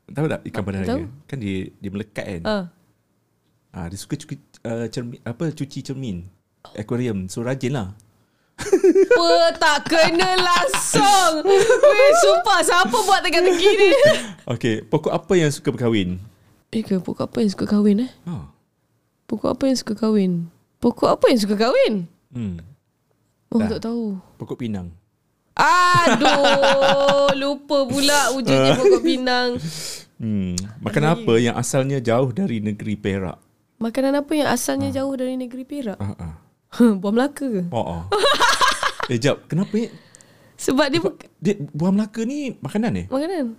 Tahu 0.08 0.26
tak 0.26 0.40
ikan 0.48 0.62
bandaraya? 0.64 0.88
tahu. 0.88 1.02
Kan 1.28 1.36
dia 1.38 1.68
dia 1.76 1.90
melekat 1.92 2.24
kan? 2.24 2.42
Ah. 2.42 2.64
Ah, 3.70 3.86
dia 3.86 4.00
suka 4.00 4.16
cuci 4.16 4.34
uh, 4.64 4.88
cermin 4.88 5.20
apa 5.20 5.52
cuci 5.52 5.78
cermin. 5.84 6.24
Aquarium. 6.72 7.28
So 7.28 7.44
rajin 7.44 7.76
lah. 7.76 7.92
Apa 8.60 9.56
tak 9.56 9.88
kena 9.88 10.36
langsung 10.36 11.40
Weh 11.48 12.12
sumpah 12.18 12.60
Siapa 12.60 12.92
buat 12.92 13.24
teka-teki 13.24 13.70
ni 13.72 13.88
Okey, 14.52 14.84
pokok 14.84 15.08
apa 15.10 15.32
yang 15.32 15.48
suka 15.48 15.72
berkahwin? 15.72 16.20
Eh 16.68 16.80
ke 16.80 16.96
pokok 16.96 17.24
apa 17.24 17.40
yang 17.40 17.48
suka 17.48 17.64
kahwin 17.64 18.04
eh 18.04 18.10
Ha. 18.24 18.52
Pokok 19.30 19.54
apa 19.54 19.62
yang 19.64 19.76
suka 19.76 19.94
kahwin 19.94 20.50
Pokok 20.76 21.06
apa 21.08 21.30
yang 21.30 21.38
suka 21.38 21.54
kahwin 21.56 22.10
Hmm. 22.30 22.58
Oh 23.48 23.58
Dah. 23.58 23.66
tak 23.68 23.82
tahu 23.84 24.18
Pokok 24.36 24.58
pinang. 24.58 24.90
Aduh 25.54 27.30
Lupa 27.40 27.78
pula 27.84 28.30
wujudnya 28.32 28.74
pokok 28.74 29.02
pinang 29.08 29.50
Hmm. 30.16 30.52
Makanan 30.78 31.16
apa 31.16 31.32
yang 31.36 31.54
asalnya 31.54 31.96
jauh 31.98 32.28
dari 32.28 32.60
negeri 32.60 32.92
Perak? 32.92 33.40
Makanan 33.78 34.12
apa 34.14 34.32
yang 34.32 34.46
asalnya 34.46 34.92
jauh 34.92 35.14
dari 35.14 35.32
negeri 35.34 35.64
Perak 35.64 35.96
Ah, 35.96 36.12
ah. 36.14 36.34
Buah 36.76 37.08
Melaka 37.10 37.48
ke 37.48 37.62
Oh, 37.70 37.80
oh. 37.80 38.02
eh, 39.06 39.16
jap. 39.16 39.46
Kenapa 39.46 39.72
ni? 39.72 39.88
Sebab 40.54 40.86
dia 40.86 41.00
buk- 41.00 41.24
Dia, 41.40 41.56
buah 41.66 41.88
Melaka 41.90 42.20
ni 42.22 42.52
makanan 42.54 42.92
eh? 42.96 43.06
Makanan 43.08 43.56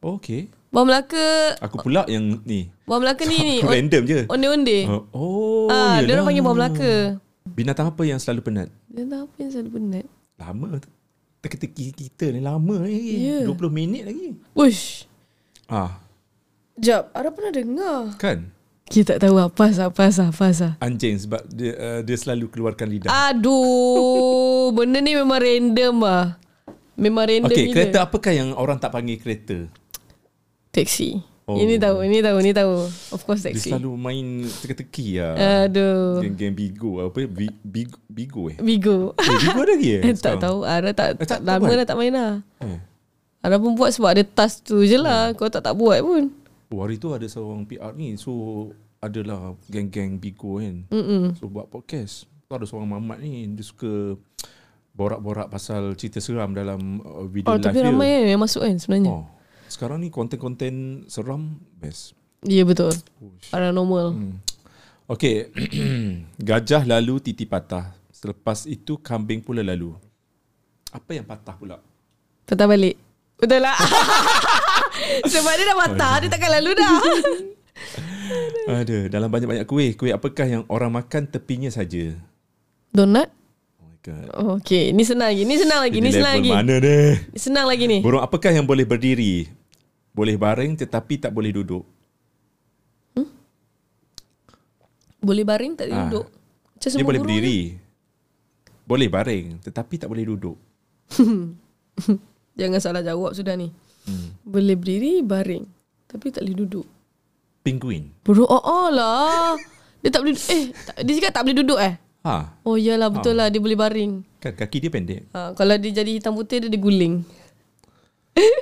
Oh, 0.00 0.16
okay. 0.16 0.46
Buah 0.74 0.82
Melaka 0.82 1.26
Aku 1.62 1.78
pula 1.78 2.02
yang 2.04 2.42
ni. 2.42 2.66
Buah 2.82 2.98
Melaka 2.98 3.22
ni 3.22 3.38
ni 3.38 3.56
random 3.72 4.02
je. 4.04 4.20
Onde-onde 4.26 4.78
Oh, 4.84 5.02
oh 5.14 5.66
Ah, 5.70 5.96
dia 5.96 6.10
yelah. 6.10 6.18
orang 6.18 6.26
panggil 6.26 6.42
buah 6.42 6.56
Melaka 6.56 6.92
Binatang 7.46 7.86
apa 7.88 8.02
yang 8.02 8.18
selalu 8.18 8.40
penat? 8.42 8.68
Dia 8.88 9.06
tahu 9.06 9.22
apa 9.22 9.36
yang 9.38 9.50
selalu 9.50 9.70
penat 9.72 10.06
Lama. 10.34 10.82
Teka-teki 11.38 11.92
kita 11.92 12.26
ni 12.28 12.40
lama 12.40 12.82
ni. 12.82 13.22
Ya. 13.22 13.46
20 13.46 13.54
minit 13.70 14.02
lagi. 14.02 14.34
Uish 14.52 15.06
Ah, 15.64 16.02
Jap, 16.74 17.14
Ara 17.14 17.30
pernah 17.30 17.54
dengar 17.54 18.18
kan? 18.18 18.50
Kita 18.84 19.14
tak 19.14 19.24
tahu 19.24 19.38
apa 19.38 19.64
sah, 19.70 19.88
apa 19.88 20.10
sah, 20.10 20.28
apa 20.28 20.46
sah. 20.50 20.72
Anjing 20.78 21.16
sebab 21.16 21.40
dia 21.46 21.72
uh, 21.72 22.00
dia 22.00 22.16
selalu 22.18 22.50
keluarkan 22.50 22.84
lidah. 22.86 23.08
Aduh, 23.30 24.68
benda 24.70 24.98
ni 24.98 25.14
memang 25.14 25.38
random 25.38 25.94
ah. 26.02 26.26
Memang 26.94 27.24
random 27.24 27.48
Okey, 27.48 27.64
gila. 27.64 27.74
kereta 27.74 27.98
apakah 28.02 28.32
yang 28.32 28.52
orang 28.52 28.76
tak 28.76 28.90
panggil 28.90 29.16
kereta? 29.16 29.70
Taxi. 30.74 31.10
Oh. 31.14 31.22
Oh. 31.46 31.60
Ini 31.60 31.76
tahu, 31.76 32.00
ini 32.02 32.18
tahu, 32.18 32.36
ini 32.40 32.52
tahu. 32.52 32.74
Of 33.12 33.20
course 33.22 33.44
Dia 33.44 33.52
taxi. 33.52 33.68
selalu 33.68 33.90
main 33.94 34.26
teka-teki 34.48 35.20
lah. 35.20 35.68
Aduh. 35.68 36.18
Geng-geng 36.18 36.52
Bigo 36.52 37.04
apa? 37.04 37.20
Bi- 37.22 37.60
Bigo, 37.60 38.00
Bigo 38.06 38.42
eh? 38.48 38.56
Bigo. 38.58 39.12
Eh, 39.14 39.28
Bigo 39.38 39.60
ada 39.60 39.70
lagi 39.70 39.88
eh? 39.92 40.02
Eh, 40.02 40.14
tak 40.24 40.40
tahu. 40.40 40.64
Ara 40.64 40.90
tak, 40.90 41.08
Eh, 41.14 41.28
tak- 41.28 41.44
lama 41.44 41.60
buat? 41.62 41.76
dah 41.76 41.86
tak 41.86 41.98
main 41.98 42.10
lah. 42.10 42.32
Eh. 42.58 42.80
Ara 43.38 43.60
pun 43.60 43.72
buat 43.72 43.92
sebab 43.92 44.10
ada 44.10 44.24
task 44.24 44.64
tu 44.64 44.80
je 44.82 44.96
lah. 44.96 45.30
Kau 45.32 45.46
tak 45.46 45.60
tak 45.60 45.76
buat 45.76 46.00
pun. 46.00 46.32
Oh, 46.68 46.80
hari 46.80 46.96
tu 46.96 47.12
ada 47.12 47.22
seorang 47.24 47.62
PR 47.62 47.92
ni. 47.92 48.16
So, 48.16 48.32
adalah 48.98 49.52
geng-geng 49.68 50.16
Bigo 50.16 50.56
kan. 50.56 50.88
Mm-mm. 50.88 51.36
So, 51.36 51.46
buat 51.46 51.68
podcast. 51.68 52.24
Tu 52.42 52.52
ada 52.52 52.64
seorang 52.64 52.88
mamat 52.88 53.20
ni. 53.20 53.52
Dia 53.52 53.62
suka 53.62 54.16
borak-borak 54.90 55.50
pasal 55.50 55.92
cerita 55.92 56.18
seram 56.18 56.50
dalam 56.50 56.98
uh, 57.00 57.26
video 57.26 57.50
Oh, 57.50 57.54
live 57.54 57.64
tapi 57.64 57.78
dia. 57.78 57.86
ramai 57.86 58.08
kan 58.08 58.24
yang 58.28 58.40
masuk 58.40 58.62
kan 58.62 58.76
sebenarnya. 58.76 59.12
Oh. 59.12 59.24
Sekarang 59.74 59.98
ni 59.98 60.06
konten-konten 60.06 61.02
seram 61.10 61.58
best. 61.82 62.14
Ya, 62.46 62.62
betul. 62.62 62.94
Ush. 63.18 63.50
Paranormal. 63.50 64.14
Hmm. 64.14 64.38
Okey. 65.10 65.50
Gajah 66.48 66.86
lalu 66.86 67.18
titi 67.18 67.42
patah. 67.42 67.90
Selepas 68.14 68.70
itu 68.70 68.94
kambing 69.02 69.42
pula 69.42 69.66
lalu. 69.66 69.98
Apa 70.94 71.18
yang 71.18 71.26
patah 71.26 71.58
pula? 71.58 71.82
Patah 72.46 72.70
balik. 72.70 72.94
Betul 73.34 73.66
lah. 73.66 73.74
sebab 75.34 75.52
dia 75.58 75.66
dah 75.66 75.78
patah, 75.82 76.14
dia 76.22 76.30
takkan 76.30 76.54
lalu 76.54 76.70
dah. 76.78 76.94
Ada 78.78 79.10
dalam 79.10 79.26
banyak-banyak 79.26 79.66
kuih. 79.66 79.98
Kuih 79.98 80.14
apakah 80.14 80.46
yang 80.46 80.62
orang 80.70 80.94
makan 80.94 81.26
tepinya 81.26 81.66
saja? 81.66 82.14
Donut? 82.94 83.26
Oh 83.82 83.90
my 83.90 83.98
god. 84.06 84.26
Oh, 84.38 84.54
okay. 84.54 84.94
Ni 84.94 85.02
senang 85.02 85.34
lagi. 85.34 85.42
Ni 85.42 85.58
senang 85.58 85.82
lagi. 85.82 85.98
Ini 85.98 86.06
Ni 86.06 86.14
senang 86.14 86.34
lagi. 86.38 86.50
mana 86.54 86.74
ni? 86.78 86.98
Senang 87.34 87.66
lagi 87.66 87.84
ni. 87.90 87.98
Burung 88.06 88.22
apakah 88.22 88.54
yang 88.54 88.62
boleh 88.62 88.86
berdiri? 88.86 89.50
Boleh 90.14 90.38
baring 90.38 90.78
tetapi 90.78 91.18
tak 91.18 91.34
boleh 91.34 91.50
duduk. 91.50 91.82
Boleh 95.18 95.42
baring 95.42 95.72
tak 95.74 95.88
Ah. 95.88 96.06
duduk. 96.06 96.26
Macam 96.76 96.88
Dia 96.92 97.04
boleh 97.04 97.20
berdiri. 97.20 97.58
Boleh 98.84 99.08
baring 99.08 99.46
tetapi 99.58 99.94
tak 99.96 100.08
boleh 100.08 100.24
duduk. 100.24 100.56
ni. 101.10 101.56
Jangan 102.60 102.78
salah 102.78 103.02
jawab 103.02 103.32
sudah 103.32 103.56
ni. 103.56 103.72
Hmm. 104.04 104.36
Boleh 104.44 104.76
berdiri, 104.76 105.24
baring. 105.24 105.64
Tapi 106.04 106.26
tak 106.28 106.44
boleh 106.44 106.58
duduk. 106.60 106.86
Penguin. 107.64 108.12
Burung 108.20 108.44
oh, 108.46 108.60
oh 108.60 108.88
lah. 108.92 109.56
Dia 110.04 110.12
tak 110.12 110.20
boleh 110.20 110.36
eh 110.36 110.68
tak, 110.84 111.00
dia 111.00 111.12
cakap 111.16 111.32
tak 111.32 111.42
boleh 111.48 111.56
duduk 111.56 111.80
eh. 111.80 111.96
Ha, 112.24 112.56
Oh 112.62 112.76
iyalah 112.76 113.08
betul 113.08 113.36
lah 113.36 113.48
dia 113.48 113.60
boleh 113.60 113.76
baring. 113.76 114.20
kan 114.38 114.52
kaki 114.52 114.76
dia 114.78 114.90
pendek. 114.92 115.24
Ha, 115.32 115.56
kalau 115.56 115.76
dia 115.76 115.92
jadi 115.94 116.20
hitam 116.20 116.36
putih 116.36 116.60
dia 116.60 116.68
diguling. 116.68 117.24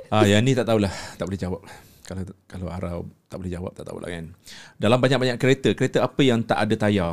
Ah, 0.08 0.28
yang 0.28 0.44
ni 0.44 0.52
tak 0.52 0.68
tahulah, 0.68 0.92
tak 1.16 1.24
boleh 1.24 1.40
jawab. 1.40 1.60
Kalau 2.04 2.22
kalau 2.44 2.66
Ara 2.68 3.00
tak 3.26 3.40
boleh 3.40 3.48
jawab 3.48 3.72
tak 3.72 3.88
tahulah 3.88 4.12
kan. 4.12 4.36
Dalam 4.76 5.00
banyak-banyak 5.00 5.40
kereta, 5.40 5.72
kereta 5.72 6.04
apa 6.04 6.20
yang 6.20 6.44
tak 6.44 6.60
ada 6.60 6.74
tayar? 6.76 7.12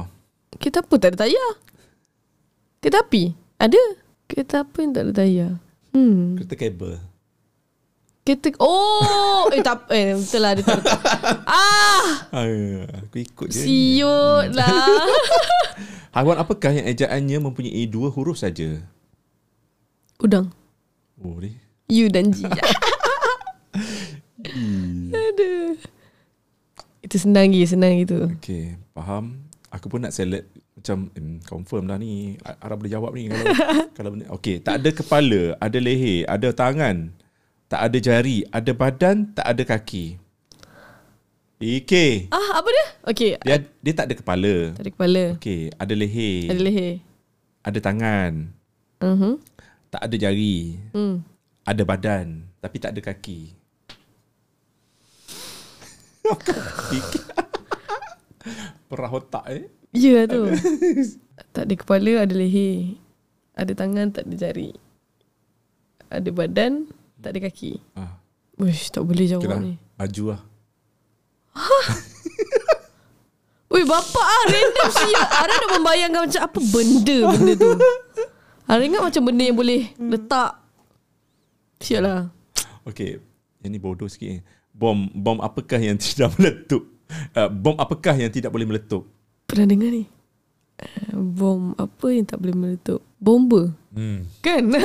Kereta 0.59 0.83
apa 0.83 0.95
tak 0.99 1.15
ada 1.15 1.17
tayar? 1.23 1.49
Kereta 2.79 2.99
api? 2.99 3.23
Ada. 3.55 3.81
Kereta 4.27 4.67
apa 4.67 4.77
yang 4.79 4.91
tak 4.91 5.03
ada 5.07 5.11
tayar? 5.15 5.51
Hmm. 5.95 6.35
Kereta 6.35 6.55
kabel. 6.55 6.99
Kereta 8.27 8.49
Oh 8.61 9.49
Eh 9.49 9.63
tak 9.63 9.89
Eh 9.89 10.13
betul 10.13 10.41
lah 10.43 10.53
dia 10.53 10.61
tak 10.61 10.81
Ah 11.49 12.29
Ah, 12.29 12.45
aku 12.99 13.17
ikut 13.17 13.47
je. 13.49 13.63
Siut 13.63 14.53
lah 14.53 15.07
Haiwan 16.13 16.37
apakah 16.37 16.73
yang 16.73 16.85
ejaannya 16.85 17.37
mempunyai 17.41 17.89
dua 17.89 18.13
huruf 18.13 18.37
saja? 18.37 18.81
Udang 20.19 20.51
Oh, 21.19 21.35
ni. 21.41 21.51
You 21.89 22.07
dan 22.13 22.31
G 22.31 22.45
Aduh 25.11 25.75
Itu 27.01 27.15
senang 27.17 27.49
lagi 27.49 27.65
Senang 27.65 27.97
gitu 27.99 28.29
Okey, 28.39 28.77
faham. 28.95 29.43
Aku 29.69 29.89
pun 29.91 30.01
nak 30.01 30.13
select 30.13 30.49
macam 30.79 31.11
hmm, 31.11 31.43
confirm 31.43 31.91
dah 31.91 31.99
ni. 31.99 32.39
Ara 32.41 32.79
boleh 32.79 32.89
jawab 32.89 33.11
ni 33.13 33.27
kalau 33.27 33.45
kalau 33.99 34.09
benda. 34.15 34.25
Okey, 34.31 34.63
tak 34.63 34.79
ada 34.79 34.89
kepala, 34.95 35.59
ada 35.59 35.77
leher, 35.77 36.23
ada 36.25 36.49
tangan, 36.55 37.11
tak 37.67 37.83
ada 37.83 37.97
jari, 37.99 38.47
ada 38.49 38.71
badan, 38.71 39.29
tak 39.35 39.45
ada 39.45 39.61
kaki. 39.67 40.15
Okey. 41.59 42.31
Ah 42.31 42.63
apa 42.63 42.69
dia? 42.71 42.85
Okay 43.11 43.35
Dia 43.43 43.59
dia 43.83 43.93
tak 43.93 44.07
ada 44.07 44.15
kepala. 44.15 44.71
Tak 44.79 44.83
ada 44.87 44.91
kepala 44.95 45.23
Okey, 45.35 45.75
ada 45.75 45.93
leher, 45.93 46.47
Ada 46.47 46.61
leher 46.63 46.93
ada 47.59 47.79
tangan, 47.83 48.31
uh-huh. 49.03 49.35
tak 49.91 50.01
ada 50.07 50.15
jari, 50.15 50.79
hmm. 50.95 51.21
Ada 51.69 51.83
badan, 51.83 52.47
tapi 52.57 52.77
tak 52.77 52.91
ada 52.91 53.01
kaki. 53.03 53.55
Perah 58.89 59.11
otak 59.11 59.45
eh. 59.49 59.65
Ya 59.91 60.25
tu 60.25 60.45
Tak 61.49 61.65
ada 61.65 61.73
kepala 61.73 62.21
Ada 62.21 62.33
leher 62.37 62.93
Ada 63.57 63.73
tangan 63.73 64.13
Tak 64.13 64.29
ada 64.29 64.35
jari 64.37 64.69
Ada 66.05 66.29
badan 66.29 66.85
Tak 67.17 67.33
ada 67.33 67.39
kaki 67.41 67.81
Ah, 67.97 68.21
Uish 68.55 68.93
tak 68.93 69.01
boleh 69.01 69.25
okay 69.25 69.33
jawab 69.33 69.49
lah. 69.49 69.59
ni 69.59 69.73
Maju 69.97 70.23
lah. 70.29 70.41
Weh 73.69 73.83
bapak 73.83 74.23
ah 74.23 74.43
random 74.47 74.89
siap. 74.89 75.27
Ara 75.29 75.51
dah 75.51 75.69
membayangkan 75.75 76.25
macam 76.25 76.41
apa 76.41 76.59
benda 76.63 77.17
benda 77.29 77.53
tu. 77.53 77.69
Ara 78.65 78.81
ingat 78.81 79.03
macam 79.03 79.21
benda 79.23 79.43
yang 79.43 79.53
boleh 79.53 79.93
letak. 79.95 80.57
Siap 81.79 82.01
lah. 82.01 82.27
Okay, 82.83 83.19
yang 83.59 83.71
ni 83.71 83.79
bodoh 83.79 84.05
sikit. 84.05 84.29
eh. 84.29 84.41
Bom 84.69 85.07
bom 85.11 85.39
apakah 85.39 85.77
yang 85.77 85.97
tidak 86.01 86.35
meletup? 86.35 86.83
Uh, 87.33 87.47
bom 87.47 87.75
apakah 87.75 88.13
yang 88.13 88.29
tidak 88.29 88.49
boleh 88.49 88.65
meletup? 88.65 89.03
Pernah 89.45 89.65
dengar 89.65 89.89
ni? 89.89 90.05
Uh, 90.77 91.17
bom 91.17 91.73
apa 91.75 92.05
yang 92.09 92.23
tak 92.23 92.37
boleh 92.37 92.53
meletup? 92.53 92.99
Bomba. 93.15 93.71
Hmm. 93.91 94.23
Kan? 94.39 94.71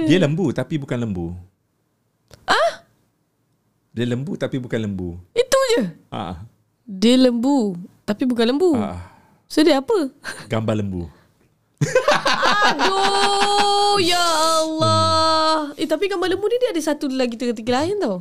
Dia 0.00 0.18
lembu 0.18 0.50
tapi 0.50 0.74
bukan 0.76 0.98
lembu. 0.98 1.30
Ah? 2.42 2.82
Dia 3.90 4.02
lembu 4.04 4.34
tapi 4.34 4.58
bukan 4.58 4.80
lembu. 4.80 5.14
Itu 5.30 5.58
je. 5.72 5.82
Ah, 6.08 6.42
Dia 6.82 7.14
lembu. 7.16 7.78
Tapi 8.02 8.26
bukan 8.26 8.46
lembu. 8.48 8.74
ah, 8.74 8.98
So 9.46 9.62
dia 9.62 9.78
apa? 9.78 10.10
gambar 10.46 10.74
lembu. 10.78 11.06
Aduh, 12.60 13.69
ya 13.98 14.22
Allah. 14.62 15.74
Eh 15.74 15.88
tapi 15.90 16.06
gambar 16.06 16.36
lembu 16.36 16.46
ni 16.46 16.62
dia 16.62 16.70
ada 16.70 16.82
satu 16.84 17.10
lagi 17.10 17.34
tengah-tengah 17.34 17.74
lain 17.74 17.96
tau. 17.98 18.16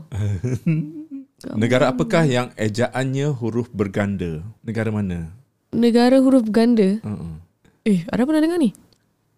Negara 1.62 1.94
apakah 1.94 2.28
yang 2.28 2.52
ejaannya 2.60 3.32
huruf 3.32 3.72
berganda? 3.72 4.44
Negara 4.66 4.90
mana? 4.90 5.32
Negara 5.72 6.20
huruf 6.20 6.50
ganda. 6.50 7.00
Uh-uh. 7.06 7.40
Eh, 7.88 8.04
ada 8.12 8.28
pernah 8.28 8.44
dengar 8.44 8.60
ni? 8.60 8.76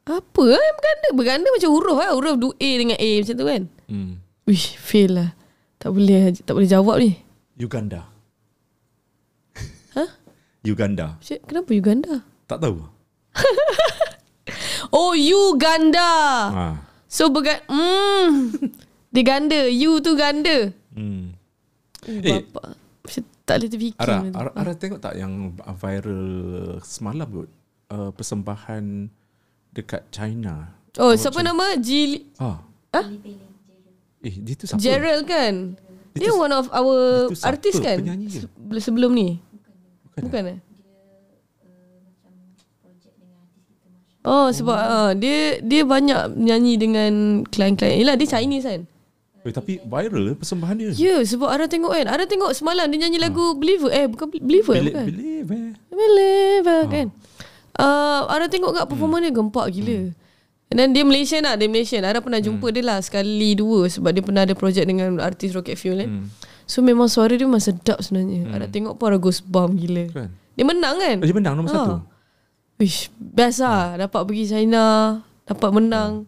Apa 0.07 0.43
lah 0.47 0.57
yang 0.57 0.77
berganda? 0.79 1.07
Berganda 1.13 1.47
macam 1.53 1.69
huruf 1.69 1.97
lah. 1.99 2.09
Huruf 2.17 2.35
du 2.41 2.49
A 2.57 2.69
dengan 2.79 2.97
A 2.97 3.09
macam 3.21 3.35
tu 3.37 3.45
kan? 3.45 3.61
Hmm. 3.85 4.11
Wih, 4.49 4.65
fail 4.81 5.11
lah. 5.13 5.29
Tak 5.77 5.93
boleh 5.93 6.33
tak 6.41 6.53
boleh 6.57 6.69
jawab 6.69 6.97
ni. 6.97 7.21
Uganda. 7.61 8.09
Hah? 9.93 10.09
Uganda. 10.65 11.21
Kenapa 11.21 11.69
Uganda? 11.69 12.25
Tak 12.49 12.65
tahu. 12.65 12.81
Oh, 14.91 15.15
Uganda. 15.15 16.11
Ah. 16.47 16.73
So 17.07 17.27
berganda. 17.27 17.63
Hmm. 17.67 18.51
Dia 19.09 19.23
ganda. 19.23 19.59
You 19.67 19.99
tu 19.99 20.13
ganda. 20.13 20.71
Hmm. 20.91 21.35
Eh, 22.03 22.19
Eh, 22.19 22.41
bapak. 22.43 22.75
Macam 23.01 23.23
tak 23.43 23.55
boleh 23.57 23.69
terfikir. 23.69 23.99
Ara. 23.99 24.17
Ara, 24.31 24.49
Ara 24.53 24.71
tengok 24.73 24.99
tak 24.99 25.15
yang 25.15 25.33
viral 25.75 26.23
semalam 26.81 27.27
kot? 27.27 27.49
Uh, 27.87 28.09
persembahan 28.09 29.11
dekat 29.69 30.07
China. 30.09 30.71
Oh, 30.95 31.11
siapa 31.11 31.39
nama? 31.41 31.75
Jil 31.75 32.31
Ah. 32.35 32.63
Ah? 32.91 33.07
Eh, 34.21 34.35
dia 34.37 34.55
tu 34.55 34.63
siapa? 34.63 34.79
Gerald 34.79 35.23
kan? 35.25 35.75
Dia 36.11 36.27
Dia 36.27 36.31
one 36.31 36.51
of 36.51 36.67
our 36.71 36.95
dia 37.25 37.31
tu 37.31 37.35
siapa? 37.35 37.49
artis 37.51 37.75
kan? 37.79 37.97
Penyanyi 37.99 38.27
Sebelum 38.79 39.11
ni. 39.11 39.39
Bukan. 40.07 40.21
Bukan 40.27 40.43
eh? 40.47 40.59
Oh 44.21 44.53
sebab 44.53 44.77
uh, 44.77 45.11
dia 45.17 45.57
dia 45.65 45.81
banyak 45.81 46.37
nyanyi 46.37 46.77
dengan 46.77 47.41
klien-klien. 47.49 47.97
Yelah 47.97 48.13
dia 48.13 48.29
Chinese 48.29 48.65
kan. 48.69 48.81
Eh, 49.41 49.49
tapi 49.49 49.81
viral 49.81 50.37
persembahan 50.37 50.75
dia. 50.77 50.89
Ya 50.93 50.93
yeah, 50.93 51.19
sebab 51.25 51.49
Ara 51.49 51.65
tengok 51.65 51.89
kan. 51.89 52.05
Ara 52.05 52.29
tengok 52.29 52.53
semalam 52.53 52.85
dia 52.93 53.01
nyanyi 53.01 53.17
lagu 53.17 53.57
Believer. 53.57 53.89
Eh 53.89 54.05
bukan 54.05 54.29
Believer 54.29 54.77
Believe, 54.77 54.93
bukan. 54.93 55.05
believe 55.09 55.49
eh. 55.49 55.71
Believer 55.89 56.81
kan. 56.85 57.07
Uh, 57.73 58.29
Ara 58.29 58.45
tengok 58.45 58.77
kat 58.77 58.85
performance 58.85 59.25
dia 59.25 59.33
gempak 59.33 59.65
gila. 59.73 60.13
And 60.71 60.77
then 60.79 60.95
dia 60.95 61.03
Malaysian 61.03 61.43
lah 61.43 61.59
Dia 61.59 61.67
Malaysian 61.67 62.07
Ara 62.07 62.23
pernah 62.23 62.39
jumpa 62.39 62.71
dia 62.71 62.79
lah 62.79 63.03
Sekali 63.03 63.59
dua 63.59 63.91
Sebab 63.91 64.15
dia 64.15 64.23
pernah 64.23 64.47
ada 64.47 64.55
projek 64.55 64.87
Dengan 64.87 65.19
artis 65.19 65.51
Rocket 65.51 65.75
Fuel 65.75 65.99
kan 65.99 66.31
So 66.63 66.79
memang 66.79 67.11
suara 67.11 67.35
dia 67.35 67.43
Memang 67.43 67.59
sedap 67.59 67.99
sebenarnya 67.99 68.47
Ara 68.55 68.71
tengok 68.71 68.95
pun 68.95 69.11
Ara 69.11 69.19
goosebump 69.19 69.75
gila 69.75 70.07
Kan? 70.15 70.31
Dia 70.55 70.63
menang 70.63 70.95
kan 70.95 71.19
Oh, 71.19 71.27
dia 71.27 71.35
menang 71.35 71.59
nombor 71.59 71.75
satu. 71.75 71.95
Wish, 72.81 73.13
best 73.13 73.61
lah. 73.61 73.93
Dapat 73.95 74.25
pergi 74.25 74.49
China, 74.49 74.83
dapat 75.45 75.69
menang. 75.69 76.25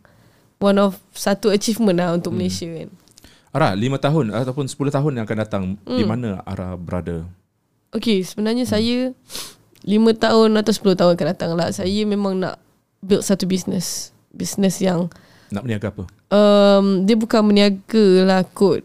One 0.62 0.78
of 0.78 1.01
satu 1.10 1.49
achievement 1.49 1.97
lah 1.97 2.14
untuk 2.14 2.30
Malaysia 2.32 2.70
kan. 2.70 2.93
Ara, 3.49 3.74
lima 3.74 3.97
tahun 3.97 4.30
ataupun 4.30 4.66
10 4.66 4.93
tahun 4.93 5.12
yang 5.14 5.26
akan 5.26 5.39
datang, 5.39 5.64
Hmm. 5.82 5.97
di 5.97 6.06
mana 6.06 6.41
Ara 6.41 6.78
berada? 6.78 7.26
Okay, 7.89 8.22
sebenarnya 8.22 8.66
saya 8.66 9.14
lima 9.82 10.14
tahun 10.14 10.54
atau 10.56 10.74
10 10.74 10.93
tahun 10.93 11.14
akan 11.14 11.28
datang 11.28 11.51
lah. 11.54 11.70
Saya 11.70 12.06
memang 12.06 12.38
nak 12.38 12.62
build 13.01 13.22
satu 13.22 13.45
business. 13.45 14.14
Business 14.30 14.78
yang 14.78 15.10
Nak 15.49 15.66
berniaga 15.66 15.89
apa? 15.89 16.04
um, 16.30 17.01
dia 17.01 17.14
bukan 17.14 17.41
meniaga 17.43 18.06
lah 18.26 18.41
kot. 18.45 18.82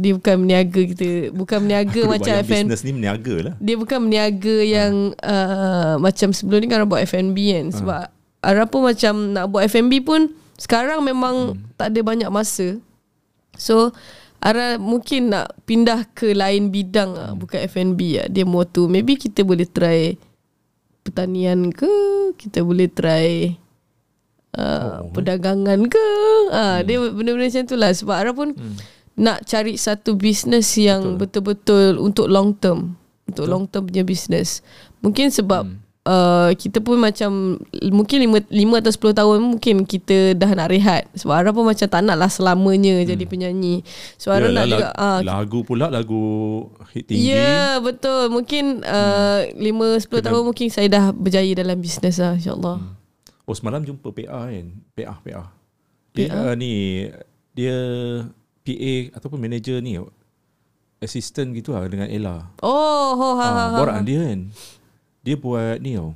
Dia 0.00 0.12
bukan 0.16 0.34
meniaga 0.40 0.80
kita. 0.80 1.08
Bukan 1.30 1.58
meniaga 1.62 2.00
Aku 2.02 2.10
macam 2.10 2.32
FN. 2.40 2.64
Bisnes 2.66 2.82
ni 2.82 2.92
berniaga 2.96 3.34
lah. 3.44 3.54
Dia 3.60 3.74
bukan 3.76 3.98
meniaga 4.00 4.56
yang 4.64 4.92
uh, 5.20 6.00
macam 6.00 6.32
sebelum 6.32 6.58
ni 6.64 6.66
kan 6.66 6.88
buat 6.88 7.04
F&B 7.04 7.36
kan. 7.36 7.66
Sebab 7.70 8.00
Ara 8.40 8.64
pun 8.64 8.88
macam 8.88 9.36
nak 9.36 9.52
buat 9.52 9.68
F&B 9.68 10.00
pun 10.00 10.32
sekarang 10.56 11.04
memang 11.04 11.60
tak 11.76 11.92
ada 11.92 12.00
banyak 12.00 12.32
masa. 12.32 12.80
So 13.54 13.92
Ara 14.40 14.80
mungkin 14.80 15.28
nak 15.28 15.52
pindah 15.68 16.08
ke 16.16 16.32
lain 16.32 16.72
bidang 16.72 17.12
lah. 17.12 17.30
Bukan 17.36 17.60
F&B 17.68 18.00
lah. 18.16 18.26
Dia 18.26 18.48
more 18.48 18.64
to 18.64 18.88
maybe 18.88 19.20
kita 19.20 19.44
boleh 19.44 19.68
try 19.68 20.16
pertanian 21.04 21.68
ke. 21.68 21.88
Kita 22.40 22.64
boleh 22.64 22.88
try 22.88 23.52
uh, 24.56 25.04
Oh. 25.04 25.12
perdagangan 25.12 25.84
ke. 25.86 26.06
Ah, 26.50 26.80
Dia 26.80 26.96
benda-benda 26.98 27.52
macam 27.52 27.68
tu 27.68 27.76
lah. 27.76 27.92
Sebab 27.92 28.16
Ara 28.16 28.32
pun 28.32 28.56
nak 29.20 29.44
cari 29.44 29.76
satu 29.76 30.16
business 30.16 30.72
yang 30.80 31.20
betul-betul 31.20 32.00
untuk 32.00 32.26
long 32.32 32.56
term. 32.56 32.96
Untuk 33.28 33.44
long 33.44 33.68
term 33.68 33.84
punya 33.86 34.00
business. 34.00 34.64
Mungkin 35.04 35.28
sebab 35.28 35.68
uh, 36.08 36.50
kita 36.56 36.80
pun 36.80 36.96
macam 36.96 37.60
mungkin 37.92 38.18
5, 38.24 38.48
5 38.48 38.80
atau 38.80 39.12
10 39.12 39.20
tahun 39.20 39.38
mungkin 39.44 39.74
kita 39.84 40.32
dah 40.40 40.50
nak 40.56 40.72
rehat. 40.72 41.04
Sebab 41.12 41.34
Ara 41.36 41.52
pun 41.52 41.68
macam 41.68 41.84
tak 41.84 42.00
nak 42.00 42.16
lah 42.16 42.32
selamanya 42.32 43.04
jadi 43.04 43.24
penyanyi. 43.28 43.84
So 44.16 44.32
Ara 44.32 44.48
nak 44.48 44.64
Yalah, 44.64 44.66
juga 44.66 44.88
ah, 44.96 45.18
lagu 45.20 45.58
pula 45.68 45.92
lagu 45.92 46.24
hit 46.96 47.12
tinggi. 47.12 47.28
Ya 47.28 47.36
yeah, 47.36 47.70
betul 47.78 48.32
Mungkin 48.32 48.82
uh, 48.82 49.46
5-10 49.52 50.26
tahun 50.26 50.42
Mungkin 50.48 50.66
saya 50.72 50.88
dah 50.90 51.04
berjaya 51.14 51.54
Dalam 51.54 51.78
bisnes 51.78 52.18
lah 52.18 52.34
InsyaAllah 52.34 53.00
Oh 53.50 53.56
semalam 53.58 53.82
jumpa 53.82 54.14
PA 54.14 54.46
kan? 54.46 54.66
PA 54.94 55.14
PA. 55.26 55.42
Dia 56.14 56.30
uh, 56.30 56.54
ni 56.54 57.06
dia 57.50 57.74
PA 58.60 58.94
ataupun 59.14 59.38
manager 59.38 59.80
ni 59.80 59.96
assistant 61.00 61.52
gitu 61.52 61.72
lah 61.72 61.88
dengan 61.88 62.06
Ella. 62.06 62.52
Oh 62.60 63.16
ho, 63.16 63.28
ha, 63.34 63.46
ha, 63.46 63.64
ha. 63.72 63.78
borak 63.78 64.04
dia 64.04 64.20
kan. 64.26 64.40
Dia 65.20 65.36
buat 65.36 65.80
ni 65.80 65.96
tau. 65.96 66.12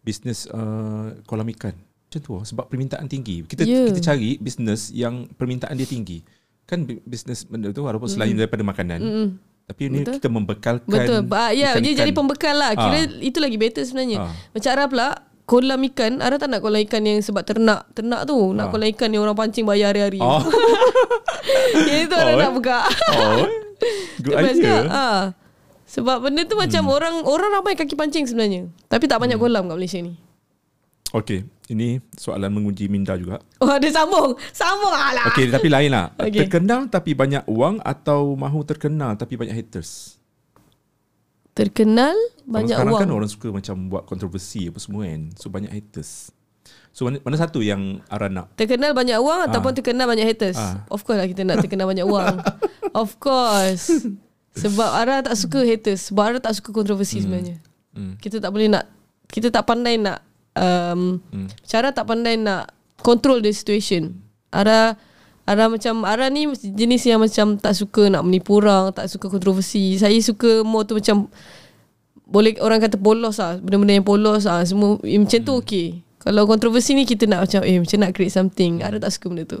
Bisnes 0.00 0.48
uh, 0.48 1.12
kolam 1.24 1.48
ikan. 1.50 1.76
Macam 1.76 2.20
tu 2.20 2.32
sebab 2.42 2.66
permintaan 2.66 3.06
tinggi. 3.06 3.44
Kita 3.44 3.62
Ya. 3.62 3.86
kita 3.86 4.00
cari 4.02 4.36
bisnes 4.36 4.90
yang 4.90 5.28
permintaan 5.30 5.76
dia 5.76 5.86
tinggi. 5.86 6.24
Kan 6.64 6.84
bisnes 7.04 7.44
benda 7.44 7.70
tu 7.70 7.82
walaupun 7.82 8.08
selain 8.08 8.32
daripada 8.32 8.60
makanan. 8.60 9.00
Mm-mm. 9.00 9.28
Tapi 9.66 9.86
ni 9.86 10.02
Betul. 10.02 10.14
kita 10.18 10.28
membekalkan 10.28 10.90
Betul 10.90 11.20
ba, 11.22 11.54
Ya 11.54 11.78
dia 11.78 11.94
jadi 11.94 12.10
pembekal 12.10 12.58
lah 12.58 12.74
Kira 12.74 12.98
Ah. 13.00 13.22
itu 13.22 13.38
lagi 13.38 13.54
better 13.54 13.86
sebenarnya 13.86 14.26
Ah. 14.26 14.34
Macam 14.50 14.66
Ara 14.66 14.84
pula 14.90 15.08
Kolam 15.50 15.82
ikan 15.84 16.22
Ara 16.22 16.38
tak 16.38 16.46
nak 16.46 16.62
kolam 16.62 16.78
ikan 16.80 17.02
yang 17.02 17.18
Sebab 17.18 17.42
ternak 17.42 17.90
Ternak 17.90 18.22
tu 18.22 18.54
Nak 18.54 18.66
Ah. 18.66 18.70
kolam 18.70 18.86
ikan 18.88 19.10
yang 19.10 19.26
orang 19.26 19.34
pancing 19.34 19.66
Bayar 19.66 19.90
hari-hari 19.90 20.22
Oh, 20.22 20.38
Itu 21.82 22.14
Ara 22.14 22.30
Oh, 22.30 22.38
nak 22.38 22.52
buka 22.54 22.78
oh 23.10 23.50
good 24.22 24.38
Itu 24.38 24.62
idea. 24.62 24.86
Ah. 24.86 25.22
Sebab 25.84 26.22
benda 26.22 26.46
tu 26.46 26.54
macam 26.54 26.86
orang 26.86 27.26
Orang 27.26 27.50
ramai 27.50 27.74
kaki 27.74 27.98
pancing 27.98 28.30
sebenarnya 28.30 28.70
Tapi 28.86 29.04
tak 29.04 29.18
banyak 29.18 29.34
kolam 29.36 29.66
kat 29.66 29.74
Malaysia 29.74 29.98
ni 29.98 30.14
Okay, 31.10 31.42
ini 31.66 31.98
soalan 32.14 32.54
menguji 32.54 32.86
minda 32.86 33.18
juga. 33.18 33.42
Oh 33.58 33.74
dia 33.82 33.90
sambung 33.90 34.30
Sambung 34.54 34.94
alah 34.94 35.26
Okay, 35.26 35.50
tapi 35.50 35.66
lain 35.66 35.90
lah. 35.90 36.14
Okay. 36.14 36.46
Terkenal 36.46 36.86
tapi 36.86 37.18
banyak 37.18 37.50
wang 37.50 37.82
atau 37.82 38.38
mahu 38.38 38.62
terkenal 38.62 39.18
tapi 39.18 39.34
banyak 39.34 39.50
haters? 39.50 40.19
Terkenal 41.50 42.14
Banyak 42.46 42.78
sekarang 42.78 42.94
wang. 42.94 43.02
kan 43.02 43.10
orang 43.10 43.30
suka 43.30 43.48
macam 43.50 43.90
buat 43.90 44.06
kontroversi 44.06 44.70
apa 44.70 44.78
semua 44.78 45.06
kan. 45.06 45.30
So 45.36 45.50
banyak 45.50 45.70
haters. 45.70 46.30
So 46.90 47.06
mana, 47.06 47.22
mana 47.22 47.36
satu 47.38 47.62
yang 47.62 48.02
Ara 48.10 48.26
nak? 48.26 48.54
Terkenal 48.58 48.90
banyak 48.94 49.18
wang 49.22 49.46
Ataupun 49.46 49.74
terkenal 49.74 50.10
banyak 50.10 50.26
haters? 50.26 50.58
Ah. 50.58 50.82
Of 50.90 51.06
course 51.06 51.18
lah 51.18 51.26
kita 51.26 51.46
nak 51.46 51.62
terkenal 51.62 51.86
banyak 51.86 52.06
wang. 52.06 52.38
Of 53.00 53.18
course. 53.22 54.06
Sebab 54.58 54.90
Ara 54.90 55.22
tak 55.22 55.38
suka 55.38 55.62
haters. 55.62 56.10
Sebab 56.10 56.22
Ara 56.34 56.38
tak 56.42 56.58
suka 56.58 56.74
kontroversi 56.74 57.22
sebenarnya. 57.22 57.62
Hmm. 57.94 58.18
Kita 58.18 58.38
tak 58.38 58.50
boleh 58.54 58.70
nak 58.70 58.86
Kita 59.26 59.50
tak 59.50 59.66
pandai 59.66 59.98
nak 59.98 60.22
um, 60.54 61.18
Cara 61.66 61.90
tak 61.90 62.06
pandai 62.06 62.38
nak 62.38 62.70
Control 63.02 63.42
the 63.42 63.50
situation. 63.50 64.22
Ara 64.50 64.94
Ara 65.48 65.66
macam 65.66 66.04
Ara 66.04 66.28
ni 66.28 66.46
jenis 66.52 67.02
yang 67.04 67.20
macam 67.20 67.56
Tak 67.56 67.74
suka 67.74 68.06
nak 68.08 68.22
menipu 68.22 68.60
orang 68.60 68.92
Tak 68.92 69.08
suka 69.08 69.26
kontroversi. 69.26 69.96
Saya 69.96 70.14
suka 70.20 70.62
more 70.62 70.84
tu 70.84 70.96
macam 70.96 71.28
boleh 72.30 72.54
orang 72.62 72.78
kata 72.78 72.94
polos 72.94 73.42
lah. 73.42 73.58
Benda-benda 73.58 73.98
yang 73.98 74.06
polos 74.06 74.46
lah. 74.46 74.62
Semua 74.62 75.00
eh, 75.02 75.18
Macam 75.18 75.40
tu 75.42 75.52
okay 75.58 75.98
Kalau 76.22 76.46
kontroversi 76.46 76.94
ni 76.94 77.02
Kita 77.02 77.26
nak 77.26 77.48
macam 77.48 77.60
Eh 77.66 77.80
macam 77.82 77.98
nak 77.98 78.10
create 78.14 78.30
something. 78.30 78.84
Ada 78.84 79.02
tak 79.02 79.10
suka 79.16 79.26
benda 79.32 79.44
tu? 79.48 79.60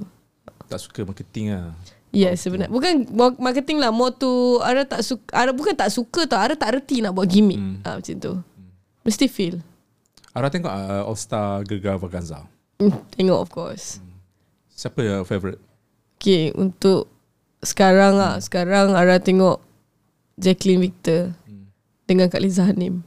Tak 0.70 0.78
suka 0.78 1.02
marketing 1.02 1.50
lah. 1.50 1.74
Yes 2.14 2.46
sebenarnya 2.46 2.70
Bukan 2.70 3.10
marketing 3.42 3.82
lah. 3.82 3.90
More 3.90 4.14
to 4.14 4.62
Ara 4.62 4.86
tak 4.86 5.02
suka 5.02 5.26
Ara 5.34 5.50
bukan 5.50 5.74
tak 5.74 5.90
suka 5.90 6.28
tau. 6.30 6.38
Ara 6.38 6.54
tak 6.54 6.78
reti 6.78 7.02
nak 7.02 7.18
buat 7.18 7.26
gimmick. 7.26 7.58
Hmm. 7.58 7.82
ha, 7.82 7.98
Macam 7.98 8.14
tu. 8.14 8.32
Mesti 9.02 9.26
feel. 9.26 9.58
Ara 10.30 10.46
tengok 10.46 10.70
uh, 10.70 11.02
All 11.02 11.18
Star 11.18 11.66
Gegar 11.66 11.98
Vaganza. 11.98 12.46
hmm, 12.78 12.94
Tengok 13.18 13.38
of 13.42 13.50
course. 13.50 13.98
Siapa 14.70 15.02
yang 15.02 15.26
favourite? 15.26 15.58
Okay 16.20 16.52
Untuk 16.52 17.08
Sekarang 17.64 18.20
lah. 18.20 18.36
Sekarang 18.38 18.92
Ara 18.92 19.16
tengok 19.16 19.64
Jacqueline 20.36 20.84
Victor 20.84 21.32
Dengan 22.04 22.28
Kak 22.28 22.44
Liza 22.44 22.68
Hanim. 22.68 23.00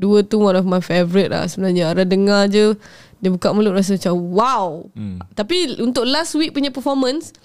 Dua 0.00 0.24
tu 0.24 0.40
one 0.40 0.56
of 0.56 0.64
my 0.64 0.80
favourite 0.80 1.28
lah 1.28 1.44
Sebenarnya. 1.44 1.92
Ara 1.92 2.08
dengar 2.08 2.48
je 2.48 2.72
Dia 3.20 3.28
buka 3.28 3.52
mulut 3.52 3.76
rasa 3.76 4.00
macam 4.00 4.16
Wow! 4.32 4.88
Hmm. 4.96 5.20
Tapi 5.32 5.76
untuk 5.78 6.08
last 6.08 6.32
week 6.34 6.50
punya 6.50 6.72
performance 6.72 7.36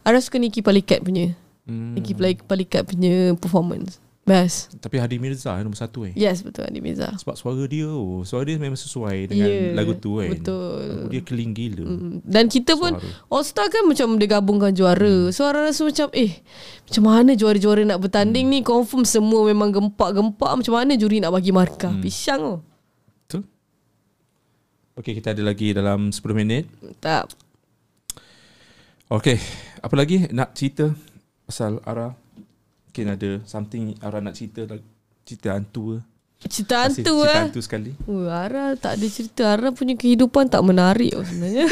Ara 0.00 0.22
suka 0.22 0.38
Nikki 0.38 0.62
Palikat 0.62 1.02
punya. 1.02 1.34
Hmm. 1.68 1.92
Nikki 1.92 2.14
Pali- 2.14 2.40
Palikat 2.40 2.86
punya 2.86 3.34
performance 3.36 3.98
Best 4.30 4.78
Tapi 4.78 4.96
Hadi 4.96 5.18
Mirza 5.18 5.50
yang 5.52 5.66
nombor 5.66 5.74
satu 5.76 6.06
eh. 6.06 6.14
Yes 6.14 6.40
betul 6.40 6.62
Adi 6.62 6.78
Mirza 6.78 7.10
Sebab 7.16 7.34
suara 7.34 7.66
dia 7.66 7.84
oh, 7.84 8.22
Suara 8.22 8.44
dia 8.44 8.54
memang 8.56 8.78
sesuai 8.78 9.26
dengan 9.26 9.44
Ya, 9.44 9.74
lagu 9.74 9.92
tu 9.94 10.16
kan 10.16 10.30
betul. 10.30 10.78
Lagu 10.78 11.06
dia 11.08 11.20
keling 11.20 11.50
gila 11.50 11.82
Mm. 11.82 12.22
Dan 12.22 12.46
kita 12.46 12.74
pun 12.74 12.94
Suara. 12.94 13.26
All 13.28 13.42
Star 13.42 13.66
kan 13.66 13.82
macam 13.84 14.14
dia 14.14 14.30
gabungkan 14.30 14.70
juara 14.70 15.26
Hmm. 15.26 15.30
So 15.30 15.42
Ara 15.42 15.66
rasa 15.66 15.82
macam 15.82 16.06
Eh 16.12 16.38
Macam 16.84 17.02
mana 17.04 17.34
juara-juara 17.34 17.82
nak 17.82 17.98
bertanding 18.00 18.46
Hmm. 18.46 18.54
ni 18.54 18.60
Confirm 18.62 19.02
semua 19.02 19.42
memang 19.42 19.68
gempak-gempak 19.68 20.52
Macam 20.54 20.72
mana 20.72 20.94
juri 20.94 21.18
nak 21.18 21.32
bagi 21.32 21.50
markah 21.50 21.90
Hmm. 21.90 21.98
Pisang 22.00 22.42
tu 23.26 23.42
Betul 23.42 23.42
Okay 24.94 25.12
kita 25.12 25.32
ada 25.32 25.42
lagi 25.42 25.72
dalam 25.72 26.08
10 26.08 26.22
minit 26.30 26.70
Tak 26.98 27.34
Okay 29.10 29.42
Apa 29.80 29.94
lagi 29.96 30.30
nak 30.30 30.54
cerita 30.54 30.94
Pasal 31.42 31.82
Ara 31.82 32.14
Mungkin 32.90 33.06
ada 33.06 33.30
something 33.46 33.94
Ara 34.02 34.18
nak 34.18 34.34
cerita 34.34 34.66
Cerita 35.22 35.54
hantu 35.54 35.94
ke? 35.94 35.98
Cerita 36.50 36.90
Masih 36.90 37.06
hantu 37.06 37.14
Cerita 37.22 37.30
eh? 37.30 37.42
hantu 37.46 37.60
sekali. 37.62 37.90
Oh, 38.10 38.26
Ara 38.26 38.74
tak 38.74 38.98
ada 38.98 39.06
cerita. 39.06 39.54
Ara 39.54 39.70
punya 39.70 39.94
kehidupan 39.94 40.50
tak 40.50 40.58
menarik 40.66 41.14
oh, 41.14 41.22
sebenarnya. 41.22 41.70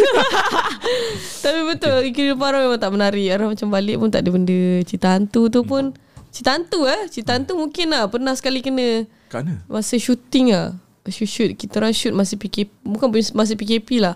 Tapi 1.43 1.61
betul 1.67 2.07
Kehidupan 2.15 2.55
Ara 2.55 2.59
memang 2.71 2.79
tak 2.79 2.95
menarik. 2.95 3.27
Ara 3.35 3.51
macam 3.51 3.67
balik 3.67 3.99
pun 3.99 4.15
tak 4.15 4.23
ada 4.23 4.31
benda. 4.31 4.63
Cerita 4.87 5.11
hantu 5.11 5.51
tu 5.51 5.67
pun 5.67 5.91
Cerita 6.31 6.55
hantu 6.55 6.87
eh? 6.87 7.11
Cerita 7.11 7.35
hantu 7.35 7.59
mungkin 7.59 7.91
lah. 7.91 8.07
Pernah 8.07 8.39
sekali 8.39 8.63
kena. 8.63 9.03
Kat 9.27 9.43
mana? 9.43 9.59
Masa 9.67 9.99
shooting 9.99 10.55
lah. 10.55 10.79
Shoot 11.11 11.27
shoot. 11.27 11.51
Kita 11.59 11.83
orang 11.83 11.91
shoot 11.91 12.15
masa 12.15 12.39
PKP 12.39 12.71
Bukan 12.87 13.11
masa 13.35 13.59
PKP 13.59 13.99
lah. 13.99 14.15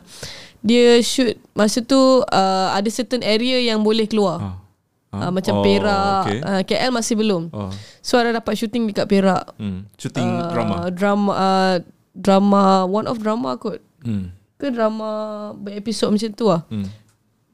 Dia 0.62 1.02
shoot 1.02 1.34
Masa 1.58 1.82
tu 1.82 1.98
uh, 1.98 2.68
Ada 2.78 2.86
certain 2.94 3.26
area 3.26 3.58
yang 3.58 3.82
boleh 3.82 4.06
keluar. 4.06 4.38
Ha. 4.38 4.61
Uh, 5.14 5.30
Macam 5.30 5.60
Perak 5.60 6.22
okay. 6.24 6.38
uh, 6.40 6.62
KL 6.62 6.90
masih 6.90 7.14
belum 7.14 7.48
Oh. 7.48 7.68
So 8.00 8.16
Ara 8.16 8.32
dapat 8.32 8.54
shooting 8.54 8.86
dekat 8.86 9.06
Perak 9.06 9.52
Hmm. 9.54 9.84
Shooting 9.94 10.24
Uh, 10.26 10.48
drama. 10.48 10.76
Drama 10.88 11.32
uh, 11.32 11.74
Drama 12.10 12.62
One 12.84 13.04
of 13.04 13.18
drama 13.18 13.56
kot 13.56 13.80
Hmm. 14.00 14.34
Ke 14.56 14.68
drama 14.68 15.10
Berepisod 15.54 16.08
macam 16.08 16.30
tu 16.30 16.46
lah 16.46 16.66
Hmm. 16.66 16.88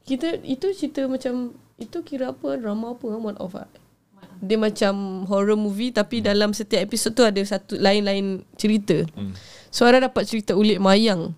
Kita 0.02 0.40
Itu 0.40 0.70
cerita 0.70 1.04
macam 1.04 1.52
Itu 1.76 2.00
kira 2.00 2.30
apa 2.30 2.54
Drama 2.54 2.94
apa 2.94 3.04
One 3.04 3.36
of 3.36 3.52
lah 3.52 3.68
Dia 4.38 4.56
macam 4.56 4.94
Horror 5.24 5.54
movie 5.54 5.90
Tapi 5.90 6.20
dalam 6.20 6.50
setiap 6.50 6.80
episod 6.80 7.12
tu 7.12 7.20
Ada 7.20 7.42
satu 7.44 7.76
Lain-lain 7.76 8.44
cerita 8.54 9.04
Hmm. 9.12 9.36
So 9.68 9.84
Ara 9.84 10.00
dapat 10.00 10.24
cerita 10.24 10.52
Ulik 10.52 10.78
Mayang 10.78 11.36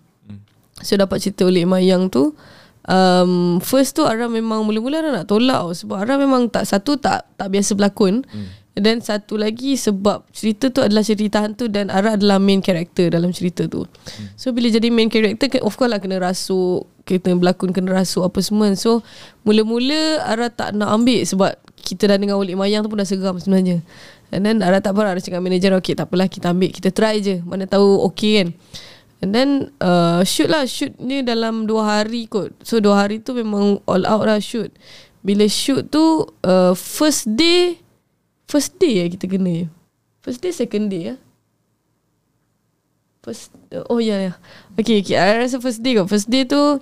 So 0.79 0.95
dapat 0.95 1.21
cerita 1.21 1.45
Ulik 1.45 1.67
Mayang 1.67 2.09
tu 2.09 2.33
um, 2.91 3.63
First 3.63 3.95
tu 3.95 4.03
Ara 4.03 4.27
memang 4.27 4.67
Mula-mula 4.67 5.01
Ara 5.01 5.11
nak 5.23 5.31
tolak. 5.31 5.79
Sebab 5.79 6.03
Ara 6.03 6.19
memang 6.19 6.51
tak 6.51 6.67
Satu 6.67 6.99
tak 6.99 7.31
Tak 7.39 7.49
biasa 7.49 7.79
berlakon. 7.79 8.27
And 8.79 8.87
then 8.87 8.99
satu 9.03 9.39
lagi 9.39 9.79
Sebab 9.79 10.31
cerita 10.35 10.71
tu 10.71 10.83
adalah 10.83 11.07
cerita 11.07 11.43
hantu 11.43 11.71
Dan 11.71 11.91
Ara 11.91 12.19
adalah 12.19 12.43
main 12.43 12.59
character 12.63 13.11
Dalam 13.11 13.31
cerita 13.31 13.67
tu. 13.71 13.87
So 14.35 14.51
bila 14.51 14.67
jadi 14.71 14.91
main 14.91 15.09
character 15.09 15.47
Of 15.63 15.79
course 15.79 15.91
lah 15.91 16.03
kena 16.03 16.19
rasuk 16.19 16.87
Kena 17.07 17.39
berlakon 17.39 17.71
Kena 17.71 17.95
rasuk 17.95 18.27
apa 18.27 18.43
semua. 18.43 18.75
So 18.75 19.07
Mula-mula 19.47 20.27
Ara 20.27 20.51
tak 20.51 20.75
nak 20.75 20.91
ambil 20.91 21.23
Sebab 21.23 21.55
kita 21.81 22.13
dah 22.13 22.21
dengar 22.21 22.37
Ulik 22.37 22.61
Mayang 22.61 22.85
tu 22.85 22.93
pun 22.93 23.01
dah 23.01 23.09
seram 23.09 23.39
sebenarnya. 23.41 23.81
And 24.31 24.47
then 24.47 24.63
Ara 24.63 24.79
tak 24.79 24.95
apa 24.95 25.17
Ara 25.17 25.21
cakap 25.23 25.43
manager 25.43 25.75
Okay 25.81 25.99
tak 25.99 26.07
apalah 26.07 26.31
kita 26.31 26.55
ambil 26.55 26.71
Kita 26.71 26.95
try 26.95 27.19
je. 27.19 27.43
Mana 27.43 27.67
tahu 27.67 28.07
okay 28.07 28.45
kan 28.45 28.49
And 29.21 29.37
then 29.37 29.73
uh, 29.85 30.25
shoot 30.25 30.49
lah 30.49 30.65
Shoot 30.65 30.97
ni 30.97 31.21
dalam 31.21 31.69
dua 31.69 32.01
hari 32.01 32.25
kot. 32.25 32.57
So 32.65 32.81
dua 32.81 33.05
hari 33.05 33.21
tu 33.21 33.37
memang 33.37 33.85
all 33.85 34.09
out 34.09 34.25
lah 34.25 34.41
shoot. 34.41 34.73
Bila 35.21 35.45
shoot 35.47 35.93
tu 35.93 36.25
uh, 36.45 36.73
First 36.73 37.29
day 37.37 37.81
First 38.49 38.81
day 38.81 39.05
ya 39.05 39.07
kita 39.07 39.31
kena. 39.31 39.69
First 40.25 40.41
day 40.41 40.53
second 40.53 40.89
day 40.89 41.15
ya? 41.15 41.17
First 43.21 43.53
Oh 43.93 44.01
ya 44.01 44.17
ya. 44.19 44.33
Okay 44.81 45.05
okay. 45.05 45.21
I 45.21 45.37
rasa 45.45 45.61
first 45.61 45.85
day 45.85 46.01
kot. 46.01 46.09
First 46.09 46.33
day 46.33 46.49
tu 46.49 46.81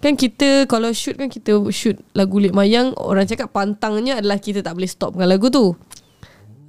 Kan 0.00 0.14
kita 0.16 0.64
Kalau 0.70 0.94
shoot 0.94 1.18
kan 1.18 1.26
kita 1.26 1.58
shoot 1.74 1.98
Lagu 2.14 2.38
Lik 2.38 2.54
Mayang. 2.54 2.94
Orang 2.96 3.26
cakap 3.26 3.50
pantangnya 3.50 4.22
adalah 4.22 4.38
Kita 4.38 4.62
tak 4.62 4.78
boleh 4.78 4.88
stop 4.88 5.18
lagu 5.18 5.50
tu 5.50 5.74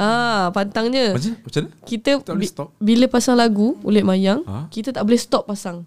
Ah, 0.02 0.49
pantangnya 0.49 1.14
Macam 1.14 1.38
macam 1.38 1.62
mana? 1.64 1.78
kita 1.84 2.12
Tak 2.20 2.34
boleh 2.34 2.49
stop? 2.49 2.68
bila 2.76 3.06
pasang 3.06 3.36
lagu 3.36 3.78
Ulit 3.82 4.02
Mayang 4.02 4.41
Ha? 4.43 4.66
Kita 4.68 4.89
tak 4.89 5.04
boleh 5.04 5.16
stop 5.16 5.45
pasang 5.45 5.86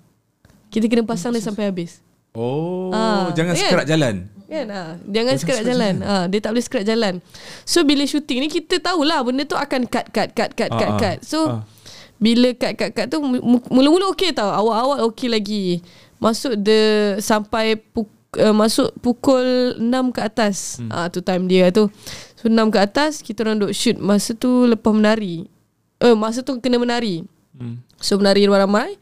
Kita 0.68 0.86
kena 0.86 1.02
pasang 1.02 1.30
dia 1.30 1.40
sampai 1.40 1.66
habis 1.66 1.98
Oh, 2.30 2.90
Ah, 2.90 3.30
jangan 3.30 3.52
kan? 3.52 3.60
sekerat 3.60 3.86
jalan. 3.86 4.14
Kan 4.44 4.66
ha, 4.68 4.82
Jangan 5.04 5.34
sekerat 5.34 5.64
jalan 5.64 5.94
ha, 6.00 6.14
Dia 6.26 6.38
tak 6.38 6.50
boleh 6.50 6.62
sekerat 6.62 6.84
jalan 6.84 7.14
So 7.62 7.82
bila 7.82 8.02
shooting 8.04 8.38
ni 8.38 8.48
Kita 8.48 8.78
tahulah 8.80 9.22
Benda 9.22 9.42
tu 9.42 9.54
akan 9.54 9.82
cut 9.84 10.06
cut 10.08 10.30
cut 10.30 10.50
cut 10.52 10.68
Ah, 10.68 10.76
cut 10.76 10.88
ah, 10.88 10.96
cut 10.96 11.18
So 11.20 11.38
ah. 11.48 11.60
Bila 12.16 12.50
cut 12.52 12.74
cut 12.74 12.90
cut 12.92 13.06
tu 13.08 13.18
mu- 13.18 13.42
Mula-mula 13.64 14.10
okey 14.10 14.30
tau 14.30 14.46
Awal-awal 14.48 15.06
okey 15.08 15.26
lagi 15.28 15.64
Masuk 16.16 16.54
the 16.56 16.80
Sampai 17.18 17.74
puk, 17.74 18.06
uh, 18.40 18.54
Masuk 18.54 18.90
pukul 19.00 19.76
6 19.78 20.14
ke 20.14 20.20
atas 20.20 20.78
hmm. 20.80 20.90
ah, 20.90 21.06
Tu 21.10 21.20
time 21.20 21.44
dia 21.46 21.70
tu 21.74 21.90
So 22.38 22.50
6 22.50 22.56
ke 22.74 22.78
atas 22.78 23.20
Kita 23.20 23.46
orang 23.46 23.62
duk 23.62 23.72
shoot 23.74 23.96
Masa 23.98 24.34
tu 24.34 24.66
lepas 24.66 24.92
menari 24.94 25.46
Eh 26.02 26.14
masa 26.14 26.42
tu 26.42 26.58
kena 26.58 26.78
menari 26.80 27.24
Hmm. 27.54 27.78
So 28.02 28.18
menari 28.18 28.50
ramai-ramai 28.50 28.98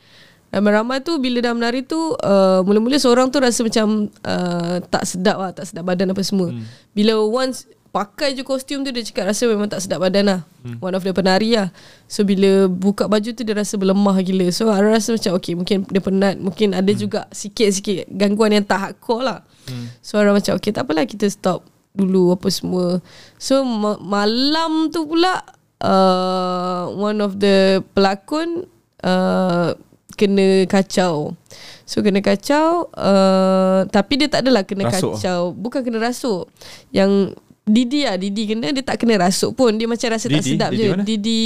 Ramai-ramai 0.53 1.01
tu 1.01 1.17
bila 1.17 1.41
dah 1.41 1.57
menari 1.57 1.89
tu 1.89 1.97
uh, 1.97 2.61
Mula-mula 2.61 3.01
seorang 3.01 3.33
tu 3.33 3.41
rasa 3.41 3.65
macam 3.65 4.13
uh, 4.29 4.77
Tak 4.93 5.09
sedap 5.09 5.41
lah 5.41 5.57
Tak 5.57 5.73
sedap 5.73 5.89
badan 5.89 6.13
apa 6.13 6.21
semua 6.21 6.53
hmm. 6.53 6.93
Bila 6.93 7.17
once 7.25 7.65
Pakai 7.93 8.33
je 8.33 8.41
kostum 8.41 8.81
tu 8.81 8.89
Dia 8.89 9.05
cakap 9.05 9.29
rasa 9.29 9.45
memang 9.45 9.69
tak 9.69 9.85
sedap 9.85 10.01
badan 10.01 10.25
lah. 10.25 10.41
Hmm. 10.65 10.81
One 10.81 10.97
of 10.97 11.05
the 11.05 11.13
penari 11.13 11.53
lah. 11.61 11.69
So 12.09 12.25
bila 12.25 12.65
buka 12.65 13.05
baju 13.05 13.37
tu 13.37 13.45
Dia 13.45 13.53
rasa 13.53 13.77
berlemah 13.77 14.17
gila. 14.25 14.49
So 14.49 14.73
Ara 14.73 14.97
rasa 14.97 15.13
macam 15.13 15.37
Okay 15.37 15.53
mungkin 15.53 15.85
dia 15.85 16.01
penat. 16.01 16.41
Mungkin 16.41 16.73
ada 16.73 16.89
hmm. 16.89 16.97
juga 16.99 17.29
Sikit-sikit 17.29 18.09
Gangguan 18.09 18.57
yang 18.57 18.65
tak 18.65 18.81
hardcore 18.81 19.23
lah. 19.29 19.39
Hmm. 19.69 19.93
So 20.01 20.17
Ara 20.17 20.33
macam 20.33 20.57
Okay 20.57 20.73
tak 20.73 20.89
apalah 20.89 21.05
kita 21.05 21.29
stop 21.29 21.69
Dulu 21.93 22.33
apa 22.33 22.49
semua. 22.49 23.05
So 23.37 23.61
ma- 23.69 24.01
malam 24.01 24.89
tu 24.89 25.05
pula 25.05 25.45
uh, 25.85 26.89
One 26.97 27.21
of 27.21 27.37
the 27.45 27.85
pelakon 27.93 28.65
uh, 29.05 29.77
Kena 30.17 30.65
kacau. 30.65 31.37
So 31.85 32.01
kena 32.01 32.25
kacau 32.25 32.89
uh, 32.97 33.85
Tapi 33.85 34.13
dia 34.17 34.33
tak 34.33 34.49
adalah 34.49 34.65
kena 34.65 34.89
Rasuk. 34.89 35.21
kacau. 35.21 35.53
Bukan 35.53 35.85
kena 35.85 36.01
rasuk. 36.01 36.49
Yang 36.89 37.37
Didi 37.63 38.03
lah 38.03 38.19
Didi 38.19 38.43
kena 38.45 38.69
Dia 38.69 38.83
tak 38.83 38.99
kena 38.99 39.23
rasuk 39.23 39.55
pun 39.55 39.71
Dia 39.73 39.87
macam 39.87 40.11
rasa 40.11 40.27
tak 40.27 40.35
Didi? 40.37 40.51
sedap 40.53 40.71
Didi 40.71 40.81
je 40.81 40.89
mana? 40.91 41.03
Didi 41.05 41.43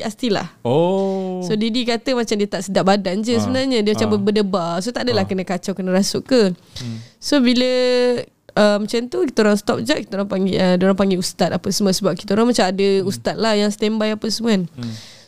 Astilah 0.00 0.48
Oh. 0.60 1.40
So 1.40 1.56
Didi 1.56 1.82
kata 1.82 2.12
macam 2.12 2.34
dia 2.34 2.44
tak 2.46 2.60
sedap 2.62 2.84
badan 2.84 3.20
je 3.20 3.32
Ah. 3.32 3.40
sebenarnya 3.40 3.80
Dia 3.80 3.92
macam 3.94 4.08
Ah. 4.10 4.20
berdebar 4.20 4.72
So 4.78 4.90
tak 4.90 5.08
adalah 5.08 5.24
Ah. 5.24 5.28
kena 5.28 5.42
kacau 5.42 5.72
Kena 5.72 5.90
rasuk 5.90 6.24
ke 6.24 6.52
Hmm. 6.52 6.98
So 7.16 7.40
bila 7.40 7.64
uh, 8.52 8.76
Macam 8.78 9.00
tu 9.06 9.24
Kita 9.24 9.38
orang 9.40 9.56
stop 9.56 9.80
je 9.80 9.96
Kita 9.98 10.12
orang 10.14 10.28
panggil 10.28 10.56
uh, 10.56 10.74
Dia 10.74 10.84
orang 10.84 10.98
panggil 10.98 11.16
ustaz 11.16 11.48
apa 11.48 11.68
semua 11.70 11.90
Sebab 11.90 12.12
kita 12.12 12.36
orang 12.36 12.52
macam 12.52 12.64
ada 12.66 12.84
Hmm. 12.94 13.08
ustaz 13.08 13.34
lah 13.34 13.52
Yang 13.54 13.70
standby 13.74 14.12
apa 14.12 14.26
semua 14.28 14.50
kan 14.52 14.62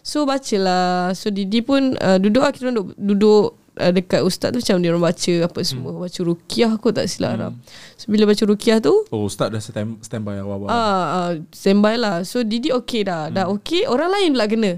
So 0.03 0.23
bacalah 0.23 1.17
So 1.17 1.31
Didi 1.31 1.61
pun 1.61 1.97
uh, 1.97 2.19
Duduk 2.19 2.41
lah 2.41 2.53
Kita 2.53 2.69
orang 2.69 2.77
duduk, 2.77 2.93
duduk 2.97 3.47
uh, 3.77 3.91
Dekat 3.91 4.21
ustaz 4.21 4.51
tu 4.51 4.59
Macam 4.59 4.77
dia 4.81 4.91
orang 4.91 5.05
baca 5.05 5.35
Apa 5.45 5.61
semua 5.63 5.93
Hmm. 5.93 6.03
Baca 6.03 6.21
rukiah 6.21 6.73
kot 6.77 6.93
tak 6.93 7.07
silap 7.07 7.37
Arab 7.37 7.53
So 7.95 8.09
bila 8.09 8.25
baca 8.25 8.43
rukiah 8.43 8.79
tu 8.79 8.93
Oh, 9.09 9.29
Ustaz 9.29 9.49
dah 9.49 9.61
stand, 9.61 10.01
standby 10.01 10.37
awal-awal. 10.37 10.69
Ah, 10.69 10.77
ah 10.77 11.31
standby 11.49 11.97
lah. 11.97 12.23
So 12.23 12.43
Didi 12.43 12.69
okey 12.73 13.05
dah. 13.05 13.29
Dah 13.29 13.49
Hmm. 13.49 13.57
okey, 13.57 13.87
orang 13.87 14.11
lain 14.13 14.29
pula 14.35 14.47
kena. 14.47 14.73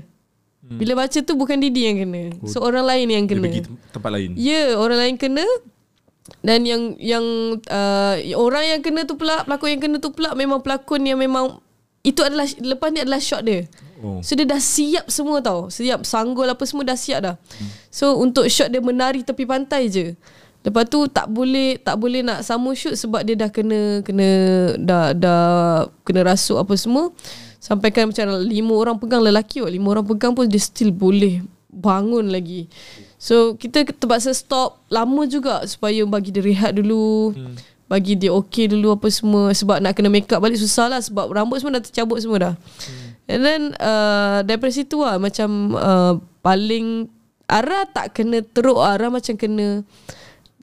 Bila 0.68 0.92
baca 1.00 1.18
tu 1.18 1.32
bukan 1.32 1.56
Didi 1.56 1.88
yang 1.88 1.96
kena. 1.98 2.22
So 2.44 2.60
orang 2.60 2.84
lain 2.84 3.08
yang 3.08 3.24
Dia 3.24 3.32
kena. 3.34 3.44
pergi 3.48 3.60
tem- 3.64 3.80
tempat 3.88 4.10
lain. 4.12 4.30
Ya, 4.36 4.44
yeah, 4.44 4.66
orang 4.76 4.98
lain 5.00 5.16
kena. 5.16 5.44
Dan 6.38 6.60
yang 6.62 6.82
yang 7.00 7.24
uh, 7.66 8.14
orang 8.36 8.64
yang 8.68 8.80
kena 8.84 9.02
tu 9.02 9.16
pula, 9.16 9.42
pelakon 9.42 9.68
yang 9.72 9.80
kena 9.80 9.96
tu 9.96 10.12
pula 10.12 10.36
memang 10.36 10.60
pelakon 10.60 11.00
yang 11.02 11.16
memang 11.16 11.56
itu 12.08 12.24
adalah 12.24 12.48
lepas 12.48 12.88
ni 12.88 13.04
adalah 13.04 13.20
shot 13.20 13.44
dia. 13.44 13.68
Oh. 14.00 14.24
So 14.24 14.32
dia 14.32 14.48
dah 14.48 14.56
siap 14.56 15.12
semua 15.12 15.44
tau. 15.44 15.68
Siap 15.68 16.08
sanggul 16.08 16.48
apa 16.48 16.64
semua 16.64 16.88
dah 16.88 16.96
siap 16.96 17.20
dah. 17.20 17.36
So 17.92 18.16
untuk 18.16 18.48
shot 18.48 18.72
dia 18.72 18.80
menari 18.80 19.20
tepi 19.20 19.44
pantai 19.44 19.92
je. 19.92 20.16
Lepas 20.64 20.88
tu 20.88 21.04
tak 21.06 21.28
boleh 21.28 21.76
tak 21.78 22.00
boleh 22.00 22.24
nak 22.24 22.40
sama 22.42 22.72
shoot 22.72 22.96
sebab 22.96 23.22
dia 23.28 23.36
dah 23.36 23.52
kena 23.52 24.00
kena 24.00 24.28
dah 24.80 25.12
dah 25.12 25.44
kena 26.02 26.24
rasuk 26.24 26.56
apa 26.56 26.72
semua. 26.80 27.12
Sampaikan 27.60 28.08
macam 28.08 28.40
lima 28.40 28.72
orang 28.72 28.96
pegang 28.96 29.20
lelaki 29.20 29.60
kot. 29.60 29.70
Lima 29.70 29.92
orang 29.92 30.06
pegang 30.08 30.32
pun 30.32 30.48
dia 30.48 30.62
still 30.62 30.90
boleh 30.90 31.44
bangun 31.68 32.32
lagi. 32.32 32.66
So 33.20 33.54
kita 33.60 33.84
terpaksa 33.84 34.32
stop 34.32 34.80
lama 34.88 35.28
juga 35.28 35.66
supaya 35.68 36.00
bagi 36.08 36.32
dia 36.32 36.40
rehat 36.40 36.72
dulu. 36.74 37.36
Hmm. 37.36 37.54
Bagi 37.88 38.14
dia 38.20 38.30
okay 38.30 38.68
dulu 38.68 38.94
apa 38.94 39.08
semua. 39.08 39.50
Sebab 39.50 39.80
nak 39.80 39.96
kena 39.96 40.12
make 40.12 40.28
up 40.28 40.44
balik 40.44 40.60
susah 40.60 40.92
lah. 40.92 41.00
Sebab 41.00 41.32
rambut 41.32 41.58
semua 41.58 41.80
dah 41.80 41.84
tercabut 41.84 42.20
semua 42.20 42.38
dah. 42.38 42.54
Hmm. 42.54 43.08
And 43.28 43.40
then 43.44 43.62
uh, 43.80 44.44
daripada 44.44 44.72
situ 44.72 45.00
lah. 45.00 45.16
Macam 45.16 45.74
uh, 45.74 46.20
paling 46.44 47.08
Ara 47.48 47.88
tak 47.88 48.20
kena 48.20 48.44
teruk. 48.44 48.76
Ara 48.76 49.08
macam 49.08 49.32
kena 49.40 49.80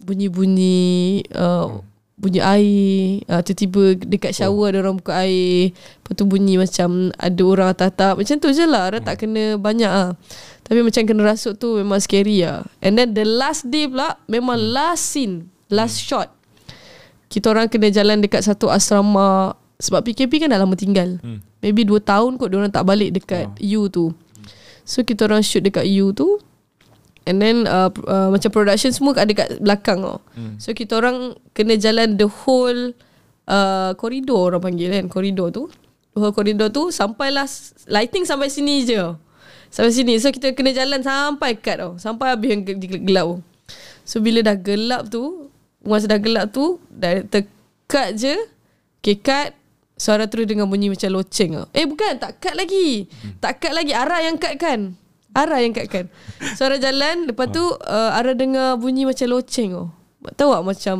bunyi-bunyi 0.05 1.25
uh, 1.33 1.81
bunyi 2.13 2.39
air. 2.45 3.25
Uh, 3.25 3.41
tiba-tiba 3.41 3.97
dekat 4.05 4.37
shower 4.37 4.69
oh. 4.69 4.69
ada 4.69 4.77
orang 4.85 5.01
buka 5.01 5.25
air. 5.25 5.73
Lepas 5.73 6.13
tu 6.13 6.29
bunyi 6.29 6.61
macam 6.61 7.09
ada 7.17 7.41
orang 7.41 7.73
tatap 7.73 8.21
macam 8.21 8.37
tu 8.37 8.53
je 8.53 8.69
lah. 8.69 8.93
Ara 8.93 9.01
tak 9.01 9.25
kena 9.25 9.57
banyak 9.57 9.89
ah. 9.89 10.13
tapi 10.65 10.81
macam 10.81 11.05
kena 11.05 11.21
rasuk 11.29 11.61
tu 11.61 11.77
memang 11.77 12.01
scary 12.01 12.41
lah 12.41 12.65
and 12.81 12.97
then 12.97 13.13
the 13.13 13.21
last 13.21 13.69
day 13.69 13.85
pula 13.85 14.17
memang 14.25 14.57
last 14.57 15.13
scene 15.13 15.45
last 15.69 16.01
shot 16.01 16.33
kita 17.35 17.51
orang 17.51 17.67
kena 17.67 17.91
jalan 17.91 18.23
dekat 18.23 18.47
satu 18.47 18.71
asrama 18.71 19.59
sebab 19.75 20.07
PKP 20.07 20.47
kan 20.47 20.55
dah 20.55 20.63
lama 20.63 20.79
tinggal 20.79 21.19
hmm. 21.19 21.43
maybe 21.59 21.83
2 21.83 21.99
tahun 21.99 22.39
kot 22.39 22.47
dia 22.47 22.63
orang 22.63 22.71
tak 22.71 22.87
balik 22.87 23.11
dekat 23.11 23.51
oh. 23.51 23.83
U 23.83 23.91
tu 23.91 24.15
so 24.87 25.03
kita 25.03 25.27
orang 25.27 25.43
shoot 25.43 25.67
dekat 25.67 25.83
U 25.83 26.15
tu 26.15 26.39
And 27.25 27.41
then 27.41 27.65
uh, 27.65 27.89
uh, 28.05 28.29
macam 28.29 28.53
production 28.53 28.93
semua 28.93 29.17
ada 29.17 29.33
kat 29.33 29.57
belakang 29.57 30.05
tau. 30.05 30.21
Hmm. 30.37 30.61
So 30.61 30.77
kita 30.77 31.01
orang 31.01 31.33
kena 31.57 31.73
jalan 31.73 32.21
the 32.21 32.29
whole 32.29 32.93
uh, 33.49 33.97
corridor 33.97 34.53
orang 34.53 34.61
panggil 34.61 34.93
kan, 34.93 35.09
corridor 35.09 35.49
tu. 35.49 35.65
The 36.13 36.21
whole 36.21 36.33
corridor 36.37 36.69
tu 36.69 36.93
sampailah 36.93 37.49
lighting 37.89 38.29
sampai 38.29 38.53
sini 38.53 38.85
je. 38.85 39.01
Sampai 39.73 39.89
sini. 39.89 40.21
So 40.21 40.29
kita 40.29 40.53
kena 40.53 40.77
jalan 40.77 41.01
sampai 41.01 41.57
kat 41.57 41.81
tau. 41.81 41.97
Sampai 41.97 42.29
habis 42.29 42.53
yang 42.53 42.61
gelap 42.61 43.25
tu. 43.25 43.37
So 44.05 44.21
bila 44.21 44.45
dah 44.45 44.53
gelap 44.53 45.09
tu, 45.09 45.49
masa 45.85 46.09
dah 46.09 46.19
gelap 46.19 46.51
tu, 46.51 46.81
dah 46.91 47.21
tekat 47.25 48.17
je, 48.17 48.35
okay 48.99 49.17
cut, 49.21 49.55
suara 49.95 50.27
terus 50.27 50.49
dengan 50.49 50.67
bunyi 50.67 50.91
macam 50.91 51.09
loceng 51.13 51.55
tau. 51.55 51.65
Eh 51.71 51.87
bukan, 51.87 52.19
tak 52.19 52.41
cut 52.43 52.57
lagi. 52.57 53.07
Hmm. 53.07 53.37
Tak 53.39 53.63
cut 53.63 53.73
lagi, 53.73 53.93
arah 53.95 54.19
yang 54.25 54.35
cut 54.35 54.57
kan. 54.59 54.97
Ara 55.35 55.59
yang 55.59 55.75
katkan 55.75 56.07
Suara 56.55 56.79
jalan 56.79 57.27
Lepas 57.27 57.51
tu 57.51 57.59
uh, 57.59 58.11
Ara 58.15 58.31
dengar 58.31 58.79
bunyi 58.79 59.03
macam 59.03 59.27
loceng 59.27 59.75
oh. 59.75 59.91
Tahu 60.23 60.49
tak 60.55 60.63
macam 60.63 60.97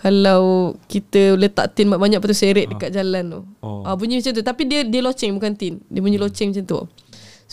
Kalau 0.00 0.72
Kita 0.88 1.36
letak 1.36 1.76
tin 1.76 1.92
banyak 1.92 2.24
Lepas 2.24 2.32
tu 2.32 2.38
seret 2.40 2.72
dekat 2.72 2.96
jalan 2.96 3.24
tu 3.28 3.40
oh. 3.60 3.84
uh, 3.84 3.94
Bunyi 4.00 4.24
macam 4.24 4.32
tu 4.32 4.40
Tapi 4.40 4.62
dia 4.64 4.80
dia 4.88 5.04
loceng 5.04 5.36
bukan 5.36 5.52
tin 5.52 5.84
Dia 5.92 6.00
bunyi 6.00 6.16
hmm. 6.16 6.24
loceng 6.24 6.56
macam 6.56 6.64
tu 6.64 6.78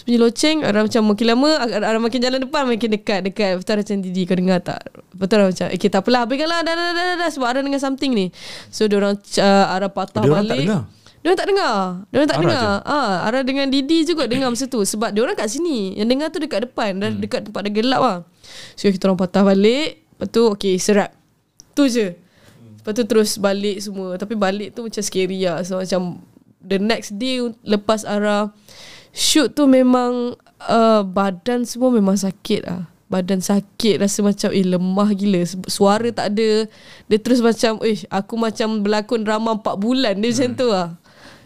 Bunyi 0.03 0.17
loceng 0.17 0.57
Ara 0.65 0.81
macam 0.81 1.01
makin 1.07 1.25
lama 1.29 1.49
Ara 1.61 1.97
makin 1.97 2.19
jalan 2.19 2.39
depan 2.41 2.63
Makin 2.65 2.89
dekat 2.91 3.19
dekat 3.21 3.49
Lepas 3.55 3.65
tu 3.65 3.73
macam 3.77 3.97
Didi 4.01 4.21
kau 4.25 4.33
dengar 4.33 4.57
tak 4.59 4.81
Lepas 5.13 5.25
tu 5.25 5.35
macam 5.37 5.65
Okay 5.69 5.89
tak 5.89 6.01
apalah 6.01 6.21
Habiskanlah 6.25 6.59
dah, 6.61 6.73
dah, 6.73 6.85
dah, 6.89 7.03
dah, 7.05 7.15
dah, 7.19 7.29
Sebab 7.29 7.47
Ara 7.47 7.59
dengar 7.61 7.77
something 7.77 8.11
ni 8.11 8.33
So 8.69 8.85
diorang 8.85 9.15
uh, 9.37 9.65
Ara 9.69 9.87
patah 9.87 10.21
dia 10.21 10.31
balik 10.31 10.47
tak 10.47 10.59
dengar 10.65 10.81
dia 11.21 11.37
tak 11.37 11.53
dengar. 11.53 12.01
Dia 12.09 12.25
tak 12.25 12.33
Ara 12.33 12.41
dengar. 12.41 12.65
je? 12.65 12.89
Ah, 12.89 13.13
Ara 13.29 13.39
dengan 13.45 13.69
Didi 13.69 14.09
juga 14.09 14.25
dengar 14.25 14.49
masa 14.49 14.65
tu 14.65 14.81
sebab 14.81 15.13
dia 15.13 15.21
orang 15.21 15.37
kat 15.37 15.53
sini. 15.53 15.93
Yang 15.93 16.07
dengar 16.09 16.27
tu 16.33 16.41
dekat 16.41 16.59
depan 16.65 16.97
dan 16.97 17.13
Hmm. 17.13 17.21
dekat 17.21 17.45
tempat 17.45 17.61
dah 17.61 17.69
gelap 17.71 18.01
ah. 18.01 18.17
So 18.73 18.89
kita 18.89 19.05
orang 19.05 19.21
patah 19.21 19.45
balik. 19.45 20.01
Lepas 20.17 20.27
tu 20.33 20.41
okey 20.49 20.81
serap. 20.81 21.13
Tu 21.77 21.93
je. 21.93 22.17
Lepas 22.81 22.97
tu 22.97 23.05
terus 23.05 23.37
balik 23.37 23.77
semua. 23.85 24.17
Tapi 24.17 24.33
balik 24.33 24.73
tu 24.73 24.81
macam 24.81 24.97
scary 24.97 25.45
lah. 25.45 25.61
So 25.61 25.77
macam 25.77 26.25
the 26.57 26.81
next 26.81 27.13
day 27.13 27.37
lepas 27.61 28.01
Ara 28.01 28.49
shoot 29.11 29.51
tu 29.51 29.67
memang 29.67 30.35
uh, 30.63 31.01
badan 31.03 31.67
semua 31.67 31.91
memang 31.91 32.15
sakit 32.15 32.61
ah. 32.67 32.87
Badan 33.11 33.43
sakit 33.43 33.99
Rasa 33.99 34.23
macam 34.23 34.55
Eh 34.55 34.63
lemah 34.63 35.11
gila. 35.11 35.43
Su- 35.43 35.67
Suara 35.67 36.07
tak 36.15 36.31
ada. 36.31 36.63
Dia 37.11 37.17
terus 37.19 37.43
macam 37.43 37.83
Eh 37.83 38.07
aku 38.07 38.39
macam 38.39 38.79
Berlakon 38.79 39.27
drama 39.27 39.59
4 39.59 39.75
bulan 39.75 40.15
Dia 40.15 40.31
macam 40.31 40.51
tu 40.55 40.67
lah. 40.71 40.95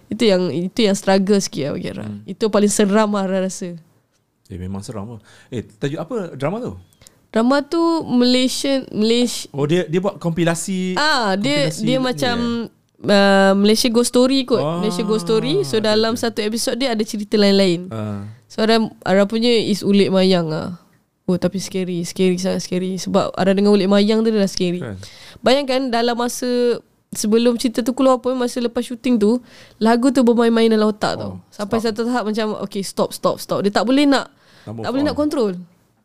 Itu 0.06 0.30
yang 0.30 0.54
Itu 0.54 0.86
yang 0.86 0.94
struggle 0.94 1.42
sikit 1.42 1.66
lah 1.66 1.72
bagi 1.74 1.90
Ara. 1.90 2.06
Itu 2.30 2.54
paling 2.54 2.70
seram 2.70 3.18
lah 3.18 3.26
Ara 3.26 3.50
rasa. 3.50 3.74
Eh 4.46 4.58
memang 4.62 4.86
seram 4.86 5.18
lah. 5.18 5.22
Eh 5.50 5.66
tajuk 5.66 5.98
apa 5.98 6.38
drama 6.38 6.62
tu? 6.62 6.78
Drama 7.34 7.66
tu 7.66 7.82
Malaysian 8.06 8.86
Malaysia 8.94 9.50
Oh 9.50 9.66
dia 9.66 9.90
dia 9.90 9.98
buat 9.98 10.22
kompilasi 10.22 10.94
Ah 10.96 11.34
dia 11.34 11.68
kompilasi 11.74 11.82
dia 11.82 11.98
ni, 11.98 12.04
macam 12.06 12.36
eh? 12.70 12.85
Uh, 13.04 13.52
Malaysia 13.58 13.92
Ghost 13.92 14.16
Story 14.16 14.48
kot. 14.48 14.62
Ah, 14.62 14.80
Malaysia 14.80 15.04
Ghost 15.04 15.28
Story. 15.28 15.68
So 15.68 15.80
okay, 15.80 15.92
dalam 15.92 16.16
satu 16.16 16.40
episod 16.40 16.80
dia 16.80 16.96
ada 16.96 17.04
cerita 17.04 17.36
lain-lain. 17.36 17.92
Ah. 17.92 18.24
So 18.48 18.64
Ara, 18.64 18.80
Ara 19.04 19.28
punya 19.28 19.50
is 19.52 19.84
ulit 19.84 20.14
mayang 20.14 20.52
ah. 20.54 20.80
Oh 21.26 21.42
tapi 21.42 21.58
scary, 21.58 22.06
scary 22.06 22.38
sangat 22.38 22.62
scary 22.70 23.02
sebab 23.02 23.34
Ara 23.34 23.58
dengan 23.58 23.74
ulit 23.74 23.90
mayang 23.90 24.22
tu 24.22 24.30
dah 24.30 24.46
scary. 24.46 24.80
Kan? 24.80 24.96
Bayangkan 25.42 25.90
dalam 25.90 26.16
masa 26.16 26.80
sebelum 27.16 27.56
cerita 27.58 27.80
tu 27.82 27.96
keluar 27.96 28.20
pun 28.20 28.36
masa 28.36 28.60
lepas 28.60 28.84
syuting 28.84 29.16
tu 29.16 29.40
lagu 29.80 30.12
tu 30.12 30.22
bermain-main 30.22 30.70
dalam 30.70 30.94
otak 30.94 31.18
tau. 31.18 31.40
Oh, 31.40 31.50
Sampai 31.50 31.82
satu 31.82 32.06
tahap 32.06 32.30
macam 32.30 32.60
okay 32.62 32.86
stop 32.86 33.10
stop 33.12 33.42
stop. 33.42 33.66
Dia 33.66 33.74
tak 33.74 33.90
boleh 33.90 34.06
nak 34.06 34.30
Tak 34.64 34.72
move 34.76 34.84
tak 34.86 34.92
boleh 34.94 35.04
on. 35.04 35.10
nak 35.10 35.18
control. 35.18 35.52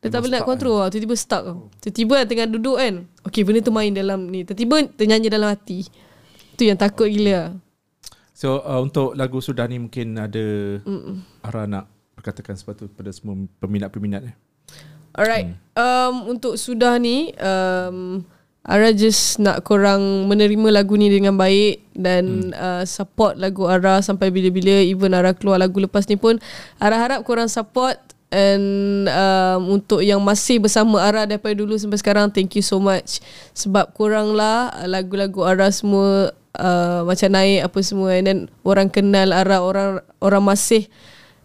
Dia 0.00 0.08
tak 0.08 0.08
Memang 0.08 0.22
boleh 0.24 0.32
nak 0.32 0.40
stuck, 0.40 0.48
control 0.48 0.76
lah. 0.80 0.88
Tiba-tiba 0.88 1.16
stuck 1.20 1.42
tau. 1.44 1.58
Tiba-tiba 1.84 2.16
tengah 2.24 2.46
duduk 2.48 2.76
kan. 2.80 2.94
Okay 3.28 3.42
benda 3.44 3.60
tu 3.60 3.72
main 3.74 3.92
dalam 3.92 4.18
ni. 4.32 4.48
Tiba-tiba 4.48 4.76
ternyanyi 4.96 5.28
dalam 5.28 5.52
hati. 5.52 5.84
Tu 6.60 6.68
yang 6.68 6.76
takut 6.76 7.08
gila 7.08 7.32
lah. 7.32 7.50
So 8.36 8.60
uh, 8.60 8.84
untuk 8.84 9.16
lagu 9.16 9.40
sudah 9.40 9.64
ni 9.64 9.80
mungkin 9.80 10.20
ada 10.20 10.76
Mm-mm. 10.84 11.24
Ara 11.40 11.64
nak 11.64 11.88
perkatakan 12.20 12.52
sesuatu 12.52 12.84
pada 12.92 13.08
semua 13.16 13.48
peminat-peminat 13.64 14.28
eh. 14.28 14.36
Alright. 15.16 15.56
Um, 15.72 16.36
untuk 16.36 16.60
sudah 16.60 17.00
ni, 17.00 17.32
um, 17.40 18.28
Ara 18.60 18.92
just 18.92 19.40
nak 19.40 19.64
korang 19.64 20.28
menerima 20.28 20.84
lagu 20.84 21.00
ni 21.00 21.08
dengan 21.08 21.32
baik 21.32 21.80
dan 21.96 22.52
uh, 22.52 22.84
support 22.84 23.40
lagu 23.40 23.64
Ara 23.64 24.04
sampai 24.04 24.28
bila-bila. 24.28 24.84
Even 24.84 25.16
Ara 25.16 25.32
keluar 25.32 25.56
lagu 25.56 25.80
lepas 25.80 26.04
ni 26.12 26.20
pun, 26.20 26.36
Ara 26.76 27.00
harap 27.00 27.24
korang 27.24 27.48
support 27.48 27.96
and 28.28 29.08
um, 29.08 29.80
untuk 29.80 30.04
yang 30.04 30.20
masih 30.20 30.60
bersama 30.60 31.02
Ara 31.02 31.24
daripada 31.24 31.56
dulu 31.56 31.74
sampai 31.80 31.98
sekarang, 31.98 32.28
thank 32.28 32.52
you 32.52 32.62
so 32.62 32.76
much. 32.76 33.24
Sebab 33.56 33.96
korang 33.96 34.36
lah 34.36 34.70
lagu-lagu 34.84 35.40
Ara 35.42 35.72
semua 35.72 36.36
uh, 36.58 37.06
macam 37.06 37.30
naik 37.30 37.70
apa 37.70 37.78
semua 37.84 38.16
and 38.16 38.26
then 38.26 38.38
orang 38.66 38.90
kenal 38.90 39.30
Ara, 39.30 39.62
orang 39.62 39.90
orang 40.18 40.42
masih 40.42 40.90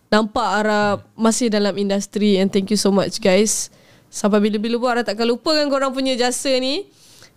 nampak 0.09 0.65
Ara 0.65 1.01
masih 1.13 1.51
dalam 1.51 1.75
industri 1.77 2.41
and 2.41 2.49
thank 2.49 2.71
you 2.71 2.79
so 2.79 2.89
much 2.89 3.21
guys. 3.21 3.69
Sampai 4.09 4.39
bila-bila 4.39 4.79
pun 4.79 4.89
Ara 4.95 5.01
takkan 5.03 5.27
lupakan 5.27 5.67
korang 5.67 5.91
punya 5.91 6.15
jasa 6.15 6.55
ni 6.57 6.87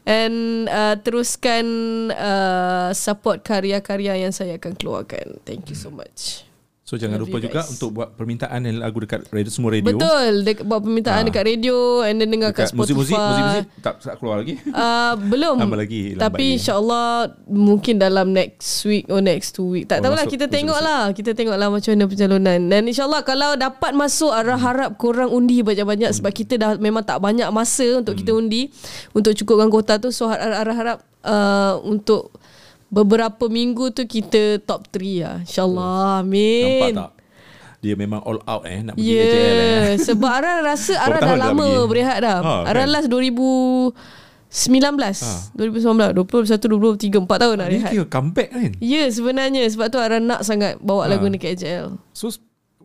and 0.09 0.71
uh, 0.73 0.97
teruskan 0.97 1.67
uh, 2.15 2.95
support 2.97 3.45
karya-karya 3.45 4.25
yang 4.25 4.33
saya 4.33 4.57
akan 4.57 4.73
keluarkan. 4.73 5.43
Thank 5.45 5.69
you 5.69 5.77
so 5.77 5.93
much. 5.93 6.48
So 6.89 6.97
jangan 6.97 7.21
Love 7.21 7.29
lupa 7.29 7.37
juga 7.39 7.61
guys. 7.61 7.69
untuk 7.69 7.89
buat 7.93 8.17
permintaan 8.17 8.65
lagu 8.75 8.97
dekat 8.97 9.29
radio 9.29 9.53
semua 9.53 9.77
radio. 9.77 9.93
Betul, 9.93 10.41
dek, 10.41 10.65
buat 10.65 10.81
permintaan 10.81 11.21
Ah. 11.21 11.27
dekat 11.29 11.45
radio 11.47 11.77
and 12.01 12.17
then 12.17 12.33
dengar 12.33 12.49
kat 12.49 12.65
Dekat 12.65 12.73
Spotify. 12.73 12.97
muzik-muzik, 12.97 13.19
muzik-muzik 13.21 13.65
tak, 13.79 13.95
tak 14.01 14.15
keluar 14.17 14.41
lagi. 14.41 14.57
Uh, 14.65 15.13
belum 15.23 15.57
Lama 15.61 15.77
lagi, 15.77 16.17
lambat 16.17 16.25
Tapi 16.25 16.45
insyaAllah 16.57 17.09
Mungkin 17.45 17.95
dalam 17.99 18.33
next 18.33 18.73
week 18.83 19.05
Or 19.07 19.21
next 19.21 19.53
two 19.53 19.69
week 19.69 19.85
Tak 19.85 20.01
Oh, 20.01 20.09
tahulah 20.09 20.25
Kita 20.25 20.47
tengok 20.47 20.79
lah 20.79 21.13
Kita 21.13 21.31
tengok 21.31 21.57
lah 21.57 21.69
Macam 21.69 21.91
mana 21.91 22.05
pencalonan 22.07 22.61
Dan 22.65 22.83
insyaAllah 22.85 23.21
Kalau 23.21 23.53
dapat 23.55 23.93
masuk 23.93 24.31
Ara 24.31 24.57
harap 24.57 24.97
korang 24.97 25.29
undi 25.29 25.61
banyak-banyak 25.61 26.09
Sebab 26.11 26.33
kita 26.33 26.57
dah 26.57 26.71
Memang 26.77 27.03
tak 27.03 27.19
banyak 27.19 27.49
masa 27.49 28.01
Untuk 28.01 28.17
kita 28.17 28.31
Hmm. 28.31 28.41
undi 28.41 28.73
Untuk 29.13 29.35
cukupkan 29.35 29.69
kota 29.69 29.97
tu 29.97 30.09
So 30.09 30.25
Ara 30.27 30.57
Ara 30.59 30.73
harap 30.73 30.99
uh, 31.21 31.77
Untuk 31.83 32.33
Beberapa 32.89 33.47
minggu 33.47 33.91
tu 33.91 34.03
Kita 34.03 34.61
top 34.61 34.89
3 34.89 34.99
lah 35.21 35.37
InsyaAllah 35.43 36.21
Amin 36.21 36.65
Nampak 36.65 36.91
tak? 36.97 37.11
Dia 37.79 37.95
memang 37.95 38.19
all 38.21 38.43
out 38.43 38.65
eh 38.65 38.83
nak 38.83 38.95
pergi 38.95 39.07
Ya, 39.07 39.23
AJL 39.23 39.31
eh. 39.31 39.55
yeah. 39.55 39.89
sebab 40.03 40.31
Ara 40.33 40.53
rasa 40.63 40.99
Ara 40.99 41.19
dah 41.21 41.37
lama 41.39 41.63
pergi? 41.63 41.87
berehat 41.87 42.19
dah. 42.19 42.39
Ha, 42.41 42.55
Ara 42.67 42.83
kan? 42.83 42.91
last 42.91 43.07
2019. 43.07 43.95
Ha. 45.15 45.33
2019, 45.55 46.11
20, 46.11 46.59
21, 46.59 46.59
23, 46.59 47.23
4 47.23 47.39
tahun 47.39 47.55
nak 47.55 47.69
Ni 47.69 47.75
rehat. 47.77 47.91
kira 47.93 48.07
comeback 48.09 48.49
kan? 48.51 48.73
Ya 48.81 49.07
sebenarnya 49.07 49.63
sebab 49.69 49.87
tu 49.89 49.99
Ara 49.99 50.19
nak 50.19 50.43
sangat 50.43 50.75
bawa 50.81 51.05
Ha. 51.05 51.11
lagu 51.13 51.29
ni 51.29 51.37
ke 51.37 51.53
AJL. 51.53 51.95
So 52.11 52.35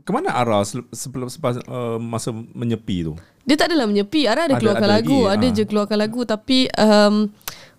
kemana 0.03 0.29
Ara 0.29 0.61
sebelum 0.91 1.25
sepas 1.27 1.57
uh, 1.63 1.97
masa 1.97 2.29
menyepi 2.29 3.01
tu? 3.03 3.17
Dia 3.41 3.57
tak 3.57 3.73
adalah 3.73 3.87
menyepi. 3.87 4.23
Ara 4.25 4.45
ada 4.45 4.51
Ada- 4.51 4.61
keluarkan 4.61 4.85
ada 4.85 4.95
lagu, 4.95 5.19
lagi, 5.21 5.33
ada 5.33 5.47
ha. 5.47 5.53
je 5.53 5.63
keluarkan 5.65 5.97
lagu 5.97 6.21
tapi 6.23 6.57
um, 6.75 7.15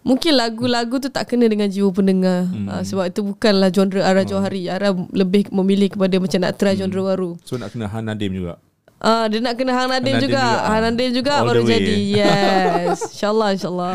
mungkin 0.05 0.37
lagu-lagu 0.37 1.01
tu 1.01 1.09
tak 1.09 1.33
kena 1.33 1.49
dengan 1.49 1.67
jiwa 1.67 1.91
pendengar. 1.91 2.47
Hmm. 2.47 2.69
Uh, 2.69 2.83
sebab 2.85 3.09
itu 3.09 3.25
bukanlah 3.25 3.73
genre 3.73 4.05
Ara 4.05 4.23
Johari. 4.23 4.69
Ara 4.69 4.93
lebih 5.11 5.49
memilih 5.51 5.97
kepada 5.97 6.21
macam 6.21 6.39
nak 6.45 6.55
try 6.61 6.77
genre 6.77 7.03
baru. 7.03 7.31
So 7.43 7.57
nak 7.57 7.73
kena 7.73 7.89
Han 7.89 8.07
Nadim 8.07 8.37
juga. 8.37 8.63
Ah, 9.05 9.29
dia 9.29 9.37
nak 9.37 9.61
kena 9.61 9.77
Hang 9.77 9.93
Nadin 9.93 10.17
Nadin 10.17 10.33
juga. 10.33 10.41
juga. 10.41 10.65
Hang 10.65 10.83
Nadin 10.89 11.11
juga 11.13 11.33
All 11.37 11.47
baru 11.53 11.61
jadi. 11.69 11.97
Yes. 12.25 13.05
InsyaAllah, 13.13 13.49
insyaAllah. 13.53 13.95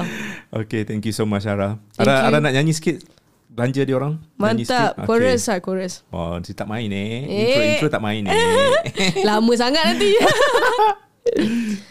Okay, 0.54 0.86
thank 0.86 1.02
you 1.02 1.14
so 1.16 1.26
much 1.26 1.50
Ara. 1.50 1.82
Thank 1.98 2.06
Ara, 2.06 2.14
you. 2.14 2.28
Ara 2.30 2.38
nak 2.46 2.54
nyanyi 2.54 2.78
sikit 2.78 3.02
belanja 3.50 3.82
dia 3.82 3.96
orang? 3.98 4.22
Mantap. 4.38 5.02
Chorus 5.10 5.50
lah, 5.50 5.58
chorus. 5.66 5.94
Oh, 6.14 6.38
dia 6.38 6.54
tak 6.54 6.70
main 6.70 6.86
eh. 6.94 7.26
Eh. 7.26 7.42
Intro 7.42 7.62
intro 7.66 7.88
tak 7.90 8.04
main 8.06 8.22
eh. 8.22 8.38
Lama 9.28 9.54
sangat 9.58 9.98
nanti. 9.98 10.14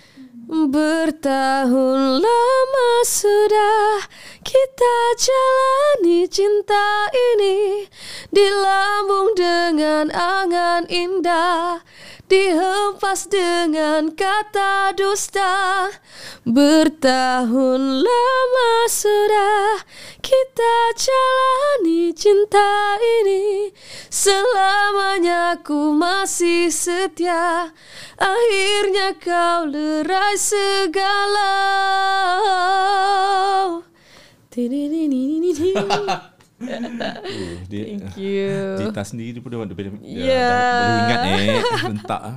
Bertahun 0.49 2.25
lama 2.25 2.91
sudah 3.05 4.09
kita 4.41 4.97
jalani 5.21 6.25
cinta 6.25 7.05
ini 7.13 7.85
Di 8.33 8.49
lambung 8.49 9.37
dengan 9.37 10.09
angan 10.09 10.89
indah 10.89 11.85
Dihempas 12.29 13.25
dengan 13.33 14.13
kata 14.13 14.93
dusta. 14.93 15.89
Bertahun 16.45 18.05
lama 18.05 18.73
sudah 18.85 19.81
kita 20.21 20.93
jalani 20.93 22.13
cinta 22.13 23.01
ini. 23.01 23.73
Selamanya 24.13 25.57
ku 25.65 25.97
masih 25.97 26.69
setia. 26.69 27.73
Akhirnya 28.21 29.17
kau 29.17 29.65
lerai 29.65 30.37
segala. 30.37 31.57
Oh, 36.59 37.55
dia, 37.71 37.83
Thank 37.87 38.19
you 38.19 38.51
Dita 38.83 39.03
sendiri 39.07 39.39
pun 39.39 39.55
dia, 39.55 39.63
dia, 39.63 39.75
dia, 39.79 39.93
dia 39.95 40.23
Yeah. 40.27 40.51
dah 40.51 40.75
boleh 40.75 40.99
ingat 40.99 41.21
eh 41.23 41.59
Rentak 41.87 42.21
ah. 42.21 42.35